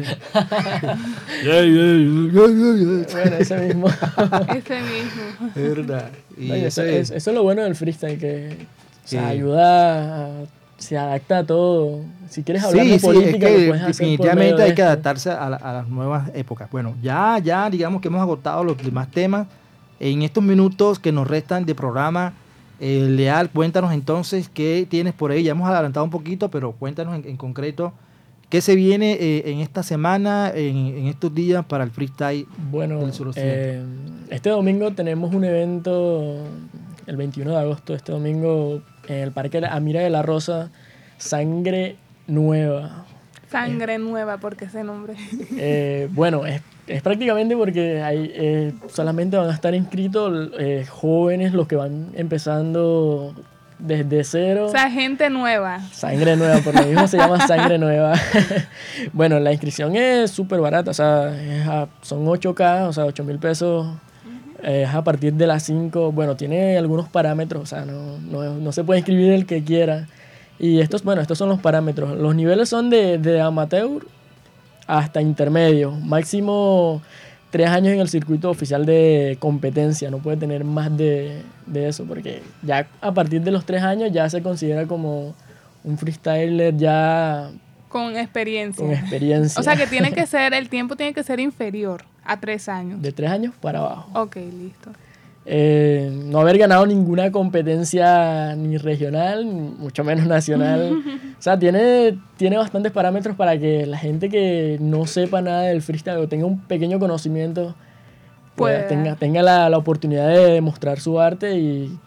Bueno, 3.12 3.36
ese 3.40 3.58
mismo. 3.58 3.88
Ese 4.56 4.80
mismo. 4.82 5.52
Es 5.56 5.76
verdad. 5.76 6.10
Y 6.38 6.52
Oye, 6.52 6.68
eso, 6.68 6.82
ese- 6.84 7.00
es, 7.00 7.12
eso 7.12 7.30
es 7.32 7.36
lo 7.36 7.44
bueno 7.44 7.64
del 7.64 7.76
freestyle, 7.76 8.18
que 8.18 8.58
o 9.06 9.08
sea, 9.08 9.22
Sí. 9.30 9.36
ayuda, 9.38 10.26
a- 10.26 10.44
se 10.84 10.98
adapta 10.98 11.40
a 11.40 11.44
todo. 11.46 12.02
Si 12.30 12.44
quieres 12.44 12.64
hablar 12.64 12.86
Sí, 12.86 12.92
de 12.92 13.00
sí, 13.00 13.06
política, 13.06 13.50
es 13.50 13.56
que 13.56 13.72
hacer 13.74 13.88
definitivamente 13.88 14.56
de 14.56 14.64
hay 14.64 14.76
que 14.76 14.82
adaptarse 14.84 15.30
a, 15.32 15.50
la- 15.50 15.58
a 15.58 15.74
las 15.74 15.88
nuevas 15.88 16.30
épocas. 16.36 16.70
Bueno, 16.72 16.96
ya, 17.02 17.40
ya 17.44 17.70
digamos 17.70 18.02
que 18.02 18.08
hemos 18.10 18.22
agotado 18.22 18.64
los 18.64 18.78
demás 18.78 19.10
temas. 19.10 19.48
En 20.00 20.22
estos 20.22 20.44
minutos 20.44 21.00
que 21.00 21.12
nos 21.12 21.28
restan 21.28 21.66
de 21.66 21.76
programa, 21.76 22.34
eh, 22.80 23.08
Leal, 23.10 23.50
cuéntanos 23.50 23.94
entonces 23.94 24.50
qué 24.54 24.86
tienes 24.90 25.14
por 25.14 25.32
ahí. 25.32 25.44
Ya 25.44 25.52
hemos 25.52 25.70
adelantado 25.70 26.04
un 26.04 26.10
poquito, 26.12 26.50
pero 26.50 26.74
cuéntanos 26.74 27.16
en, 27.16 27.26
en 27.30 27.38
concreto 27.38 27.94
qué 28.50 28.62
se 28.62 28.76
viene 28.76 29.14
eh, 29.14 29.44
en 29.52 29.60
esta 29.60 29.82
semana, 29.82 30.52
en, 30.54 30.76
en 30.78 31.08
estos 31.08 31.34
días 31.34 31.64
para 31.66 31.84
el 31.84 31.92
freestyle 31.92 32.46
Bueno, 32.72 33.00
del 33.00 33.14
suroccidente. 33.14 33.78
eh, 33.78 33.84
este 34.30 34.50
domingo 34.50 34.92
tenemos 34.92 35.34
un 35.34 35.44
evento, 35.46 36.36
el 37.08 37.16
21 37.18 37.52
de 37.52 37.58
agosto, 37.58 37.96
este 37.96 38.12
domingo, 38.12 38.82
en 39.08 39.16
el 39.18 39.32
Parque 39.32 39.62
Amira 39.70 40.02
de 40.02 40.10
la 40.10 40.22
Rosa, 40.22 40.70
Sangre 41.18 41.96
Nueva. 42.28 43.06
Sangre 43.50 44.00
nueva, 44.00 44.38
porque 44.38 44.66
ese 44.66 44.84
nombre. 44.84 45.14
Eh, 45.58 46.08
bueno, 46.12 46.44
es, 46.48 46.62
es 46.88 47.04
prácticamente 47.04 47.56
porque 47.56 48.02
hay, 48.02 48.32
eh, 48.34 48.74
solamente 48.92 49.38
van 49.38 49.50
a 49.50 49.54
estar 49.54 49.76
inscritos 49.76 50.50
eh, 50.58 50.88
jóvenes, 50.90 51.54
los 51.54 51.68
que 51.68 51.76
van 51.76 52.08
empezando 52.16 53.36
desde 53.78 54.24
cero. 54.24 54.66
O 54.66 54.70
sea, 54.72 54.90
gente 54.90 55.30
nueva. 55.30 55.82
Sangre 55.92 56.36
nueva, 56.36 56.62
por 56.62 56.74
lo 56.74 56.82
mismo 56.84 57.08
se 57.08 57.18
llama 57.18 57.46
sangre 57.46 57.78
nueva. 57.78 58.14
bueno, 59.14 59.40
la 59.40 59.52
inscripción 59.52 59.96
es 59.96 60.32
súper 60.32 60.60
barata, 60.60 60.90
o 60.90 60.94
sea, 60.96 61.28
a- 61.68 61.88
son 62.02 62.26
8K, 62.26 62.88
o 62.88 62.94
sea, 62.94 63.06
8 63.06 63.24
mil 63.24 63.38
pesos. 63.38 63.86
Eh, 64.64 64.84
Es 64.88 64.94
a 64.94 65.04
partir 65.04 65.34
de 65.34 65.48
las 65.48 65.64
5. 65.64 66.12
Bueno, 66.12 66.36
tiene 66.36 66.78
algunos 66.78 67.10
parámetros, 67.10 67.64
o 67.64 67.66
sea, 67.66 67.86
no, 67.86 68.18
no, 68.20 68.56
no 68.56 68.72
se 68.72 68.84
puede 68.84 69.00
inscribir 69.00 69.32
el 69.32 69.46
que 69.46 69.64
quiera. 69.64 70.08
Y 70.60 70.80
estos, 70.80 71.04
bueno, 71.04 71.22
estos 71.22 71.38
son 71.38 71.50
los 71.50 71.60
parámetros. 71.60 72.18
Los 72.18 72.36
niveles 72.36 72.70
son 72.70 72.90
de, 72.90 73.18
de 73.18 73.42
amateur 73.42 74.06
hasta 74.88 75.22
intermedio. 75.22 75.92
Máximo 75.92 77.02
tres 77.50 77.70
años 77.70 77.94
en 77.94 78.00
el 78.00 78.10
circuito 78.10 78.50
oficial 78.50 78.86
de 78.86 79.38
competencia. 79.40 80.10
No 80.10 80.20
puede 80.20 80.38
tener 80.38 80.64
más 80.64 80.96
de, 80.96 81.42
de 81.66 81.88
eso 81.88 82.06
porque 82.06 82.42
ya 82.64 82.88
a 83.02 83.14
partir 83.14 83.42
de 83.42 83.52
los 83.52 83.66
tres 83.66 83.84
años 83.84 84.12
ya 84.12 84.30
se 84.30 84.42
considera 84.42 84.86
como 84.88 85.36
un 85.84 85.98
freestyler 85.98 86.76
ya 86.78 87.52
Con 87.90 88.16
experiencia. 88.18 88.84
con 88.86 88.94
experiencia. 88.94 89.60
O 89.60 89.64
sea 89.64 89.76
que 89.76 89.86
tiene 89.88 90.12
que 90.16 90.26
ser, 90.26 90.54
el 90.54 90.70
tiempo 90.70 90.96
tiene 90.96 91.14
que 91.14 91.24
ser 91.24 91.40
inferior 91.40 92.06
a 92.26 92.40
tres 92.40 92.70
años. 92.70 93.02
De 93.02 93.12
tres 93.12 93.30
años 93.30 93.54
para 93.60 93.80
abajo. 93.80 94.10
Ok, 94.20 94.36
listo. 94.36 94.92
Eh, 95.46 96.10
no 96.26 96.40
haber 96.40 96.58
ganado 96.58 96.86
ninguna 96.86 97.30
competencia 97.32 98.56
ni 98.56 98.78
regional, 98.78 99.46
mucho 99.46 100.04
menos 100.04 100.26
nacional. 100.26 101.04
o 101.40 101.42
sea, 101.42 101.60
tiene, 101.60 102.18
tiene 102.38 102.58
bastantes 102.58 102.92
parámetros 102.94 103.36
para 103.36 103.58
que 103.60 103.86
la 103.86 103.98
gente 103.98 104.30
que 104.30 104.78
no 104.80 105.06
sepa 105.06 105.42
nada 105.42 105.64
del 105.64 105.82
freestyle 105.82 106.18
o 106.18 106.28
tenga 106.30 106.46
un 106.46 106.60
pequeño 106.60 106.98
conocimiento, 106.98 107.76
pues, 108.56 108.88
tenga, 108.88 109.16
tenga 109.16 109.42
la, 109.42 109.70
la 109.70 109.78
oportunidad 109.78 110.30
de 110.30 110.54
demostrar 110.54 111.02
su 111.02 111.20
arte 111.20 111.58
y, 111.58 112.00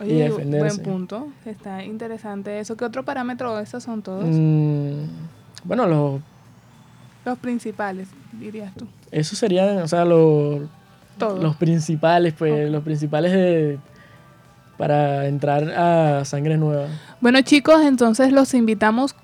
y 0.00 0.04
Oye, 0.04 0.24
defenderse. 0.24 0.82
buen 0.82 0.92
punto. 0.92 1.28
Está 1.46 1.82
interesante 1.82 2.60
eso. 2.60 2.76
¿Qué 2.76 2.84
otro 2.84 3.04
parámetro? 3.04 3.58
Esos 3.58 3.82
son 3.82 4.02
todos. 4.02 4.24
Mm, 4.24 5.04
bueno, 5.64 5.86
los 5.86 6.20
Los 7.24 7.38
principales, 7.38 8.08
dirías 8.32 8.72
tú. 8.74 8.86
Esos 9.10 9.38
serían, 9.38 9.78
o 9.78 9.88
sea, 9.88 10.04
los, 10.04 10.62
los 11.18 11.56
principales, 11.56 12.34
pues, 12.36 12.70
los 12.70 12.82
principales 12.82 13.32
de, 13.32 13.78
para 14.76 15.26
entrar 15.26 15.70
a 15.70 16.24
Sangre 16.24 16.56
Nueva. 16.56 16.88
Bueno, 17.20 17.40
chicos, 17.42 17.82
entonces 17.82 18.32
los 18.32 18.52
invitamos. 18.54 19.14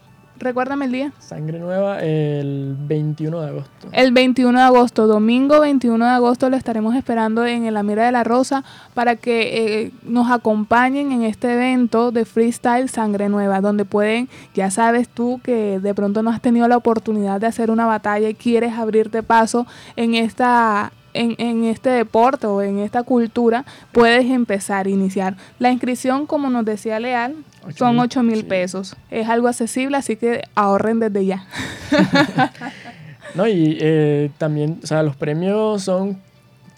Recuérdame 0.40 0.86
el 0.86 0.92
día. 0.92 1.12
Sangre 1.18 1.58
Nueva 1.58 2.00
el 2.00 2.74
21 2.78 3.40
de 3.42 3.48
agosto. 3.48 3.88
El 3.92 4.12
21 4.12 4.58
de 4.58 4.64
agosto, 4.64 5.06
domingo 5.06 5.60
21 5.60 6.02
de 6.02 6.10
agosto, 6.10 6.48
lo 6.48 6.56
estaremos 6.56 6.96
esperando 6.96 7.44
en 7.44 7.72
la 7.72 7.82
Mira 7.82 8.06
de 8.06 8.12
la 8.12 8.24
Rosa 8.24 8.64
para 8.94 9.16
que 9.16 9.84
eh, 9.84 9.92
nos 10.02 10.30
acompañen 10.30 11.12
en 11.12 11.24
este 11.24 11.52
evento 11.52 12.10
de 12.10 12.24
freestyle 12.24 12.88
Sangre 12.88 13.28
Nueva, 13.28 13.60
donde 13.60 13.84
pueden, 13.84 14.30
ya 14.54 14.70
sabes 14.70 15.10
tú 15.10 15.42
que 15.44 15.78
de 15.78 15.94
pronto 15.94 16.22
no 16.22 16.30
has 16.30 16.40
tenido 16.40 16.66
la 16.68 16.78
oportunidad 16.78 17.38
de 17.38 17.46
hacer 17.46 17.70
una 17.70 17.84
batalla 17.84 18.30
y 18.30 18.34
quieres 18.34 18.72
abrirte 18.72 19.22
paso 19.22 19.66
en 19.94 20.14
esta 20.14 20.90
en, 21.14 21.34
en 21.38 21.64
este 21.64 21.90
deporte 21.90 22.46
o 22.46 22.62
en 22.62 22.78
esta 22.78 23.02
cultura, 23.02 23.64
puedes 23.92 24.24
empezar 24.26 24.86
iniciar. 24.86 25.36
La 25.58 25.70
inscripción, 25.70 26.26
como 26.26 26.50
nos 26.50 26.64
decía 26.64 26.98
Leal, 27.00 27.34
son 27.76 27.92
mil, 27.96 28.04
8 28.04 28.22
mil 28.22 28.44
pesos. 28.46 28.96
Es 29.10 29.28
algo 29.28 29.48
accesible, 29.48 29.96
así 29.96 30.16
que 30.16 30.42
ahorren 30.54 31.00
desde 31.00 31.26
ya. 31.26 31.46
No, 33.34 33.46
y 33.46 33.78
eh, 33.80 34.30
también, 34.38 34.80
o 34.82 34.86
sea, 34.88 35.04
los 35.04 35.14
premios 35.14 35.82
son 35.84 36.18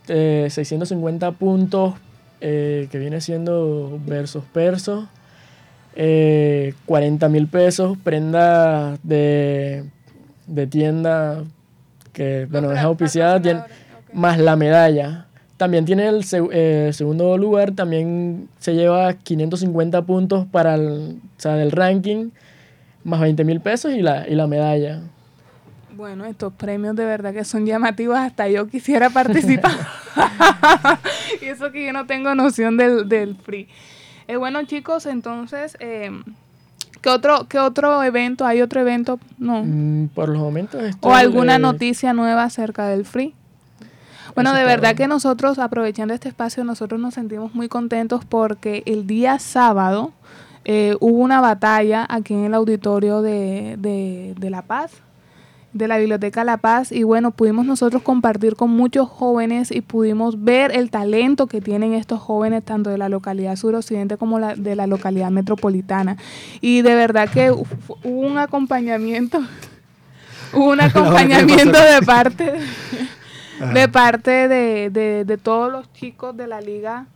eh, 0.09 0.49
650 0.51 1.33
puntos, 1.33 1.95
eh, 2.43 2.89
que 2.91 2.99
viene 2.99 3.23
siendo 3.23 3.99
versus 4.05 4.45
persos, 4.53 5.07
eh, 5.95 6.75
40 6.85 7.29
mil 7.31 7.47
pesos, 7.49 7.97
prenda 8.05 8.99
de, 9.03 9.85
de 10.47 10.67
tienda 10.67 11.43
que, 12.13 12.47
bueno, 12.51 12.71
es 12.73 12.81
auspiciada, 12.81 13.41
tiene- 13.41 13.63
más 14.13 14.39
la 14.39 14.57
medalla. 14.57 15.27
También 15.57 15.85
tiene 15.85 16.09
el 16.09 16.23
seg- 16.25 16.51
eh, 16.53 16.91
segundo 16.93 17.37
lugar, 17.39 17.73
también 17.73 18.49
se 18.59 18.75
lleva 18.75 19.13
550 19.15 20.03
puntos 20.03 20.47
para 20.47 20.75
el, 20.75 21.19
o 21.39 21.41
sea, 21.41 21.55
del 21.55 21.71
ranking, 21.71 22.31
más 23.05 23.21
20 23.21 23.45
mil 23.45 23.61
pesos 23.61 23.93
y 23.93 24.03
la, 24.03 24.27
y 24.29 24.35
la 24.35 24.47
medalla. 24.47 25.01
Bueno, 25.95 26.25
estos 26.25 26.53
premios 26.55 26.97
de 26.97 27.05
verdad 27.05 27.33
que 27.33 27.45
son 27.45 27.65
llamativos, 27.67 28.17
hasta 28.19 28.49
yo 28.49 28.67
quisiera 28.67 29.11
participar. 29.15 29.73
y 31.41 31.45
eso 31.47 31.71
que 31.71 31.87
yo 31.87 31.93
no 31.93 32.07
tengo 32.07 32.35
noción 32.35 32.77
del, 32.77 33.09
del 33.09 33.37
free. 33.37 33.69
Eh, 34.29 34.37
bueno, 34.37 34.65
chicos, 34.65 35.07
entonces, 35.07 35.77
eh, 35.81 36.11
¿qué, 37.03 37.11
otro, 37.11 37.47
¿qué 37.49 37.59
otro 37.59 38.03
evento? 38.03 38.47
¿Hay 38.47 38.63
otro 38.63 38.81
evento? 38.81 39.21
No. 39.39 39.63
Mm, 39.65 40.09
por 40.09 40.29
los 40.29 40.39
momentos 40.39 40.83
esto, 40.83 41.09
¿O 41.09 41.15
alguna 41.15 41.59
noticia 41.59 42.13
nueva 42.15 42.45
acerca 42.45 42.87
del 42.89 43.05
free? 43.05 43.35
Bueno, 44.35 44.53
de 44.55 44.65
verdad 44.65 44.95
que 44.95 45.07
nosotros, 45.09 45.59
aprovechando 45.59 46.15
este 46.15 46.29
espacio, 46.29 46.65
nosotros 46.65 47.01
nos 47.01 47.15
sentimos 47.15 47.55
muy 47.55 47.69
contentos 47.69 48.25
porque 48.25 48.83
el 48.87 49.07
día 49.07 49.39
sábado 49.39 50.13
eh, 50.65 50.97
hubo 51.01 51.19
una 51.19 51.41
batalla 51.41 52.07
aquí 52.09 52.35
en 52.35 52.45
el 52.45 52.55
auditorio 52.55 53.21
de, 53.23 53.77
de, 53.79 54.35
de 54.39 54.51
La 54.51 54.63
Paz, 54.63 54.93
de 55.75 55.89
la 55.89 55.99
Biblioteca 55.99 56.45
La 56.45 56.59
Paz, 56.59 56.93
y 56.93 57.03
bueno, 57.03 57.31
pudimos 57.31 57.65
nosotros 57.67 58.03
compartir 58.03 58.57
con 58.57 58.71
muchos 58.71 59.09
jóvenes 59.09 59.71
y 59.71 59.81
pudimos 59.81 60.43
ver 60.45 60.75
el 60.77 60.91
talento 60.91 61.47
que 61.47 61.61
tienen 61.61 61.93
estos 61.95 62.21
jóvenes, 62.21 62.63
tanto 62.63 62.91
de 62.91 62.99
la 62.99 63.09
localidad 63.09 63.57
suroccidente 63.57 64.17
como 64.19 64.39
la, 64.39 64.55
de 64.55 64.77
la 64.77 64.87
localidad 64.87 65.31
metropolitana. 65.31 66.17
Y 66.61 66.83
de 66.83 66.95
verdad 66.95 67.29
que 67.29 67.51
hu- 67.53 67.67
hubo 68.05 68.21
un 68.27 68.39
acompañamiento, 68.39 69.41
hubo 70.53 70.71
un 70.73 70.81
acompañamiento 70.83 71.79
de 71.81 72.03
parte 72.07 72.53
de 73.75 73.89
parte 73.89 74.49
de, 74.49 74.91
de, 74.91 75.25
de 75.25 75.39
todos 75.39 75.71
los 75.71 75.93
chicos 75.93 76.37
de 76.37 76.47
la 76.47 76.61
liga 76.61 77.07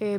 eh, 0.00 0.18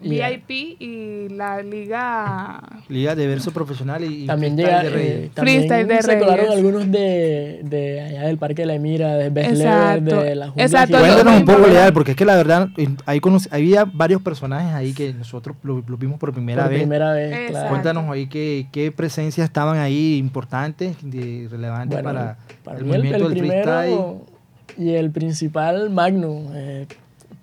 Yeah. 0.00 0.30
VIP 0.30 0.80
y 0.80 1.28
la 1.30 1.60
liga 1.60 2.60
Liga 2.88 3.16
de 3.16 3.26
verso 3.26 3.50
profesional 3.50 4.04
y, 4.04 4.26
También, 4.26 4.54
freestyle 4.54 4.56
llega, 4.56 4.82
de 4.84 4.90
Reyes. 4.90 5.10
eh, 5.24 5.30
también 5.34 5.56
Freestyle 5.66 5.88
de 5.88 6.02
se 6.02 6.18
colaron 6.20 6.38
Reyes. 6.46 6.56
algunos 6.56 6.90
de, 6.92 7.60
de 7.64 8.00
allá 8.02 8.22
del 8.28 8.38
Parque 8.38 8.62
de 8.62 8.66
la 8.66 8.74
Emira, 8.76 9.16
de 9.16 9.26
Exacto. 9.26 10.22
de 10.22 10.36
la 10.36 10.46
Jungla 10.50 10.62
Exacto. 10.64 10.98
Cuéntanos 11.00 11.34
un 11.40 11.44
poco. 11.44 11.66
Leal, 11.66 11.92
porque 11.92 12.12
es 12.12 12.16
que 12.16 12.24
la 12.24 12.36
verdad 12.36 12.68
ahí 13.06 13.20
había 13.50 13.84
varios 13.86 14.22
personajes 14.22 14.72
ahí 14.72 14.92
que 14.92 15.12
nosotros 15.14 15.56
lo, 15.64 15.82
lo 15.84 15.96
vimos 15.96 16.20
por 16.20 16.32
primera 16.32 16.62
por 16.62 16.70
vez. 16.70 16.78
primera 16.82 17.12
vez, 17.12 17.32
Exacto. 17.32 17.50
claro. 17.50 17.68
Cuéntanos 17.70 18.10
ahí 18.12 18.28
qué, 18.28 18.68
qué 18.70 18.92
presencias 18.92 19.46
estaban 19.46 19.78
ahí 19.78 20.16
importantes, 20.18 20.96
de, 21.02 21.48
relevantes 21.50 22.00
Bueno, 22.00 22.20
para, 22.20 22.36
para 22.62 22.78
el 22.78 22.84
movimiento 22.84 23.26
el 23.26 23.34
del 23.34 23.46
freestyle. 23.48 23.98
Y 24.78 24.94
el 24.94 25.10
principal 25.10 25.90
Magnum, 25.90 26.52
eh, 26.54 26.86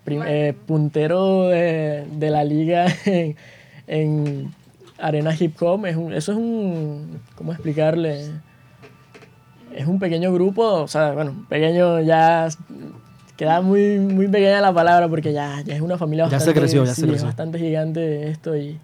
eh, 0.07 0.53
puntero 0.65 1.49
de, 1.49 2.05
la 2.19 2.43
liga 2.43 2.87
en, 3.87 4.53
arena 4.97 5.35
hip 5.37 5.61
hop. 5.61 5.85
Es 5.85 5.97
eso 5.97 6.31
es 6.31 6.37
un, 6.37 7.21
¿cómo 7.35 7.51
explicarle? 7.51 8.31
Es 9.75 9.85
un 9.87 9.99
pequeño 9.99 10.31
grupo, 10.33 10.63
o 10.63 10.87
sea, 10.87 11.11
bueno, 11.11 11.45
pequeño 11.49 11.99
ya 11.99 12.47
queda 13.35 13.59
muy, 13.59 13.99
muy 13.99 14.29
pequeña 14.29 14.61
la 14.61 14.73
palabra 14.73 15.09
porque 15.09 15.33
ya, 15.33 15.61
ya 15.61 15.75
es 15.75 15.81
una 15.81 15.97
familia 15.97 16.23
bastante, 16.23 16.45
ya 16.45 16.51
se 16.53 16.57
creció, 16.57 16.85
ya 16.85 16.95
se 16.95 17.05
creció. 17.05 17.25
bastante 17.25 17.59
gigante 17.59 18.29
esto 18.29 18.55
y 18.55 18.79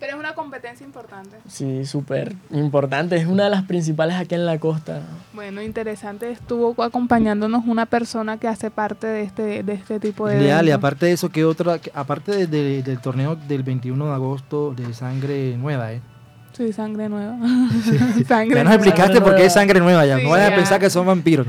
pero 0.00 0.14
es 0.14 0.18
una 0.18 0.34
competencia 0.34 0.84
importante. 0.84 1.36
Sí, 1.46 1.84
súper 1.84 2.34
importante. 2.50 3.16
Es 3.16 3.26
una 3.26 3.44
de 3.44 3.50
las 3.50 3.64
principales 3.64 4.16
aquí 4.16 4.34
en 4.34 4.46
la 4.46 4.58
costa. 4.58 5.02
Bueno, 5.34 5.62
interesante. 5.62 6.30
Estuvo 6.30 6.82
acompañándonos 6.82 7.64
una 7.66 7.86
persona 7.86 8.38
que 8.38 8.48
hace 8.48 8.70
parte 8.70 9.06
de 9.06 9.22
este, 9.22 9.62
de 9.62 9.72
este 9.74 10.00
tipo 10.00 10.26
de... 10.26 10.40
Leal, 10.40 10.66
y 10.66 10.70
aparte 10.70 11.06
de 11.06 11.12
eso, 11.12 11.28
¿qué 11.28 11.44
otra? 11.44 11.78
Aparte 11.94 12.46
del 12.46 13.00
torneo 13.00 13.36
del 13.36 13.62
21 13.62 14.06
de 14.06 14.12
agosto 14.12 14.74
de 14.74 14.92
Sangre 14.94 15.56
Nueva, 15.58 15.92
¿eh? 15.92 16.00
Sí, 16.60 16.74
sangre 16.74 17.08
nueva. 17.08 17.38
ya 18.28 18.64
nos 18.64 18.74
explicaste 18.74 19.22
por 19.22 19.34
qué 19.34 19.46
es 19.46 19.54
sangre 19.54 19.80
nueva 19.80 20.04
ya. 20.04 20.18
no 20.18 20.28
vayas 20.28 20.52
a 20.52 20.56
pensar 20.56 20.78
que 20.78 20.90
son 20.90 21.06
vampiros. 21.06 21.46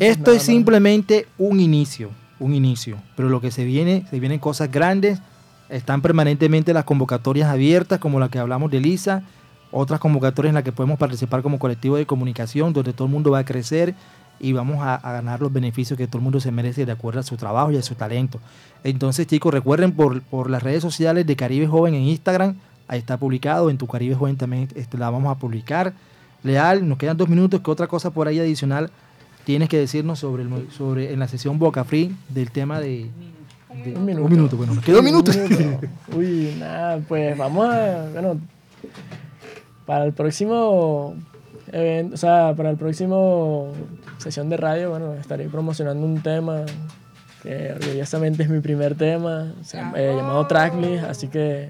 Esto 0.00 0.32
es 0.32 0.42
simplemente 0.42 1.26
un 1.36 1.60
inicio, 1.60 2.12
un 2.40 2.54
inicio, 2.54 2.96
pero 3.14 3.28
lo 3.28 3.42
que 3.42 3.50
se 3.50 3.66
viene, 3.66 4.06
se 4.08 4.18
vienen 4.20 4.38
cosas 4.38 4.70
grandes 4.70 5.20
están 5.68 6.02
permanentemente 6.02 6.72
las 6.72 6.84
convocatorias 6.84 7.48
abiertas, 7.48 7.98
como 7.98 8.20
la 8.20 8.28
que 8.28 8.38
hablamos 8.38 8.70
de 8.70 8.80
Lisa, 8.80 9.22
otras 9.70 10.00
convocatorias 10.00 10.50
en 10.50 10.54
las 10.54 10.64
que 10.64 10.72
podemos 10.72 10.98
participar 10.98 11.42
como 11.42 11.58
colectivo 11.58 11.96
de 11.96 12.06
comunicación, 12.06 12.72
donde 12.72 12.92
todo 12.92 13.06
el 13.06 13.12
mundo 13.12 13.30
va 13.30 13.40
a 13.40 13.44
crecer 13.44 13.94
y 14.38 14.52
vamos 14.52 14.78
a, 14.80 14.98
ganar 14.98 15.40
los 15.40 15.52
beneficios 15.52 15.96
que 15.96 16.06
todo 16.06 16.18
el 16.18 16.24
mundo 16.24 16.40
se 16.40 16.52
merece 16.52 16.84
de 16.84 16.92
acuerdo 16.92 17.20
a 17.20 17.22
su 17.22 17.36
trabajo 17.36 17.72
y 17.72 17.76
a 17.76 17.82
su 17.82 17.94
talento. 17.94 18.38
Entonces, 18.84 19.26
chicos, 19.26 19.52
recuerden 19.52 19.92
por, 19.92 20.22
por 20.22 20.50
las 20.50 20.62
redes 20.62 20.82
sociales 20.82 21.26
de 21.26 21.36
Caribe 21.36 21.66
Joven 21.66 21.94
en 21.94 22.02
Instagram, 22.02 22.56
ahí 22.86 22.98
está 22.98 23.16
publicado, 23.16 23.70
en 23.70 23.78
tu 23.78 23.86
Caribe 23.86 24.14
Joven 24.14 24.36
también 24.36 24.68
este, 24.74 24.98
la 24.98 25.10
vamos 25.10 25.34
a 25.34 25.38
publicar. 25.38 25.94
Leal, 26.42 26.86
nos 26.86 26.98
quedan 26.98 27.16
dos 27.16 27.28
minutos, 27.28 27.60
¿qué 27.64 27.70
otra 27.70 27.86
cosa 27.86 28.10
por 28.10 28.28
ahí 28.28 28.38
adicional 28.38 28.90
tienes 29.46 29.68
que 29.68 29.78
decirnos 29.78 30.18
sobre, 30.18 30.42
el, 30.42 30.70
sobre 30.72 31.12
en 31.12 31.20
la 31.20 31.28
sesión 31.28 31.60
Boca 31.60 31.84
Free 31.84 32.14
del 32.28 32.50
tema 32.50 32.80
de 32.80 33.08
un 33.84 34.04
minuto. 34.04 34.24
Un 34.24 34.30
minuto, 34.30 34.56
bueno, 34.56 34.80
quedó 34.84 35.02
minutos. 35.02 35.38
Uy, 36.16 36.56
nada, 36.58 36.98
pues 37.06 37.36
vamos 37.36 37.68
a. 37.68 38.08
Bueno, 38.12 38.40
para 39.84 40.04
el 40.04 40.12
próximo 40.12 41.14
evento, 41.72 42.14
o 42.14 42.18
sea, 42.18 42.54
para 42.56 42.70
el 42.70 42.76
próximo 42.76 43.72
sesión 44.18 44.48
de 44.48 44.56
radio, 44.56 44.90
bueno, 44.90 45.14
estaré 45.14 45.48
promocionando 45.48 46.04
un 46.06 46.20
tema 46.22 46.64
que 47.42 47.72
orgullosamente 47.72 48.42
es 48.42 48.48
mi 48.48 48.60
primer 48.60 48.96
tema, 48.96 49.54
eh, 49.94 50.14
llamado 50.16 50.46
Tracklist, 50.46 51.04
así 51.04 51.28
que 51.28 51.68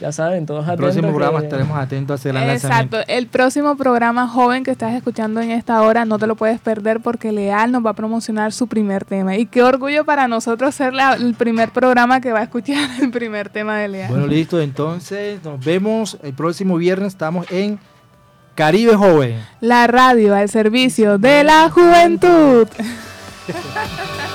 ya 0.00 0.12
saben, 0.12 0.46
todos 0.46 0.64
atentos. 0.64 0.72
El 0.72 0.94
próximo 0.94 1.08
programa 1.08 1.40
estaremos 1.40 1.78
atentos 1.78 2.14
a 2.14 2.14
hacer 2.14 2.36
el 2.36 2.50
Exacto. 2.50 2.98
El 3.06 3.26
próximo 3.26 3.76
programa 3.76 4.26
joven 4.28 4.64
que 4.64 4.70
estás 4.70 4.94
escuchando 4.94 5.40
en 5.40 5.50
esta 5.50 5.82
hora 5.82 6.04
no 6.04 6.18
te 6.18 6.26
lo 6.26 6.36
puedes 6.36 6.58
perder 6.58 7.00
porque 7.00 7.32
Leal 7.32 7.70
nos 7.70 7.84
va 7.84 7.90
a 7.90 7.94
promocionar 7.94 8.52
su 8.52 8.66
primer 8.66 9.04
tema. 9.04 9.36
Y 9.36 9.46
qué 9.46 9.62
orgullo 9.62 10.04
para 10.04 10.26
nosotros 10.26 10.74
ser 10.74 10.94
el 11.18 11.34
primer 11.34 11.70
programa 11.70 12.20
que 12.20 12.32
va 12.32 12.40
a 12.40 12.44
escuchar 12.44 12.88
el 13.02 13.10
primer 13.10 13.50
tema 13.50 13.76
de 13.78 13.88
Leal. 13.88 14.10
Bueno, 14.10 14.26
listo. 14.26 14.60
Entonces, 14.60 15.42
nos 15.44 15.62
vemos 15.62 16.18
el 16.22 16.32
próximo 16.32 16.76
viernes. 16.76 17.08
Estamos 17.08 17.50
en 17.50 17.78
Caribe 18.54 18.96
Joven. 18.96 19.38
La 19.60 19.86
radio 19.86 20.34
al 20.34 20.48
servicio 20.48 21.18
de 21.18 21.44
la 21.44 21.68
juventud. 21.70 22.66